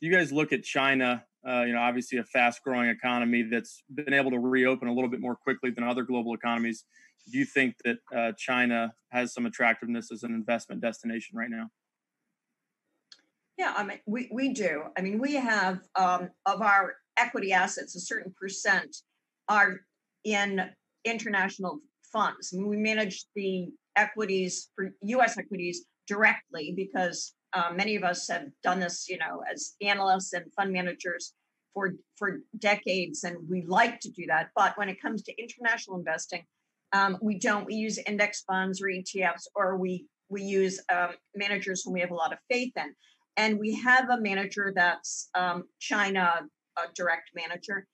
you 0.00 0.12
guys 0.12 0.32
look 0.32 0.52
at 0.52 0.62
China, 0.62 1.24
uh, 1.46 1.62
you 1.62 1.72
know, 1.72 1.80
obviously 1.80 2.18
a 2.18 2.24
fast 2.24 2.62
growing 2.62 2.88
economy 2.88 3.42
that's 3.42 3.82
been 3.94 4.12
able 4.12 4.30
to 4.30 4.38
reopen 4.38 4.88
a 4.88 4.92
little 4.92 5.10
bit 5.10 5.20
more 5.20 5.36
quickly 5.36 5.70
than 5.70 5.84
other 5.84 6.02
global 6.02 6.34
economies. 6.34 6.84
Do 7.30 7.38
you 7.38 7.44
think 7.44 7.76
that 7.84 7.98
uh, 8.14 8.32
China 8.36 8.92
has 9.10 9.32
some 9.32 9.46
attractiveness 9.46 10.10
as 10.10 10.22
an 10.22 10.34
investment 10.34 10.80
destination 10.80 11.36
right 11.36 11.50
now? 11.50 11.68
Yeah, 13.58 13.74
I 13.76 13.84
mean, 13.84 13.98
we, 14.06 14.28
we 14.32 14.54
do. 14.54 14.84
I 14.96 15.02
mean, 15.02 15.18
we 15.18 15.34
have 15.34 15.80
um, 15.94 16.30
of 16.46 16.62
our 16.62 16.94
equity 17.18 17.52
assets, 17.52 17.94
a 17.94 18.00
certain 18.00 18.32
percent 18.40 18.96
are 19.48 19.80
in 20.24 20.62
international 21.04 21.80
funds. 22.10 22.52
I 22.52 22.56
mean, 22.56 22.68
we 22.68 22.78
manage 22.78 23.26
the 23.36 23.68
equities 24.00 24.70
for 24.74 24.90
US 25.02 25.38
equities 25.38 25.84
directly 26.06 26.72
because 26.76 27.34
uh, 27.52 27.70
many 27.74 27.96
of 27.96 28.04
us 28.04 28.28
have 28.28 28.46
done 28.62 28.80
this, 28.80 29.08
you 29.08 29.18
know, 29.18 29.42
as 29.52 29.74
analysts 29.80 30.32
and 30.32 30.52
fund 30.54 30.72
managers 30.72 31.34
for 31.74 31.94
for 32.16 32.40
decades, 32.58 33.24
and 33.24 33.36
we 33.48 33.64
like 33.66 34.00
to 34.00 34.10
do 34.10 34.24
that. 34.26 34.50
But 34.56 34.76
when 34.76 34.88
it 34.88 35.00
comes 35.00 35.22
to 35.24 35.42
international 35.42 35.98
investing, 35.98 36.44
um, 36.92 37.18
we 37.22 37.38
don't. 37.38 37.66
We 37.66 37.74
use 37.74 37.98
index 37.98 38.42
funds 38.42 38.80
or 38.82 38.86
ETFs, 38.86 39.46
or 39.54 39.76
we 39.76 40.06
we 40.28 40.42
use 40.42 40.80
um, 40.92 41.10
managers 41.34 41.82
whom 41.82 41.94
we 41.94 42.00
have 42.00 42.10
a 42.10 42.14
lot 42.14 42.32
of 42.32 42.38
faith 42.50 42.72
in. 42.76 42.94
And 43.36 43.58
we 43.58 43.74
have 43.76 44.10
a 44.10 44.20
manager 44.20 44.72
that's 44.74 45.30
um, 45.34 45.64
China 45.80 46.40
a 46.78 46.82
direct 46.94 47.30
manager, 47.34 47.86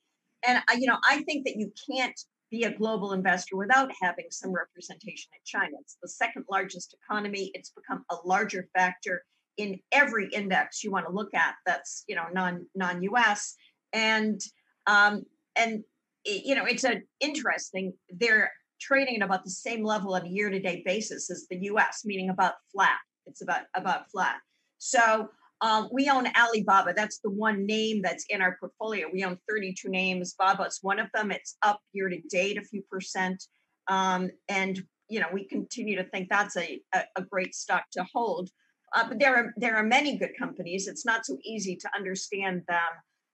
and 0.46 0.62
I, 0.68 0.74
you 0.74 0.86
know, 0.86 0.98
I 1.09 1.22
think 1.22 1.46
that 1.46 1.57
you 1.57 1.72
can't 1.90 2.18
be 2.51 2.64
a 2.64 2.76
global 2.76 3.12
investor 3.12 3.57
without 3.57 3.90
having 4.01 4.26
some 4.30 4.53
representation 4.53 5.30
in 5.32 5.40
China. 5.44 5.76
It's 5.80 5.97
the 6.03 6.09
second 6.09 6.44
largest 6.51 6.94
economy. 7.03 7.51
It's 7.55 7.70
become 7.70 8.05
a 8.11 8.16
larger 8.24 8.68
factor 8.76 9.24
in 9.57 9.80
every 9.92 10.28
index 10.32 10.84
you 10.84 10.90
want 10.90 11.07
to 11.07 11.12
look 11.12 11.32
at 11.34 11.55
that's 11.64 12.05
you 12.09 12.14
know 12.14 12.26
non 12.32 12.66
non 12.74 13.03
US 13.03 13.57
and 13.92 14.40
um, 14.86 15.24
and 15.57 15.82
you 16.24 16.55
know 16.55 16.64
it's 16.64 16.84
a 16.84 17.03
interesting 17.20 17.92
they're 18.11 18.53
trading 18.80 19.16
at 19.16 19.22
about 19.22 19.44
the 19.44 19.51
same 19.51 19.82
level 19.82 20.14
on 20.14 20.26
a 20.26 20.28
year 20.28 20.51
to 20.51 20.61
date 20.61 20.84
basis 20.84 21.30
as 21.30 21.47
the 21.49 21.59
US 21.64 22.03
meaning 22.05 22.30
about 22.30 22.55
flat 22.72 22.99
it's 23.26 23.42
about 23.42 23.62
about 23.74 24.11
flat 24.11 24.36
so 24.78 25.30
um, 25.61 25.88
we 25.92 26.11
own 26.11 26.26
Alibaba. 26.36 26.92
That's 26.94 27.18
the 27.20 27.30
one 27.30 27.64
name 27.66 28.02
that's 28.02 28.26
in 28.28 28.42
our 28.42 28.57
portfolio. 28.61 29.09
We 29.12 29.24
own 29.24 29.38
32 29.48 29.88
names. 29.88 30.34
Baba's 30.38 30.80
one 30.82 30.98
of 30.98 31.09
them. 31.14 31.30
It's 31.30 31.57
up 31.62 31.80
year 31.92 32.09
to 32.09 32.20
date 32.28 32.59
a 32.59 32.62
few 32.62 32.82
percent. 32.90 33.42
Um, 33.88 34.30
and, 34.48 34.82
you 35.09 35.20
know, 35.20 35.28
we 35.32 35.44
continue 35.44 35.96
to 35.96 36.04
think 36.04 36.28
that's 36.28 36.57
a, 36.57 36.80
a, 36.94 37.04
a 37.16 37.22
great 37.22 37.54
stock 37.54 37.84
to 37.92 38.04
hold. 38.12 38.50
Uh, 38.94 39.09
but 39.09 39.18
there 39.18 39.34
are 39.36 39.52
there 39.57 39.76
are 39.76 39.82
many 39.82 40.16
good 40.16 40.32
companies. 40.38 40.86
It's 40.86 41.04
not 41.04 41.26
so 41.26 41.38
easy 41.44 41.76
to 41.76 41.88
understand 41.94 42.62
them 42.68 42.78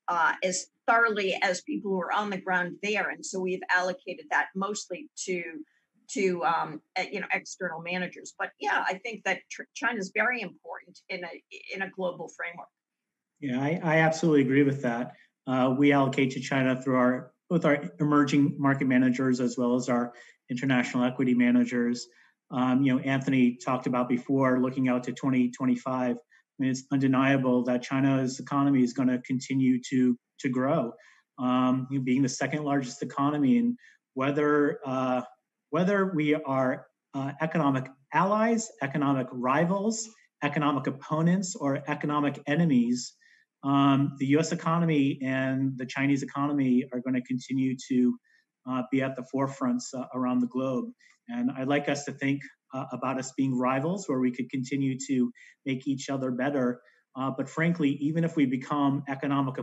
uh, 0.09 0.33
as 0.43 0.67
thoroughly 0.87 1.39
as 1.43 1.61
people 1.63 1.91
who 1.91 2.01
are 2.01 2.13
on 2.13 2.31
the 2.31 2.41
ground 2.41 2.77
there, 2.83 3.11
and 3.11 3.25
so 3.25 3.39
we've 3.39 3.63
allocated 3.71 4.27
that 4.31 4.47
mostly 4.57 5.11
to 5.25 5.43
to 6.15 6.45
um, 6.45 6.81
uh, 6.99 7.05
you 7.11 7.21
know 7.21 7.27
external 7.33 7.81
managers. 7.81 8.35
But 8.39 8.51
yeah, 8.61 8.85
I 8.87 8.95
think 8.95 9.25
that 9.25 9.41
tr- 9.51 9.63
China 9.75 9.99
is 9.99 10.13
very 10.15 10.41
important 10.41 10.99
in 11.09 11.25
a 11.25 11.75
in 11.75 11.83
a 11.83 11.91
global 11.91 12.29
framework. 12.37 12.69
Yeah, 13.41 13.61
I, 13.61 13.81
I 13.83 13.99
absolutely 13.99 14.43
agree 14.43 14.63
with 14.63 14.83
that. 14.83 15.13
Uh, 15.47 15.75
we 15.77 15.93
allocate 15.93 16.31
to 16.33 16.41
China 16.41 16.81
through 16.81 16.97
our 16.97 17.33
both 17.51 17.65
our 17.65 17.91
emerging 18.01 18.57
market 18.59 18.87
managers 18.87 19.41
as 19.41 19.59
well 19.59 19.75
as 19.75 19.89
our 19.89 20.13
international 20.51 21.05
equity 21.05 21.35
managers. 21.35 22.07
Um, 22.51 22.83
you 22.83 22.95
know, 22.95 23.01
Anthony 23.01 23.57
talked 23.57 23.87
about 23.87 24.09
before 24.09 24.61
looking 24.61 24.89
out 24.89 25.05
to 25.05 25.13
2025. 25.13 26.17
I 26.17 26.19
mean, 26.59 26.71
it's 26.71 26.85
undeniable 26.93 27.65
that 27.65 27.83
China's 27.83 28.39
economy 28.39 28.83
is 28.83 28.93
going 28.93 29.09
to 29.09 29.19
continue 29.21 29.81
to 29.91 30.17
to 30.41 30.49
grow, 30.49 30.93
um, 31.39 31.89
being 32.05 32.23
the 32.23 32.29
second 32.29 32.65
largest 32.65 33.03
economy. 33.03 33.59
And 33.59 33.77
whether 34.15 34.79
uh, 34.85 35.23
whether 35.73 36.13
we 36.15 36.35
are 36.35 36.87
uh, 37.15 37.33
economic 37.41 37.89
allies, 38.13 38.71
economic 38.83 39.27
rivals, 39.33 40.07
economic 40.45 40.87
opponents, 40.87 41.57
or 41.57 41.83
economic 41.89 42.39
enemies, 42.47 43.15
um, 43.65 44.13
the 44.19 44.27
U.S. 44.37 44.53
economy 44.53 45.19
and 45.23 45.73
the 45.79 45.87
Chinese 45.87 46.23
economy 46.23 46.85
are 46.93 47.01
going 47.01 47.15
to 47.15 47.23
continue 47.23 47.75
to 47.89 48.15
uh, 48.69 48.83
be 48.93 49.01
at 49.01 49.17
the 49.17 49.25
forefronts 49.35 49.95
uh, 49.97 50.05
around 50.15 50.41
the 50.41 50.47
globe. 50.47 50.91
And 51.29 51.51
I'd 51.57 51.69
like 51.69 51.89
us 51.89 52.05
to 52.05 52.13
think 52.13 52.43
uh, 52.75 52.85
about 52.93 53.19
us 53.19 53.33
being 53.35 53.57
rivals 53.59 54.07
where 54.09 54.21
we 54.21 54.31
could 54.31 54.51
continue 54.51 54.99
to 55.09 55.33
make 55.65 55.89
each 55.89 56.11
other 56.11 56.31
better. 56.31 56.83
Uh, 57.15 57.31
but 57.31 57.49
frankly, 57.49 57.91
even 58.01 58.25
if 58.25 58.37
we 58.37 58.47
become 58.47 59.03
economic 59.09 59.57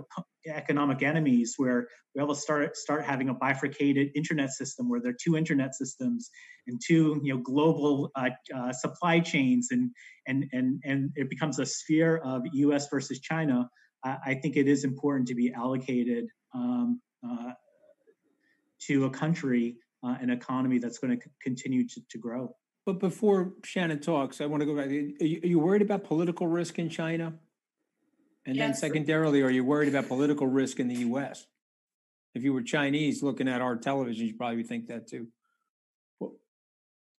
economic 0.45 1.02
enemies, 1.02 1.56
where 1.58 1.88
we 2.14 2.22
all 2.22 2.36
start 2.36 2.78
start 2.78 3.04
having 3.04 3.30
a 3.30 3.34
bifurcated 3.34 4.10
internet 4.16 4.52
system, 4.52 4.88
where 4.88 5.02
there 5.02 5.12
are 5.12 5.18
two 5.22 5.36
internet 5.36 5.74
systems 5.74 6.30
and 6.68 6.80
two 6.86 7.20
you 7.24 7.34
know 7.34 7.41
global 7.41 8.12
uh, 8.16 8.30
uh, 8.56 8.72
supply 8.72 9.20
chains, 9.20 9.70
and 9.72 9.89
and 10.28 10.45
and 10.54 10.80
and 10.86 11.12
it 11.16 11.30
becomes 11.30 11.58
a 11.60 11.66
sphere 11.66 12.18
of 12.18 12.43
U.S. 12.54 12.88
versus 12.89 13.20
China. 13.20 13.70
I 14.04 14.36
think 14.36 14.56
it 14.56 14.70
is 14.70 14.86
important 14.86 15.28
to 15.28 15.36
be 15.36 15.52
allocated 15.52 16.28
um, 16.56 17.02
uh, 17.28 17.52
to 18.88 19.06
a 19.06 19.10
country 19.10 19.76
uh, 20.04 20.16
an 20.22 20.30
economy 20.30 20.80
that's 20.80 21.00
going 21.00 21.18
to 21.18 21.24
c- 21.24 21.32
continue 21.41 21.88
to, 21.88 22.02
to 22.10 22.18
grow. 22.18 22.56
But 22.86 23.00
before 23.00 23.54
Shannon 23.64 24.00
talks, 24.00 24.42
I 24.42 24.46
want 24.46 24.62
to 24.62 24.66
go 24.66 24.76
back. 24.76 24.88
Are 24.88 24.92
you, 24.92 25.40
are 25.44 25.48
you 25.48 25.60
worried 25.60 25.82
about 25.82 26.04
political 26.04 26.48
risk 26.48 26.80
in 26.80 26.90
China? 26.90 27.34
And 28.46 28.60
then 28.60 28.74
secondarily, 28.74 29.42
are 29.42 29.50
you 29.50 29.64
worried 29.64 29.90
about 29.90 30.08
political 30.08 30.48
risk 30.48 30.80
in 30.80 30.88
the 30.88 30.96
US? 30.96 31.46
If 32.34 32.44
you 32.44 32.54
were 32.54 32.62
Chinese 32.62 33.22
looking 33.22 33.48
at 33.48 33.62
our 33.62 33.76
television, 33.76 34.28
you 34.28 34.34
probably 34.36 34.64
think 34.64 34.88
that 34.88 35.08
too. 35.08 35.28
What, 36.18 36.32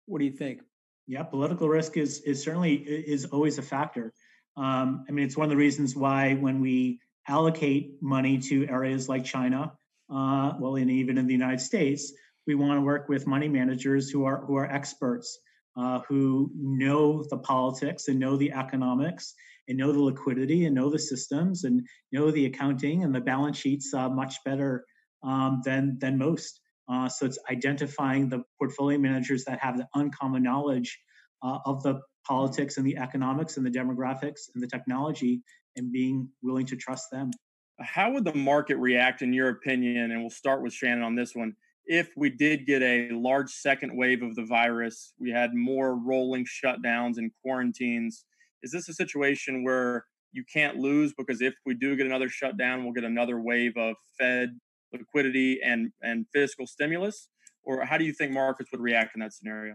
what 0.06 0.20
do 0.20 0.26
you 0.26 0.32
think? 0.32 0.62
Yeah, 1.08 1.24
political 1.24 1.68
risk 1.68 1.98
is 1.98 2.22
is 2.22 2.44
certainly 2.44 2.76
is 2.76 3.26
always 3.26 3.58
a 3.58 3.64
factor. 3.64 4.14
Um, 4.56 5.06
I 5.08 5.12
mean, 5.12 5.26
it's 5.26 5.38
one 5.38 5.46
of 5.46 5.50
the 5.50 5.58
reasons 5.58 5.96
why 5.96 6.36
when 6.36 6.62
we 6.62 7.00
allocate 7.28 8.02
money 8.02 8.38
to 8.38 8.68
areas 8.68 9.10
like 9.10 9.24
China, 9.24 9.74
uh, 10.10 10.54
well, 10.60 10.76
and 10.76 10.92
even 10.92 11.18
in 11.18 11.28
the 11.28 11.34
United 11.34 11.62
States, 11.62 12.14
we 12.46 12.56
want 12.56 12.78
to 12.78 12.82
work 12.82 13.10
with 13.10 13.26
money 13.26 13.48
managers 13.48 14.10
who 14.10 14.26
are 14.26 14.46
who 14.46 14.56
are 14.56 14.66
experts, 14.66 15.40
uh, 15.80 16.00
who 16.08 16.52
know 16.56 17.24
the 17.30 17.38
politics 17.38 18.10
and 18.10 18.20
know 18.20 18.36
the 18.36 18.52
economics 18.52 19.34
and 19.68 19.78
know 19.78 19.92
the 19.92 20.02
liquidity 20.02 20.66
and 20.66 20.76
know 20.76 20.90
the 20.90 21.00
systems 21.00 21.64
and 21.64 21.88
know 22.12 22.32
the 22.32 22.46
accounting 22.46 23.04
and 23.04 23.16
the 23.16 23.22
balance 23.22 23.58
sheets 23.58 23.94
uh, 23.94 24.10
much 24.10 24.36
better 24.44 24.84
um, 25.24 25.62
than 25.64 25.98
than 26.00 26.18
most. 26.18 26.60
Uh, 26.92 27.08
so 27.08 27.26
it's 27.26 27.40
identifying 27.50 28.28
the 28.28 28.44
portfolio 28.58 28.98
managers 28.98 29.46
that 29.46 29.60
have 29.60 29.78
the 29.78 29.88
uncommon 29.94 30.44
knowledge 30.44 31.00
uh, 31.44 31.60
of 31.66 31.82
the 31.84 32.02
politics 32.28 32.78
and 32.78 32.86
the 32.86 32.98
economics 32.98 33.58
and 33.58 33.66
the 33.66 33.72
demographics 33.72 34.50
and 34.54 34.62
the 34.62 34.68
technology 34.68 35.42
and 35.76 35.92
being 35.92 36.28
willing 36.42 36.66
to 36.66 36.76
trust 36.76 37.06
them. 37.12 37.32
How 37.80 38.12
would 38.12 38.26
the 38.26 38.36
market 38.36 38.78
react, 38.78 39.22
in 39.22 39.32
your 39.32 39.50
opinion? 39.50 40.12
And 40.12 40.20
we'll 40.20 40.30
start 40.30 40.62
with 40.62 40.74
Shannon 40.74 41.04
on 41.04 41.16
this 41.16 41.34
one. 41.34 41.56
If 41.90 42.12
we 42.16 42.30
did 42.30 42.68
get 42.68 42.84
a 42.84 43.10
large 43.10 43.50
second 43.50 43.98
wave 43.98 44.22
of 44.22 44.36
the 44.36 44.46
virus, 44.46 45.14
we 45.20 45.32
had 45.32 45.56
more 45.56 45.96
rolling 45.96 46.46
shutdowns 46.46 47.18
and 47.18 47.32
quarantines. 47.42 48.26
Is 48.62 48.72
this 48.72 48.88
a 48.90 48.94
situation 48.94 49.64
where 49.64 50.06
you 50.32 50.44
can't 50.54 50.78
lose 50.78 51.14
because 51.18 51.42
if 51.42 51.56
we 51.66 51.74
do 51.74 51.96
get 51.96 52.06
another 52.06 52.30
shutdown, 52.30 52.84
we'll 52.84 52.94
get 52.94 53.06
another 53.06 53.42
wave 53.42 53.76
of 53.76 53.96
Fed 54.20 54.60
liquidity 54.94 55.62
and 55.64 55.92
and 56.04 56.28
fiscal 56.32 56.68
stimulus? 56.68 57.28
Or 57.64 57.84
how 57.84 57.98
do 57.98 58.06
you 58.06 58.14
think 58.14 58.34
markets 58.34 58.70
would 58.72 58.82
react 58.82 59.16
in 59.16 59.22
that 59.22 59.34
scenario? 59.34 59.74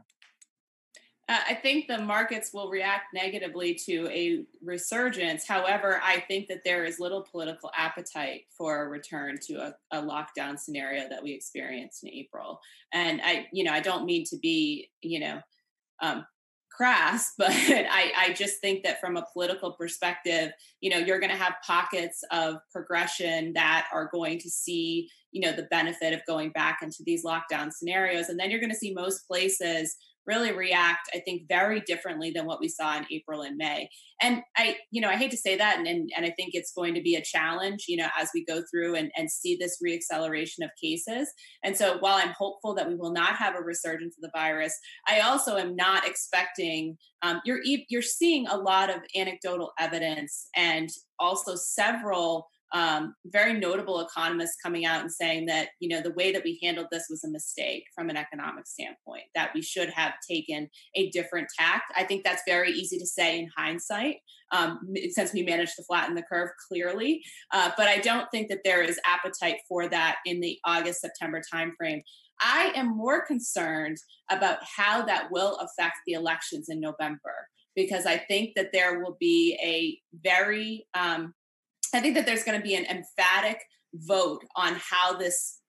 Uh, 1.26 1.38
I 1.48 1.54
think 1.54 1.86
the 1.86 1.98
markets 1.98 2.52
will 2.52 2.68
react 2.68 3.14
negatively 3.14 3.74
to 3.86 4.06
a 4.10 4.44
resurgence. 4.62 5.46
However, 5.46 6.00
I 6.04 6.20
think 6.28 6.48
that 6.48 6.64
there 6.64 6.84
is 6.84 7.00
little 7.00 7.22
political 7.22 7.70
appetite 7.74 8.42
for 8.56 8.84
a 8.84 8.88
return 8.88 9.38
to 9.46 9.54
a, 9.54 9.74
a, 9.90 10.02
lockdown 10.02 10.58
scenario 10.58 11.08
that 11.08 11.22
we 11.22 11.32
experienced 11.32 12.04
in 12.04 12.10
April. 12.10 12.60
And 12.92 13.22
I, 13.24 13.46
you 13.52 13.64
know, 13.64 13.72
I 13.72 13.80
don't 13.80 14.04
mean 14.04 14.24
to 14.26 14.36
be, 14.36 14.90
you 15.00 15.18
know, 15.18 15.40
um, 16.02 16.26
crass, 16.70 17.32
but 17.38 17.50
I, 17.50 18.12
I 18.16 18.32
just 18.34 18.60
think 18.60 18.84
that 18.84 19.00
from 19.00 19.16
a 19.16 19.24
political 19.32 19.72
perspective, 19.72 20.52
you 20.80 20.90
know, 20.90 20.98
you're 20.98 21.20
going 21.20 21.32
to 21.32 21.42
have 21.42 21.54
pockets 21.66 22.22
of 22.32 22.56
progression 22.70 23.54
that 23.54 23.86
are 23.92 24.10
going 24.12 24.38
to 24.40 24.50
see, 24.50 25.08
you 25.32 25.40
know, 25.40 25.52
the 25.52 25.68
benefit 25.70 26.12
of 26.12 26.20
going 26.26 26.50
back 26.50 26.80
into 26.82 27.02
these 27.06 27.24
lockdown 27.24 27.72
scenarios. 27.72 28.28
And 28.28 28.38
then 28.38 28.50
you're 28.50 28.60
going 28.60 28.72
to 28.72 28.76
see 28.76 28.92
most 28.92 29.26
places 29.26 29.96
really 30.26 30.52
react 30.52 31.08
i 31.14 31.18
think 31.20 31.42
very 31.48 31.80
differently 31.80 32.30
than 32.30 32.46
what 32.46 32.60
we 32.60 32.68
saw 32.68 32.96
in 32.96 33.06
april 33.10 33.42
and 33.42 33.56
may. 33.56 33.88
And 34.20 34.42
i 34.56 34.76
you 34.90 35.00
know 35.00 35.08
i 35.08 35.16
hate 35.16 35.30
to 35.30 35.36
say 35.36 35.56
that 35.56 35.78
and, 35.78 35.86
and, 35.86 36.10
and 36.16 36.24
i 36.24 36.30
think 36.30 36.50
it's 36.54 36.72
going 36.72 36.94
to 36.94 37.02
be 37.02 37.16
a 37.16 37.22
challenge 37.22 37.84
you 37.88 37.96
know 37.96 38.08
as 38.18 38.30
we 38.34 38.44
go 38.44 38.62
through 38.70 38.94
and, 38.94 39.10
and 39.16 39.30
see 39.30 39.56
this 39.56 39.78
reacceleration 39.84 40.62
of 40.62 40.70
cases. 40.82 41.30
And 41.62 41.76
so 41.76 41.98
while 41.98 42.16
i'm 42.16 42.34
hopeful 42.36 42.74
that 42.74 42.88
we 42.88 42.94
will 42.94 43.12
not 43.12 43.36
have 43.36 43.54
a 43.54 43.62
resurgence 43.62 44.16
of 44.16 44.22
the 44.22 44.30
virus 44.34 44.78
i 45.08 45.20
also 45.20 45.56
am 45.56 45.76
not 45.76 46.06
expecting 46.06 46.96
um, 47.22 47.40
you're 47.44 47.60
you're 47.88 48.02
seeing 48.02 48.46
a 48.46 48.56
lot 48.56 48.90
of 48.90 48.96
anecdotal 49.16 49.72
evidence 49.78 50.48
and 50.54 50.90
also 51.18 51.54
several 51.54 52.48
um, 52.74 53.14
very 53.26 53.52
notable 53.58 54.00
economists 54.00 54.56
coming 54.60 54.84
out 54.84 55.00
and 55.00 55.10
saying 55.10 55.46
that 55.46 55.68
you 55.78 55.88
know 55.88 56.02
the 56.02 56.12
way 56.12 56.32
that 56.32 56.42
we 56.44 56.58
handled 56.62 56.88
this 56.90 57.06
was 57.08 57.22
a 57.24 57.30
mistake 57.30 57.84
from 57.94 58.10
an 58.10 58.16
economic 58.16 58.66
standpoint 58.66 59.22
that 59.34 59.52
we 59.54 59.62
should 59.62 59.88
have 59.90 60.14
taken 60.28 60.68
a 60.96 61.08
different 61.10 61.46
tact 61.58 61.92
i 61.96 62.02
think 62.02 62.24
that's 62.24 62.42
very 62.46 62.72
easy 62.72 62.98
to 62.98 63.06
say 63.06 63.38
in 63.38 63.48
hindsight 63.56 64.16
um, 64.52 64.80
since 65.10 65.32
we 65.32 65.42
managed 65.42 65.74
to 65.76 65.82
flatten 65.84 66.14
the 66.14 66.22
curve 66.22 66.50
clearly. 66.68 67.22
Uh, 67.52 67.70
but 67.76 67.86
i 67.86 67.98
don't 67.98 68.30
think 68.30 68.48
that 68.48 68.60
there 68.64 68.82
is 68.82 69.00
appetite 69.06 69.60
for 69.68 69.88
that 69.88 70.16
in 70.26 70.40
the 70.40 70.58
august 70.66 71.00
september 71.00 71.40
timeframe. 71.52 72.02
I 72.40 72.72
am 72.74 72.96
more 72.96 73.24
concerned 73.24 73.98
about 74.28 74.58
how 74.62 75.04
that 75.04 75.30
will 75.30 75.56
affect 75.58 75.98
the 76.06 76.14
elections 76.14 76.68
in 76.68 76.80
november 76.80 77.48
because 77.76 78.04
i 78.04 78.18
think 78.18 78.54
that 78.56 78.70
there 78.72 79.00
will 79.00 79.16
be 79.20 79.56
a 79.62 79.98
very 80.24 80.86
um, 80.94 81.32
I 81.94 82.00
think 82.00 82.14
that 82.14 82.26
there's 82.26 82.44
going 82.44 82.58
to 82.58 82.64
be 82.64 82.74
an 82.74 82.86
emphatic 82.86 83.60
vote 83.94 84.44
on 84.56 84.74
how 84.74 85.16
this 85.16 85.60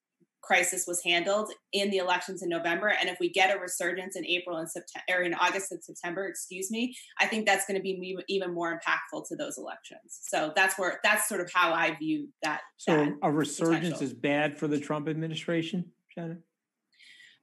crisis 0.45 0.86
was 0.88 1.01
handled 1.03 1.51
in 1.73 1.89
the 1.89 1.97
elections 1.97 2.43
in 2.43 2.49
November. 2.49 2.88
And 2.88 3.09
if 3.09 3.17
we 3.19 3.30
get 3.30 3.55
a 3.55 3.59
resurgence 3.59 4.15
in 4.15 4.26
April 4.26 4.57
and 4.57 4.69
September, 4.69 5.19
or 5.19 5.23
in 5.23 5.34
August 5.34 5.71
and 5.71 5.84
September, 5.84 6.28
excuse 6.28 6.69
me, 6.69 6.95
I 7.19 7.26
think 7.26 7.47
that's 7.47 7.65
going 7.65 7.78
to 7.78 7.82
be 7.82 8.15
even 8.28 8.53
more 8.53 8.71
impactful 8.71 9.28
to 9.30 9.36
those 9.36 9.57
elections. 9.57 10.19
So 10.21 10.53
that's 10.55 10.78
where 10.78 10.99
that's 11.03 11.28
sort 11.28 11.41
of 11.41 11.51
how 11.53 11.73
I 11.73 11.95
view 11.95 12.30
that. 12.43 12.61
So 12.78 12.95
that 12.95 13.13
a 13.23 13.32
resurgence 13.32 13.80
potential. 13.80 14.03
is 14.03 14.13
bad 14.13 14.57
for 14.57 14.67
the 14.67 14.80
Trump 14.80 15.09
administration, 15.09 15.91
Shannon? 16.09 16.43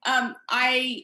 Um, 0.06 0.34
I 0.48 1.02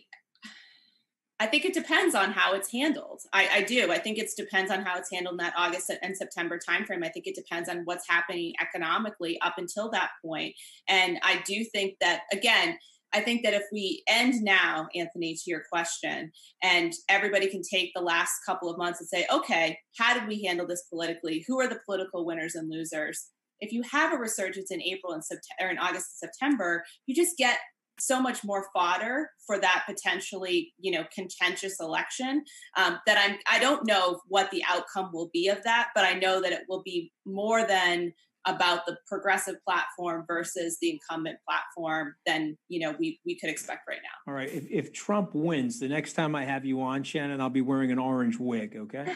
I 1.41 1.47
think 1.47 1.65
it 1.65 1.73
depends 1.73 2.17
on 2.17 2.33
how 2.33 2.55
it's 2.55 2.73
handled. 2.73 3.21
I, 3.33 3.49
I 3.53 3.63
do. 3.63 3.93
I 3.93 3.99
think 3.99 4.19
it 4.19 4.29
depends 4.37 4.73
on 4.73 4.83
how 4.83 4.99
it's 4.99 5.11
handled 5.13 5.35
in 5.35 5.45
that 5.45 5.55
August 5.57 5.93
and 6.03 6.17
September 6.17 6.59
timeframe. 6.59 7.05
I 7.05 7.11
think 7.11 7.27
it 7.27 7.37
depends 7.37 7.69
on 7.69 7.83
what's 7.85 8.09
happening 8.09 8.55
economically 8.61 9.39
up 9.41 9.55
until 9.57 9.89
that 9.93 10.11
point. 10.25 10.55
And 10.89 11.19
I 11.23 11.41
do 11.47 11.65
think 11.73 11.95
that 12.01 12.23
again, 12.33 12.77
I 13.13 13.21
think 13.21 13.43
that 13.45 13.55
if 13.55 13.63
we 13.73 14.03
end 14.09 14.43
now, 14.43 14.89
Anthony, 14.95 15.35
to 15.35 15.43
your 15.47 15.63
question, 15.73 16.31
and 16.63 16.93
everybody 17.09 17.49
can 17.49 17.63
take 17.63 17.93
the 17.95 18.03
last 18.03 18.33
couple 18.45 18.69
of 18.69 18.77
months 18.77 19.01
and 19.01 19.09
say, 19.09 19.27
okay, 19.33 19.79
how 19.97 20.13
did 20.13 20.29
we 20.29 20.43
handle 20.45 20.67
this 20.67 20.85
politically? 20.91 21.45
Who 21.47 21.59
are 21.61 21.69
the 21.69 21.81
political 21.87 22.27
winners 22.27 22.55
and 22.55 22.69
losers? 22.69 23.29
If 23.61 23.73
you 23.73 23.83
have 23.91 24.13
a 24.13 24.19
resurgence 24.19 24.71
in 24.71 24.83
April 24.83 25.15
and 25.15 25.25
September, 25.25 25.69
or 25.69 25.71
in 25.71 25.79
August 25.79 26.23
and 26.23 26.31
September, 26.31 26.85
you 27.07 27.15
just 27.15 27.39
get 27.39 27.59
so 28.01 28.21
much 28.21 28.45
more 28.45 28.67
fodder 28.75 29.31
for 29.47 29.59
that 29.59 29.85
potentially 29.87 30.73
you 30.79 30.91
know 30.91 31.05
contentious 31.15 31.81
election 31.81 32.45
um, 32.77 32.99
that 33.07 33.19
i'm 33.19 33.39
i 33.51 33.59
don't 33.59 33.87
know 33.87 34.21
what 34.29 34.51
the 34.51 34.63
outcome 34.69 35.11
will 35.13 35.31
be 35.33 35.49
of 35.49 35.63
that 35.65 35.89
but 35.95 36.05
i 36.05 36.13
know 36.13 36.41
that 36.41 36.53
it 36.53 36.63
will 36.69 36.83
be 36.83 37.13
more 37.25 37.67
than 37.67 38.13
about 38.49 38.87
the 38.87 38.97
progressive 39.07 39.57
platform 39.65 40.25
versus 40.27 40.79
the 40.81 40.91
incumbent 40.91 41.39
platform 41.47 42.15
than 42.27 42.57
you 42.69 42.81
know 42.81 42.95
we 42.99 43.21
we 43.27 43.39
could 43.39 43.51
expect 43.51 43.83
right 43.89 43.99
now. 44.03 44.31
All 44.33 44.35
right. 44.35 44.51
If, 44.51 44.67
if 44.71 44.93
Trump 44.93 45.35
wins, 45.35 45.79
the 45.79 45.89
next 45.89 46.15
time 46.15 46.35
I 46.35 46.45
have 46.45 46.65
you 46.65 46.81
on, 46.81 47.03
Shannon, 47.03 47.41
I'll 47.41 47.51
be 47.51 47.61
wearing 47.61 47.93
an 47.93 47.99
orange 47.99 48.39
wig. 48.39 48.77
Okay. 48.77 49.05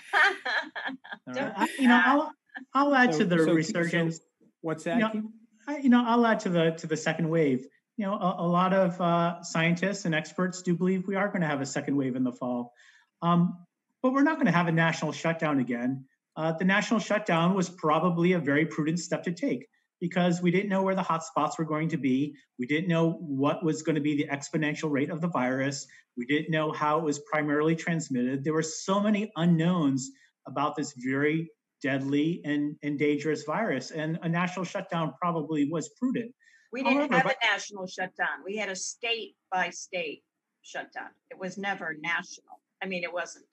right. 1.26 1.68
you 1.78 1.88
know, 1.88 2.02
I'll 2.04 2.32
I'll 2.74 2.94
add 2.94 3.12
so, 3.14 3.20
to 3.20 3.24
the 3.24 3.38
so, 3.38 3.52
resurgence. 3.52 4.16
So 4.16 4.22
what's 4.60 4.84
that? 4.84 4.96
You 4.96 5.00
know, 5.02 5.30
I, 5.66 5.78
you 5.78 5.88
know, 5.88 6.04
I'll 6.06 6.26
add 6.26 6.40
to 6.40 6.48
the 6.48 6.72
to 6.72 6.86
the 6.86 6.96
second 6.96 7.28
wave. 7.28 7.66
You 7.96 8.06
know, 8.06 8.14
a, 8.14 8.36
a 8.38 8.48
lot 8.48 8.72
of 8.72 9.00
uh, 9.00 9.42
scientists 9.42 10.04
and 10.04 10.14
experts 10.14 10.62
do 10.62 10.74
believe 10.74 11.06
we 11.06 11.14
are 11.14 11.28
going 11.28 11.42
to 11.42 11.46
have 11.46 11.60
a 11.60 11.66
second 11.66 11.96
wave 11.96 12.16
in 12.16 12.24
the 12.24 12.32
fall, 12.32 12.72
um, 13.20 13.66
but 14.02 14.12
we're 14.12 14.22
not 14.22 14.36
going 14.36 14.46
to 14.46 14.52
have 14.52 14.68
a 14.68 14.72
national 14.72 15.12
shutdown 15.12 15.60
again 15.60 16.04
uh, 16.36 16.52
the 16.52 16.64
national 16.64 17.00
shutdown 17.00 17.54
was 17.54 17.68
probably 17.68 18.32
a 18.32 18.38
very 18.38 18.64
prudent 18.64 18.98
step 18.98 19.22
to 19.24 19.32
take 19.32 19.66
because 20.00 20.42
we 20.42 20.50
didn't 20.50 20.70
know 20.70 20.82
where 20.82 20.94
the 20.94 21.02
hotspots 21.02 21.58
were 21.58 21.64
going 21.64 21.88
to 21.88 21.96
be. 21.96 22.34
We 22.58 22.66
didn't 22.66 22.88
know 22.88 23.12
what 23.12 23.64
was 23.64 23.82
going 23.82 23.94
to 23.94 24.00
be 24.00 24.16
the 24.16 24.28
exponential 24.28 24.90
rate 24.90 25.10
of 25.10 25.20
the 25.20 25.28
virus. 25.28 25.86
We 26.16 26.26
didn't 26.26 26.50
know 26.50 26.72
how 26.72 26.98
it 26.98 27.04
was 27.04 27.20
primarily 27.30 27.76
transmitted. 27.76 28.42
There 28.42 28.54
were 28.54 28.62
so 28.62 29.00
many 29.00 29.30
unknowns 29.36 30.10
about 30.46 30.74
this 30.74 30.94
very 30.96 31.50
deadly 31.82 32.40
and, 32.44 32.76
and 32.82 32.98
dangerous 32.98 33.44
virus, 33.44 33.90
and 33.90 34.18
a 34.22 34.28
national 34.28 34.64
shutdown 34.64 35.14
probably 35.20 35.68
was 35.70 35.90
prudent. 36.00 36.32
We 36.72 36.82
didn't 36.82 37.12
However, 37.12 37.14
have 37.14 37.26
a 37.26 37.46
national 37.46 37.86
shutdown. 37.86 38.44
We 38.44 38.56
had 38.56 38.70
a 38.70 38.76
state 38.76 39.36
by 39.50 39.70
state 39.70 40.22
shutdown. 40.62 41.10
It 41.30 41.38
was 41.38 41.58
never 41.58 41.96
national. 42.00 42.60
I 42.82 42.86
mean, 42.86 43.04
it 43.04 43.12
wasn't 43.12 43.46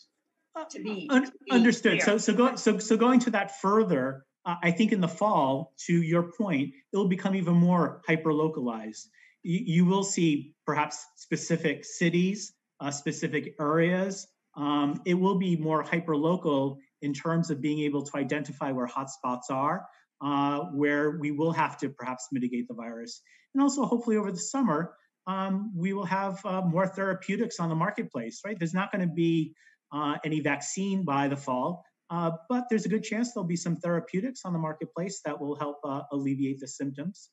to 0.70 0.82
be, 0.82 1.08
Un- 1.10 1.26
to 1.26 1.32
be 1.46 1.52
understood. 1.52 2.02
So 2.02 2.18
so 2.18 2.34
go, 2.34 2.56
so 2.56 2.80
so 2.80 2.98
going 2.98 3.20
to 3.22 3.32
that 3.32 3.60
further, 3.60 4.26
uh, 4.46 4.56
I 4.62 4.72
think 4.72 4.92
in 4.92 5.02
the 5.02 5.08
fall, 5.08 5.74
to 5.86 6.02
your 6.02 6.32
point, 6.32 6.74
it'll 6.94 7.08
become 7.08 7.36
even 7.36 7.56
more 7.56 8.02
hyper 8.08 8.34
localized. 8.34 9.10
You, 9.44 9.60
you 9.64 9.86
will 9.86 10.04
see 10.04 10.56
perhaps 10.66 11.06
specific 11.16 11.86
cities, 11.86 12.54
uh, 12.80 12.92
specific 12.92 13.56
areas. 13.60 14.28
Um, 14.56 15.02
it 15.06 15.14
will 15.14 15.38
be 15.38 15.56
more 15.56 15.84
hyper 15.84 16.16
local 16.16 16.80
in 17.02 17.14
terms 17.14 17.50
of 17.50 17.62
being 17.62 17.80
able 17.80 18.04
to 18.04 18.18
identify 18.18 18.72
where 18.72 18.88
hotspots 18.88 19.50
are, 19.50 19.88
uh, 20.22 20.60
where 20.74 21.18
we 21.20 21.32
will 21.32 21.52
have 21.52 21.78
to 21.80 21.90
perhaps 21.90 22.28
mitigate 22.32 22.68
the 22.68 22.74
virus, 22.74 23.22
and 23.54 23.64
also 23.64 23.86
hopefully 23.86 24.18
over 24.18 24.32
the 24.32 24.40
summer. 24.40 24.94
Um, 25.28 25.72
we 25.76 25.94
will 25.94 26.06
have 26.06 26.44
uh, 26.44 26.62
more 26.62 26.88
therapeutics 26.88 27.60
on 27.60 27.70
the 27.70 27.76
marketplace, 27.76 28.42
right? 28.44 28.58
There's 28.58 28.74
not 28.74 28.92
going 28.92 29.08
to 29.08 29.14
be 29.14 29.54
uh, 29.92 30.18
any 30.26 30.40
vaccine 30.40 31.06
by 31.06 31.28
the 31.28 31.38
fall. 31.38 31.84
Uh, 32.10 32.32
but 32.50 32.64
there's 32.70 32.86
a 32.86 32.90
good 32.90 33.04
chance 33.04 33.34
there'll 33.34 33.48
be 33.48 33.56
some 33.56 33.76
therapeutics 33.76 34.42
on 34.44 34.54
the 34.54 34.60
marketplace 34.60 35.22
that 35.26 35.40
will 35.40 35.56
help 35.56 35.78
uh, 35.84 36.02
alleviate 36.12 36.60
the 36.60 36.68
symptoms. 36.68 37.30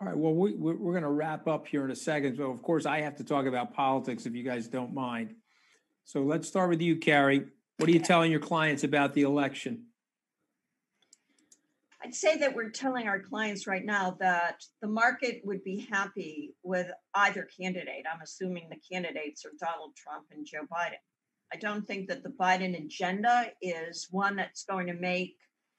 All 0.00 0.08
right. 0.08 0.16
Well, 0.16 0.34
we, 0.34 0.54
we're 0.54 0.92
going 0.92 1.02
to 1.02 1.10
wrap 1.10 1.46
up 1.48 1.66
here 1.66 1.84
in 1.84 1.90
a 1.90 1.96
second. 1.96 2.36
So, 2.36 2.50
of 2.50 2.62
course, 2.62 2.86
I 2.86 3.00
have 3.00 3.16
to 3.16 3.24
talk 3.24 3.46
about 3.46 3.74
politics 3.74 4.26
if 4.26 4.34
you 4.34 4.44
guys 4.44 4.68
don't 4.68 4.92
mind. 4.92 5.34
So, 6.04 6.22
let's 6.22 6.46
start 6.46 6.70
with 6.70 6.80
you, 6.80 6.96
Carrie. 6.96 7.46
What 7.78 7.88
are 7.88 7.92
you 7.92 8.00
telling 8.00 8.30
your 8.30 8.40
clients 8.40 8.84
about 8.84 9.14
the 9.14 9.22
election? 9.22 9.86
I'd 12.04 12.14
say 12.14 12.36
that 12.36 12.54
we're 12.54 12.68
telling 12.68 13.08
our 13.08 13.18
clients 13.18 13.66
right 13.66 13.84
now 13.84 14.16
that 14.20 14.62
the 14.82 14.88
market 14.88 15.40
would 15.44 15.64
be 15.64 15.88
happy 15.90 16.52
with 16.62 16.90
either 17.14 17.48
candidate. 17.58 18.04
I'm 18.12 18.20
assuming 18.22 18.68
the 18.68 18.76
candidates 18.92 19.46
are 19.46 19.52
Donald 19.58 19.92
Trump 19.96 20.26
and 20.30 20.44
Joe 20.44 20.66
Biden. 20.70 21.00
I 21.52 21.56
don't 21.56 21.86
think 21.86 22.08
that 22.08 22.22
the 22.22 22.28
Biden 22.28 22.78
agenda 22.78 23.46
is 23.62 24.08
one 24.10 24.36
that's 24.36 24.64
going 24.64 24.86
to 24.88 24.92
make 24.92 25.36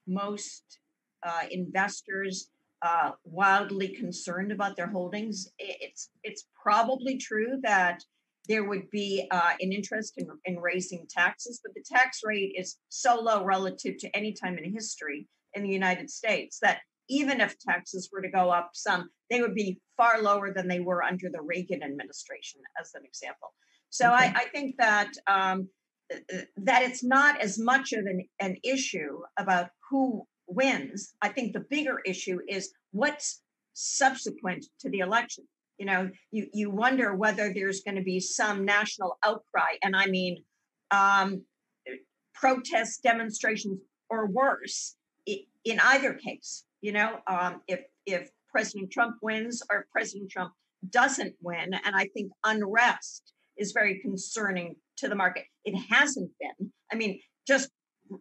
most 0.08 0.80
uh, 1.24 1.44
investors 1.48 2.50
uh, 2.82 3.12
wildly 3.24 3.88
concerned 3.88 4.50
about 4.50 4.74
their 4.74 4.88
holdings. 4.88 5.48
It's 5.58 6.10
it's 6.24 6.46
probably 6.60 7.18
true 7.18 7.60
that 7.62 8.02
there 8.48 8.64
would 8.64 8.90
be 8.90 9.28
uh, 9.30 9.52
an 9.60 9.72
interest 9.72 10.14
in, 10.16 10.26
in 10.44 10.58
raising 10.58 11.06
taxes, 11.08 11.60
but 11.62 11.74
the 11.74 11.84
tax 11.88 12.20
rate 12.24 12.54
is 12.56 12.78
so 12.88 13.20
low 13.20 13.44
relative 13.44 13.96
to 13.98 14.16
any 14.16 14.32
time 14.32 14.58
in 14.58 14.72
history 14.72 15.28
in 15.56 15.62
the 15.62 15.68
United 15.70 16.10
States 16.10 16.58
that 16.60 16.78
even 17.08 17.40
if 17.40 17.58
taxes 17.58 18.08
were 18.12 18.20
to 18.20 18.30
go 18.30 18.50
up 18.50 18.70
some, 18.74 19.08
they 19.30 19.40
would 19.40 19.54
be 19.54 19.80
far 19.96 20.22
lower 20.22 20.52
than 20.52 20.68
they 20.68 20.80
were 20.80 21.02
under 21.02 21.28
the 21.30 21.40
Reagan 21.40 21.82
administration, 21.82 22.60
as 22.80 22.92
an 22.94 23.02
example. 23.04 23.54
So 23.90 24.12
okay. 24.12 24.26
I, 24.26 24.40
I, 24.40 24.44
think 24.46 24.74
that 24.78 25.12
um, 25.26 25.68
that 26.56 26.82
it's 26.82 27.04
not 27.04 27.40
as 27.40 27.58
much 27.58 27.92
of 27.92 28.00
an, 28.06 28.26
an 28.40 28.56
issue 28.62 29.20
about 29.38 29.68
who 29.88 30.26
wins. 30.46 31.14
I 31.22 31.28
think 31.28 31.52
the 31.52 31.64
bigger 31.70 32.00
issue 32.04 32.38
is 32.48 32.72
what's 32.90 33.42
subsequent 33.72 34.66
to 34.80 34.90
the 34.90 35.00
election. 35.00 35.44
You 35.78 35.86
know, 35.86 36.10
you 36.32 36.48
you 36.52 36.70
wonder 36.70 37.14
whether 37.14 37.52
there's 37.52 37.82
going 37.82 37.96
to 37.96 38.02
be 38.02 38.18
some 38.20 38.64
national 38.64 39.18
outcry, 39.24 39.76
and 39.82 39.94
I 39.94 40.06
mean, 40.06 40.42
um, 40.90 41.42
protests, 42.34 42.98
demonstrations, 42.98 43.78
or 44.08 44.26
worse. 44.26 44.96
In 45.66 45.80
either 45.80 46.14
case, 46.14 46.64
you 46.80 46.92
know, 46.92 47.18
um, 47.26 47.60
if 47.66 47.80
if 48.06 48.30
President 48.50 48.90
Trump 48.92 49.16
wins 49.20 49.62
or 49.70 49.86
President 49.90 50.30
Trump 50.30 50.52
doesn't 50.90 51.34
win, 51.42 51.74
and 51.74 51.96
I 51.96 52.06
think 52.14 52.30
unrest 52.44 53.32
is 53.56 53.72
very 53.72 53.98
concerning 53.98 54.76
to 54.98 55.08
the 55.08 55.16
market. 55.16 55.44
It 55.64 55.76
hasn't 55.90 56.30
been. 56.38 56.72
I 56.92 56.94
mean, 56.94 57.20
just 57.48 57.68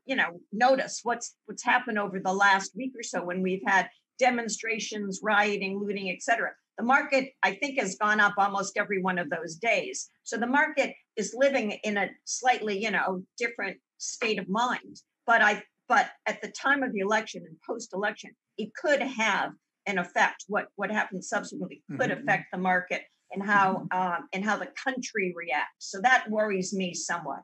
you 0.06 0.16
know, 0.16 0.40
notice 0.52 1.02
what's 1.04 1.36
what's 1.46 1.64
happened 1.64 2.00
over 2.00 2.20
the 2.20 2.34
last 2.34 2.72
week 2.76 2.94
or 2.98 3.04
so 3.04 3.24
when 3.24 3.44
we've 3.44 3.62
had 3.66 3.90
demonstrations, 4.18 5.20
rioting, 5.22 5.80
looting, 5.80 6.10
etc. 6.10 6.50
The 6.80 6.84
market, 6.84 7.30
I 7.44 7.54
think, 7.54 7.80
has 7.80 7.96
gone 7.96 8.20
up 8.20 8.34
almost 8.40 8.76
every 8.76 9.02
one 9.02 9.20
of 9.20 9.30
those 9.30 9.56
days. 9.56 10.10
So 10.24 10.36
the 10.38 10.48
market 10.48 10.94
is 11.16 11.36
living 11.38 11.78
in 11.84 11.98
a 11.98 12.10
slightly, 12.26 12.82
you 12.82 12.90
know, 12.90 13.24
different 13.38 13.78
state 14.00 14.40
of 14.40 14.50
mind. 14.50 14.98
But 15.28 15.42
I 15.42 15.64
but 15.88 16.10
at 16.26 16.42
the 16.42 16.50
time 16.50 16.84
of 16.84 16.94
the 16.94 17.00
election 17.00 17.44
and 17.48 17.58
post-election, 17.68 18.32
it 18.58 18.74
could 18.74 19.02
have 19.02 19.52
an 19.86 19.98
effect. 19.98 20.46
What 20.48 20.68
what 20.76 20.92
happens 20.92 21.30
subsequently 21.30 21.84
could 21.98 22.10
mm-hmm. 22.10 22.22
affect 22.22 22.46
the 22.52 22.58
market 22.58 23.04
and 23.32 23.44
how 23.44 23.88
um, 23.92 24.28
and 24.34 24.44
how 24.44 24.58
the 24.58 24.70
country 24.84 25.34
reacts. 25.36 25.90
So 25.92 26.02
that 26.02 26.30
worries 26.30 26.74
me 26.74 26.94
somewhat, 26.94 27.42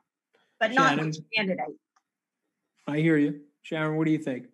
but 0.58 0.72
not 0.72 0.96
Shannon, 0.96 1.12
candidate. 1.36 1.76
I 2.86 2.98
hear 2.98 3.16
you, 3.16 3.40
Sharon. 3.62 3.96
What 3.96 4.06
do 4.06 4.12
you 4.12 4.18
think? 4.18 4.46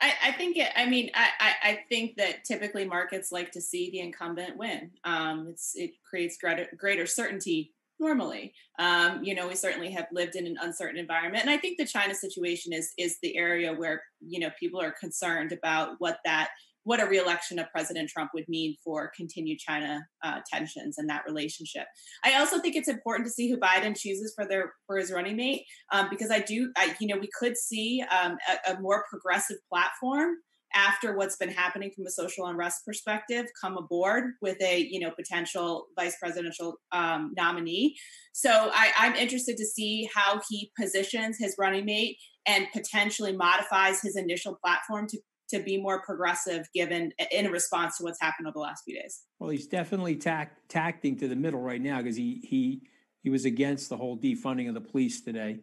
I, 0.00 0.14
I 0.24 0.32
think 0.32 0.56
it. 0.56 0.70
I 0.74 0.86
mean, 0.86 1.10
I, 1.14 1.54
I 1.62 1.78
think 1.88 2.16
that 2.16 2.44
typically 2.44 2.84
markets 2.84 3.30
like 3.30 3.52
to 3.52 3.60
see 3.60 3.90
the 3.90 4.00
incumbent 4.00 4.56
win. 4.56 4.90
Um, 5.04 5.46
it's 5.50 5.72
it 5.76 5.92
creates 6.08 6.38
greater 6.38 6.66
greater 6.76 7.06
certainty 7.06 7.72
normally. 8.02 8.52
Um, 8.78 9.22
you 9.22 9.34
know, 9.34 9.48
we 9.48 9.54
certainly 9.54 9.90
have 9.92 10.06
lived 10.12 10.36
in 10.36 10.46
an 10.46 10.56
uncertain 10.60 10.98
environment, 10.98 11.44
and 11.44 11.50
I 11.50 11.56
think 11.56 11.78
the 11.78 11.86
China 11.86 12.14
situation 12.14 12.72
is 12.72 12.92
is 12.98 13.16
the 13.22 13.36
area 13.36 13.72
where 13.72 14.02
you 14.20 14.40
know 14.40 14.50
people 14.58 14.80
are 14.80 14.92
concerned 14.92 15.52
about 15.52 15.94
what 15.98 16.18
that 16.24 16.50
what 16.84 17.00
a 17.00 17.06
reelection 17.06 17.58
of 17.58 17.70
President 17.70 18.08
Trump 18.08 18.30
would 18.34 18.48
mean 18.48 18.74
for 18.84 19.12
continued 19.16 19.58
China 19.58 20.04
uh, 20.24 20.40
tensions 20.52 20.98
and 20.98 21.08
that 21.08 21.22
relationship. 21.26 21.86
I 22.24 22.34
also 22.34 22.58
think 22.58 22.74
it's 22.74 22.88
important 22.88 23.26
to 23.28 23.32
see 23.32 23.48
who 23.48 23.56
Biden 23.56 23.96
chooses 23.96 24.32
for 24.34 24.46
their 24.46 24.72
for 24.86 24.96
his 24.96 25.12
running 25.12 25.36
mate 25.36 25.64
um, 25.92 26.08
because 26.10 26.30
I 26.30 26.40
do, 26.40 26.72
I, 26.76 26.94
you 27.00 27.06
know, 27.06 27.20
we 27.20 27.30
could 27.38 27.56
see 27.56 28.02
um, 28.10 28.36
a, 28.66 28.72
a, 28.72 28.80
more 28.80 29.04
progressive 29.08 29.58
platform 29.70 30.34
after 30.74 31.16
what's 31.16 31.36
been 31.36 31.48
happening 31.50 31.90
from 31.94 32.06
a 32.06 32.10
social 32.10 32.46
unrest 32.46 32.84
perspective 32.86 33.46
come 33.60 33.76
aboard 33.76 34.32
with 34.40 34.60
a 34.62 34.78
you 34.90 35.00
know 35.00 35.10
potential 35.10 35.86
vice 35.98 36.16
presidential 36.20 36.76
um, 36.92 37.32
nominee 37.36 37.96
so 38.32 38.70
I, 38.72 38.92
i'm 38.98 39.14
interested 39.14 39.56
to 39.56 39.66
see 39.66 40.08
how 40.14 40.40
he 40.48 40.70
positions 40.78 41.36
his 41.38 41.54
running 41.58 41.84
mate 41.84 42.16
and 42.46 42.66
potentially 42.72 43.36
modifies 43.36 44.00
his 44.02 44.16
initial 44.16 44.56
platform 44.64 45.06
to 45.08 45.18
to 45.50 45.62
be 45.62 45.76
more 45.76 46.00
progressive 46.00 46.66
given 46.74 47.12
in 47.30 47.50
response 47.50 47.98
to 47.98 48.04
what's 48.04 48.18
happened 48.22 48.46
over 48.48 48.54
the 48.54 48.60
last 48.60 48.84
few 48.86 48.94
days. 48.98 49.20
Well, 49.38 49.50
he's 49.50 49.66
definitely 49.66 50.16
tack, 50.16 50.56
tacting 50.68 51.18
to 51.18 51.28
the 51.28 51.36
middle 51.36 51.60
right 51.60 51.80
now 51.80 51.98
because 51.98 52.16
he 52.16 52.40
he 52.42 52.80
he 53.20 53.28
was 53.28 53.44
against 53.44 53.90
the 53.90 53.98
whole 53.98 54.16
defunding 54.16 54.68
of 54.68 54.74
the 54.74 54.80
police 54.80 55.20
today. 55.20 55.60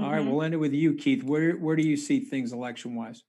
All 0.00 0.10
right, 0.10 0.22
Mhm. 0.22 0.30
we'll 0.30 0.42
end 0.42 0.54
it 0.54 0.58
with 0.58 0.72
you, 0.72 0.94
Keith. 0.94 1.24
Where 1.24 1.56
where 1.56 1.74
do 1.74 1.82
you 1.82 1.96
see 1.96 2.20
things 2.20 2.52
election 2.52 2.94
wise? 2.94 3.24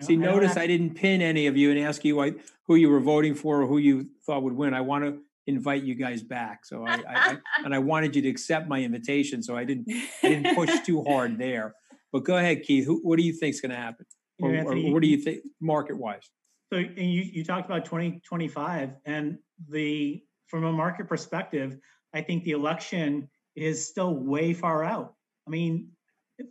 No, 0.00 0.06
See, 0.06 0.14
I 0.14 0.16
notice 0.16 0.56
I 0.56 0.66
didn't 0.66 0.94
pin 0.94 1.22
any 1.22 1.46
of 1.46 1.56
you 1.56 1.70
and 1.70 1.78
ask 1.80 2.04
you 2.04 2.16
like, 2.16 2.40
who 2.66 2.76
you 2.76 2.88
were 2.88 3.00
voting 3.00 3.34
for 3.34 3.62
or 3.62 3.66
who 3.66 3.78
you 3.78 4.08
thought 4.24 4.42
would 4.42 4.52
win. 4.52 4.74
I 4.74 4.80
want 4.80 5.04
to 5.04 5.18
invite 5.46 5.82
you 5.82 5.94
guys 5.94 6.22
back. 6.22 6.64
So 6.64 6.86
I, 6.86 6.94
I, 6.94 7.02
I 7.08 7.36
and 7.64 7.74
I 7.74 7.78
wanted 7.78 8.14
you 8.14 8.22
to 8.22 8.28
accept 8.28 8.68
my 8.68 8.80
invitation. 8.80 9.42
So 9.42 9.56
I 9.56 9.64
didn't 9.64 9.86
I 10.22 10.28
didn't 10.28 10.54
push 10.56 10.70
too 10.80 11.02
hard 11.02 11.38
there. 11.38 11.74
But 12.12 12.24
go 12.24 12.36
ahead, 12.36 12.62
Keith. 12.62 12.86
Who, 12.86 13.00
what 13.02 13.18
do 13.18 13.24
you 13.24 13.32
think 13.32 13.54
is 13.54 13.60
going 13.60 13.70
to 13.70 13.76
happen? 13.76 14.06
Or, 14.40 14.52
know, 14.52 14.62
or 14.62 14.92
what 14.92 15.02
do 15.02 15.08
you 15.08 15.18
think 15.18 15.40
market 15.60 15.98
wise? 15.98 16.28
So, 16.72 16.78
and 16.78 17.12
you, 17.12 17.22
you 17.22 17.44
talked 17.44 17.66
about 17.66 17.84
2025 17.84 18.96
and 19.04 19.38
the, 19.68 20.22
from 20.46 20.64
a 20.64 20.72
market 20.72 21.08
perspective, 21.08 21.76
I 22.14 22.22
think 22.22 22.44
the 22.44 22.52
election 22.52 23.28
is 23.56 23.86
still 23.86 24.14
way 24.14 24.54
far 24.54 24.84
out. 24.84 25.14
I 25.46 25.50
mean, 25.50 25.90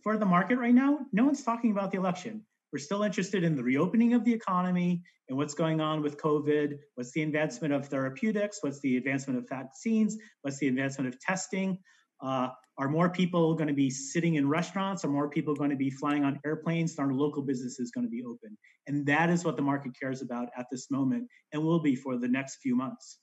for 0.04 0.18
the 0.18 0.26
market 0.26 0.58
right 0.58 0.74
now, 0.74 1.00
no 1.12 1.26
one's 1.26 1.44
talking 1.44 1.72
about 1.72 1.92
the 1.92 1.98
election. 1.98 2.44
We're 2.72 2.80
still 2.80 3.04
interested 3.04 3.44
in 3.44 3.56
the 3.56 3.64
reopening 3.64 4.14
of 4.14 4.24
the 4.24 4.34
economy 4.34 5.02
and 5.28 5.38
what's 5.38 5.54
going 5.54 5.82
on 5.82 6.02
with 6.02 6.18
COVID. 6.18 6.78
What's 6.96 7.12
the 7.12 7.24
advancement 7.24 7.74
of 7.74 7.88
therapeutics? 7.88 8.60
What's 8.62 8.80
the 8.82 8.98
advancement 8.98 9.40
of 9.40 9.50
vaccines? 9.50 10.18
What's 10.42 10.60
the 10.60 10.68
advancement 10.68 11.14
of 11.14 11.20
testing? 11.20 11.80
Uh, 12.22 12.50
are 12.78 12.88
more 12.88 13.10
people 13.10 13.56
going 13.56 13.68
to 13.68 13.74
be 13.74 13.90
sitting 13.90 14.36
in 14.36 14.48
restaurants? 14.48 15.04
Are 15.04 15.10
more 15.10 15.30
people 15.30 15.54
going 15.56 15.70
to 15.70 15.76
be 15.76 15.90
flying 15.90 16.24
on 16.24 16.40
airplanes? 16.46 16.98
Are 16.98 17.12
local 17.12 17.42
businesses 17.42 17.92
going 17.92 18.06
to 18.06 18.12
be 18.12 18.24
open? 18.24 18.58
And 18.88 19.06
that 19.06 19.30
is 19.30 19.44
what 19.44 19.56
the 19.56 19.62
market 19.62 19.92
cares 20.00 20.22
about 20.22 20.50
at 20.58 20.68
this 20.72 20.90
moment 20.92 21.28
and 21.54 21.64
will 21.64 21.82
be 21.82 21.96
for 21.96 22.18
the 22.18 22.28
next 22.28 22.58
few 22.62 22.76
months. 22.76 23.20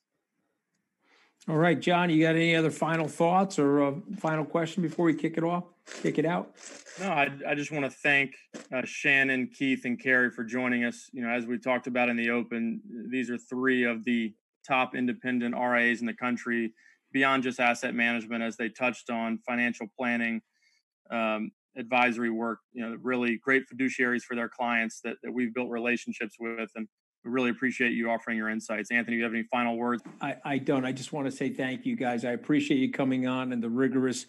All 1.48 1.56
right, 1.56 1.78
John, 1.78 2.10
you 2.10 2.20
got 2.20 2.34
any 2.34 2.56
other 2.56 2.72
final 2.72 3.06
thoughts 3.06 3.56
or 3.60 3.86
a 3.86 3.94
final 4.18 4.44
question 4.44 4.82
before 4.82 5.04
we 5.04 5.14
kick 5.14 5.38
it 5.38 5.44
off? 5.44 5.62
Kick 6.02 6.18
it 6.18 6.24
out? 6.24 6.56
No, 7.00 7.08
I, 7.08 7.30
I 7.46 7.54
just 7.54 7.70
want 7.70 7.84
to 7.84 7.90
thank 7.90 8.34
uh, 8.74 8.82
Shannon, 8.84 9.48
Keith, 9.56 9.84
and 9.84 10.00
Carrie 10.02 10.32
for 10.32 10.42
joining 10.42 10.84
us. 10.84 11.08
You 11.12 11.22
know, 11.22 11.28
as 11.28 11.46
we 11.46 11.56
talked 11.58 11.86
about 11.86 12.08
in 12.08 12.16
the 12.16 12.30
open, 12.30 12.80
these 13.10 13.30
are 13.30 13.38
three 13.38 13.84
of 13.84 14.04
the 14.04 14.34
top 14.66 14.96
independent 14.96 15.54
RAs 15.54 16.00
in 16.00 16.06
the 16.06 16.14
country, 16.14 16.72
beyond 17.12 17.44
just 17.44 17.60
asset 17.60 17.94
management, 17.94 18.42
as 18.42 18.56
they 18.56 18.68
touched 18.68 19.08
on 19.08 19.38
financial 19.46 19.86
planning, 19.96 20.40
um, 21.12 21.52
advisory 21.76 22.30
work. 22.30 22.58
You 22.72 22.88
know, 22.88 22.96
really 23.00 23.36
great 23.36 23.62
fiduciaries 23.72 24.22
for 24.22 24.34
their 24.34 24.48
clients 24.48 25.00
that, 25.04 25.18
that 25.22 25.30
we've 25.30 25.54
built 25.54 25.70
relationships 25.70 26.34
with, 26.40 26.70
and 26.74 26.88
we 27.26 27.32
really 27.32 27.50
appreciate 27.50 27.92
you 27.92 28.10
offering 28.10 28.36
your 28.36 28.48
insights. 28.48 28.90
Anthony, 28.90 29.16
do 29.16 29.18
you 29.18 29.24
have 29.24 29.32
any 29.32 29.42
final 29.50 29.76
words? 29.76 30.02
I, 30.20 30.36
I 30.44 30.58
don't. 30.58 30.84
I 30.84 30.92
just 30.92 31.12
want 31.12 31.26
to 31.26 31.32
say 31.32 31.50
thank 31.50 31.84
you 31.84 31.96
guys. 31.96 32.24
I 32.24 32.30
appreciate 32.30 32.78
you 32.78 32.92
coming 32.92 33.26
on 33.26 33.52
and 33.52 33.62
the 33.62 33.68
rigorous 33.68 34.26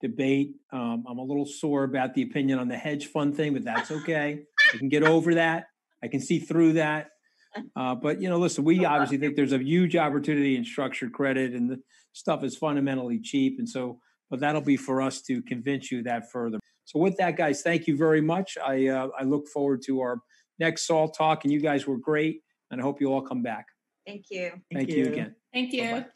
debate. 0.00 0.54
Um, 0.72 1.04
I'm 1.08 1.18
a 1.18 1.22
little 1.22 1.46
sore 1.46 1.84
about 1.84 2.14
the 2.14 2.22
opinion 2.22 2.58
on 2.58 2.68
the 2.68 2.76
hedge 2.76 3.06
fund 3.06 3.36
thing, 3.36 3.52
but 3.52 3.64
that's 3.64 3.90
okay. 3.90 4.42
I 4.72 4.76
can 4.76 4.88
get 4.88 5.02
over 5.02 5.34
that. 5.34 5.66
I 6.02 6.08
can 6.08 6.20
see 6.20 6.38
through 6.38 6.74
that. 6.74 7.08
Uh, 7.74 7.94
but 7.94 8.20
you 8.20 8.28
know, 8.28 8.38
listen, 8.38 8.64
we 8.64 8.84
obviously 8.84 9.16
think 9.16 9.34
there's 9.34 9.52
a 9.52 9.58
huge 9.58 9.96
opportunity 9.96 10.56
in 10.56 10.64
structured 10.64 11.12
credit, 11.12 11.52
and 11.52 11.70
the 11.70 11.80
stuff 12.12 12.44
is 12.44 12.56
fundamentally 12.56 13.18
cheap. 13.18 13.58
And 13.58 13.68
so, 13.68 13.98
but 14.30 14.40
that'll 14.40 14.60
be 14.60 14.76
for 14.76 15.00
us 15.00 15.22
to 15.22 15.42
convince 15.42 15.90
you 15.90 16.02
that 16.02 16.30
further. 16.30 16.58
So, 16.84 16.98
with 17.00 17.16
that, 17.16 17.36
guys, 17.36 17.62
thank 17.62 17.86
you 17.86 17.96
very 17.96 18.20
much. 18.20 18.58
I 18.64 18.88
uh, 18.88 19.08
I 19.18 19.24
look 19.24 19.48
forward 19.48 19.82
to 19.86 20.00
our 20.00 20.18
next 20.58 20.86
Salt 20.86 21.14
Talk, 21.16 21.44
and 21.44 21.52
you 21.52 21.60
guys 21.60 21.86
were 21.86 21.98
great, 21.98 22.42
and 22.70 22.80
I 22.80 22.84
hope 22.84 23.00
you 23.00 23.12
all 23.12 23.22
come 23.22 23.42
back. 23.42 23.66
Thank 24.06 24.26
you. 24.30 24.52
Thank, 24.72 24.90
you 24.90 25.06
again. 25.06 25.34
Thank 25.52 25.72
you. 25.72 25.82
Bye-bye. 25.82 26.06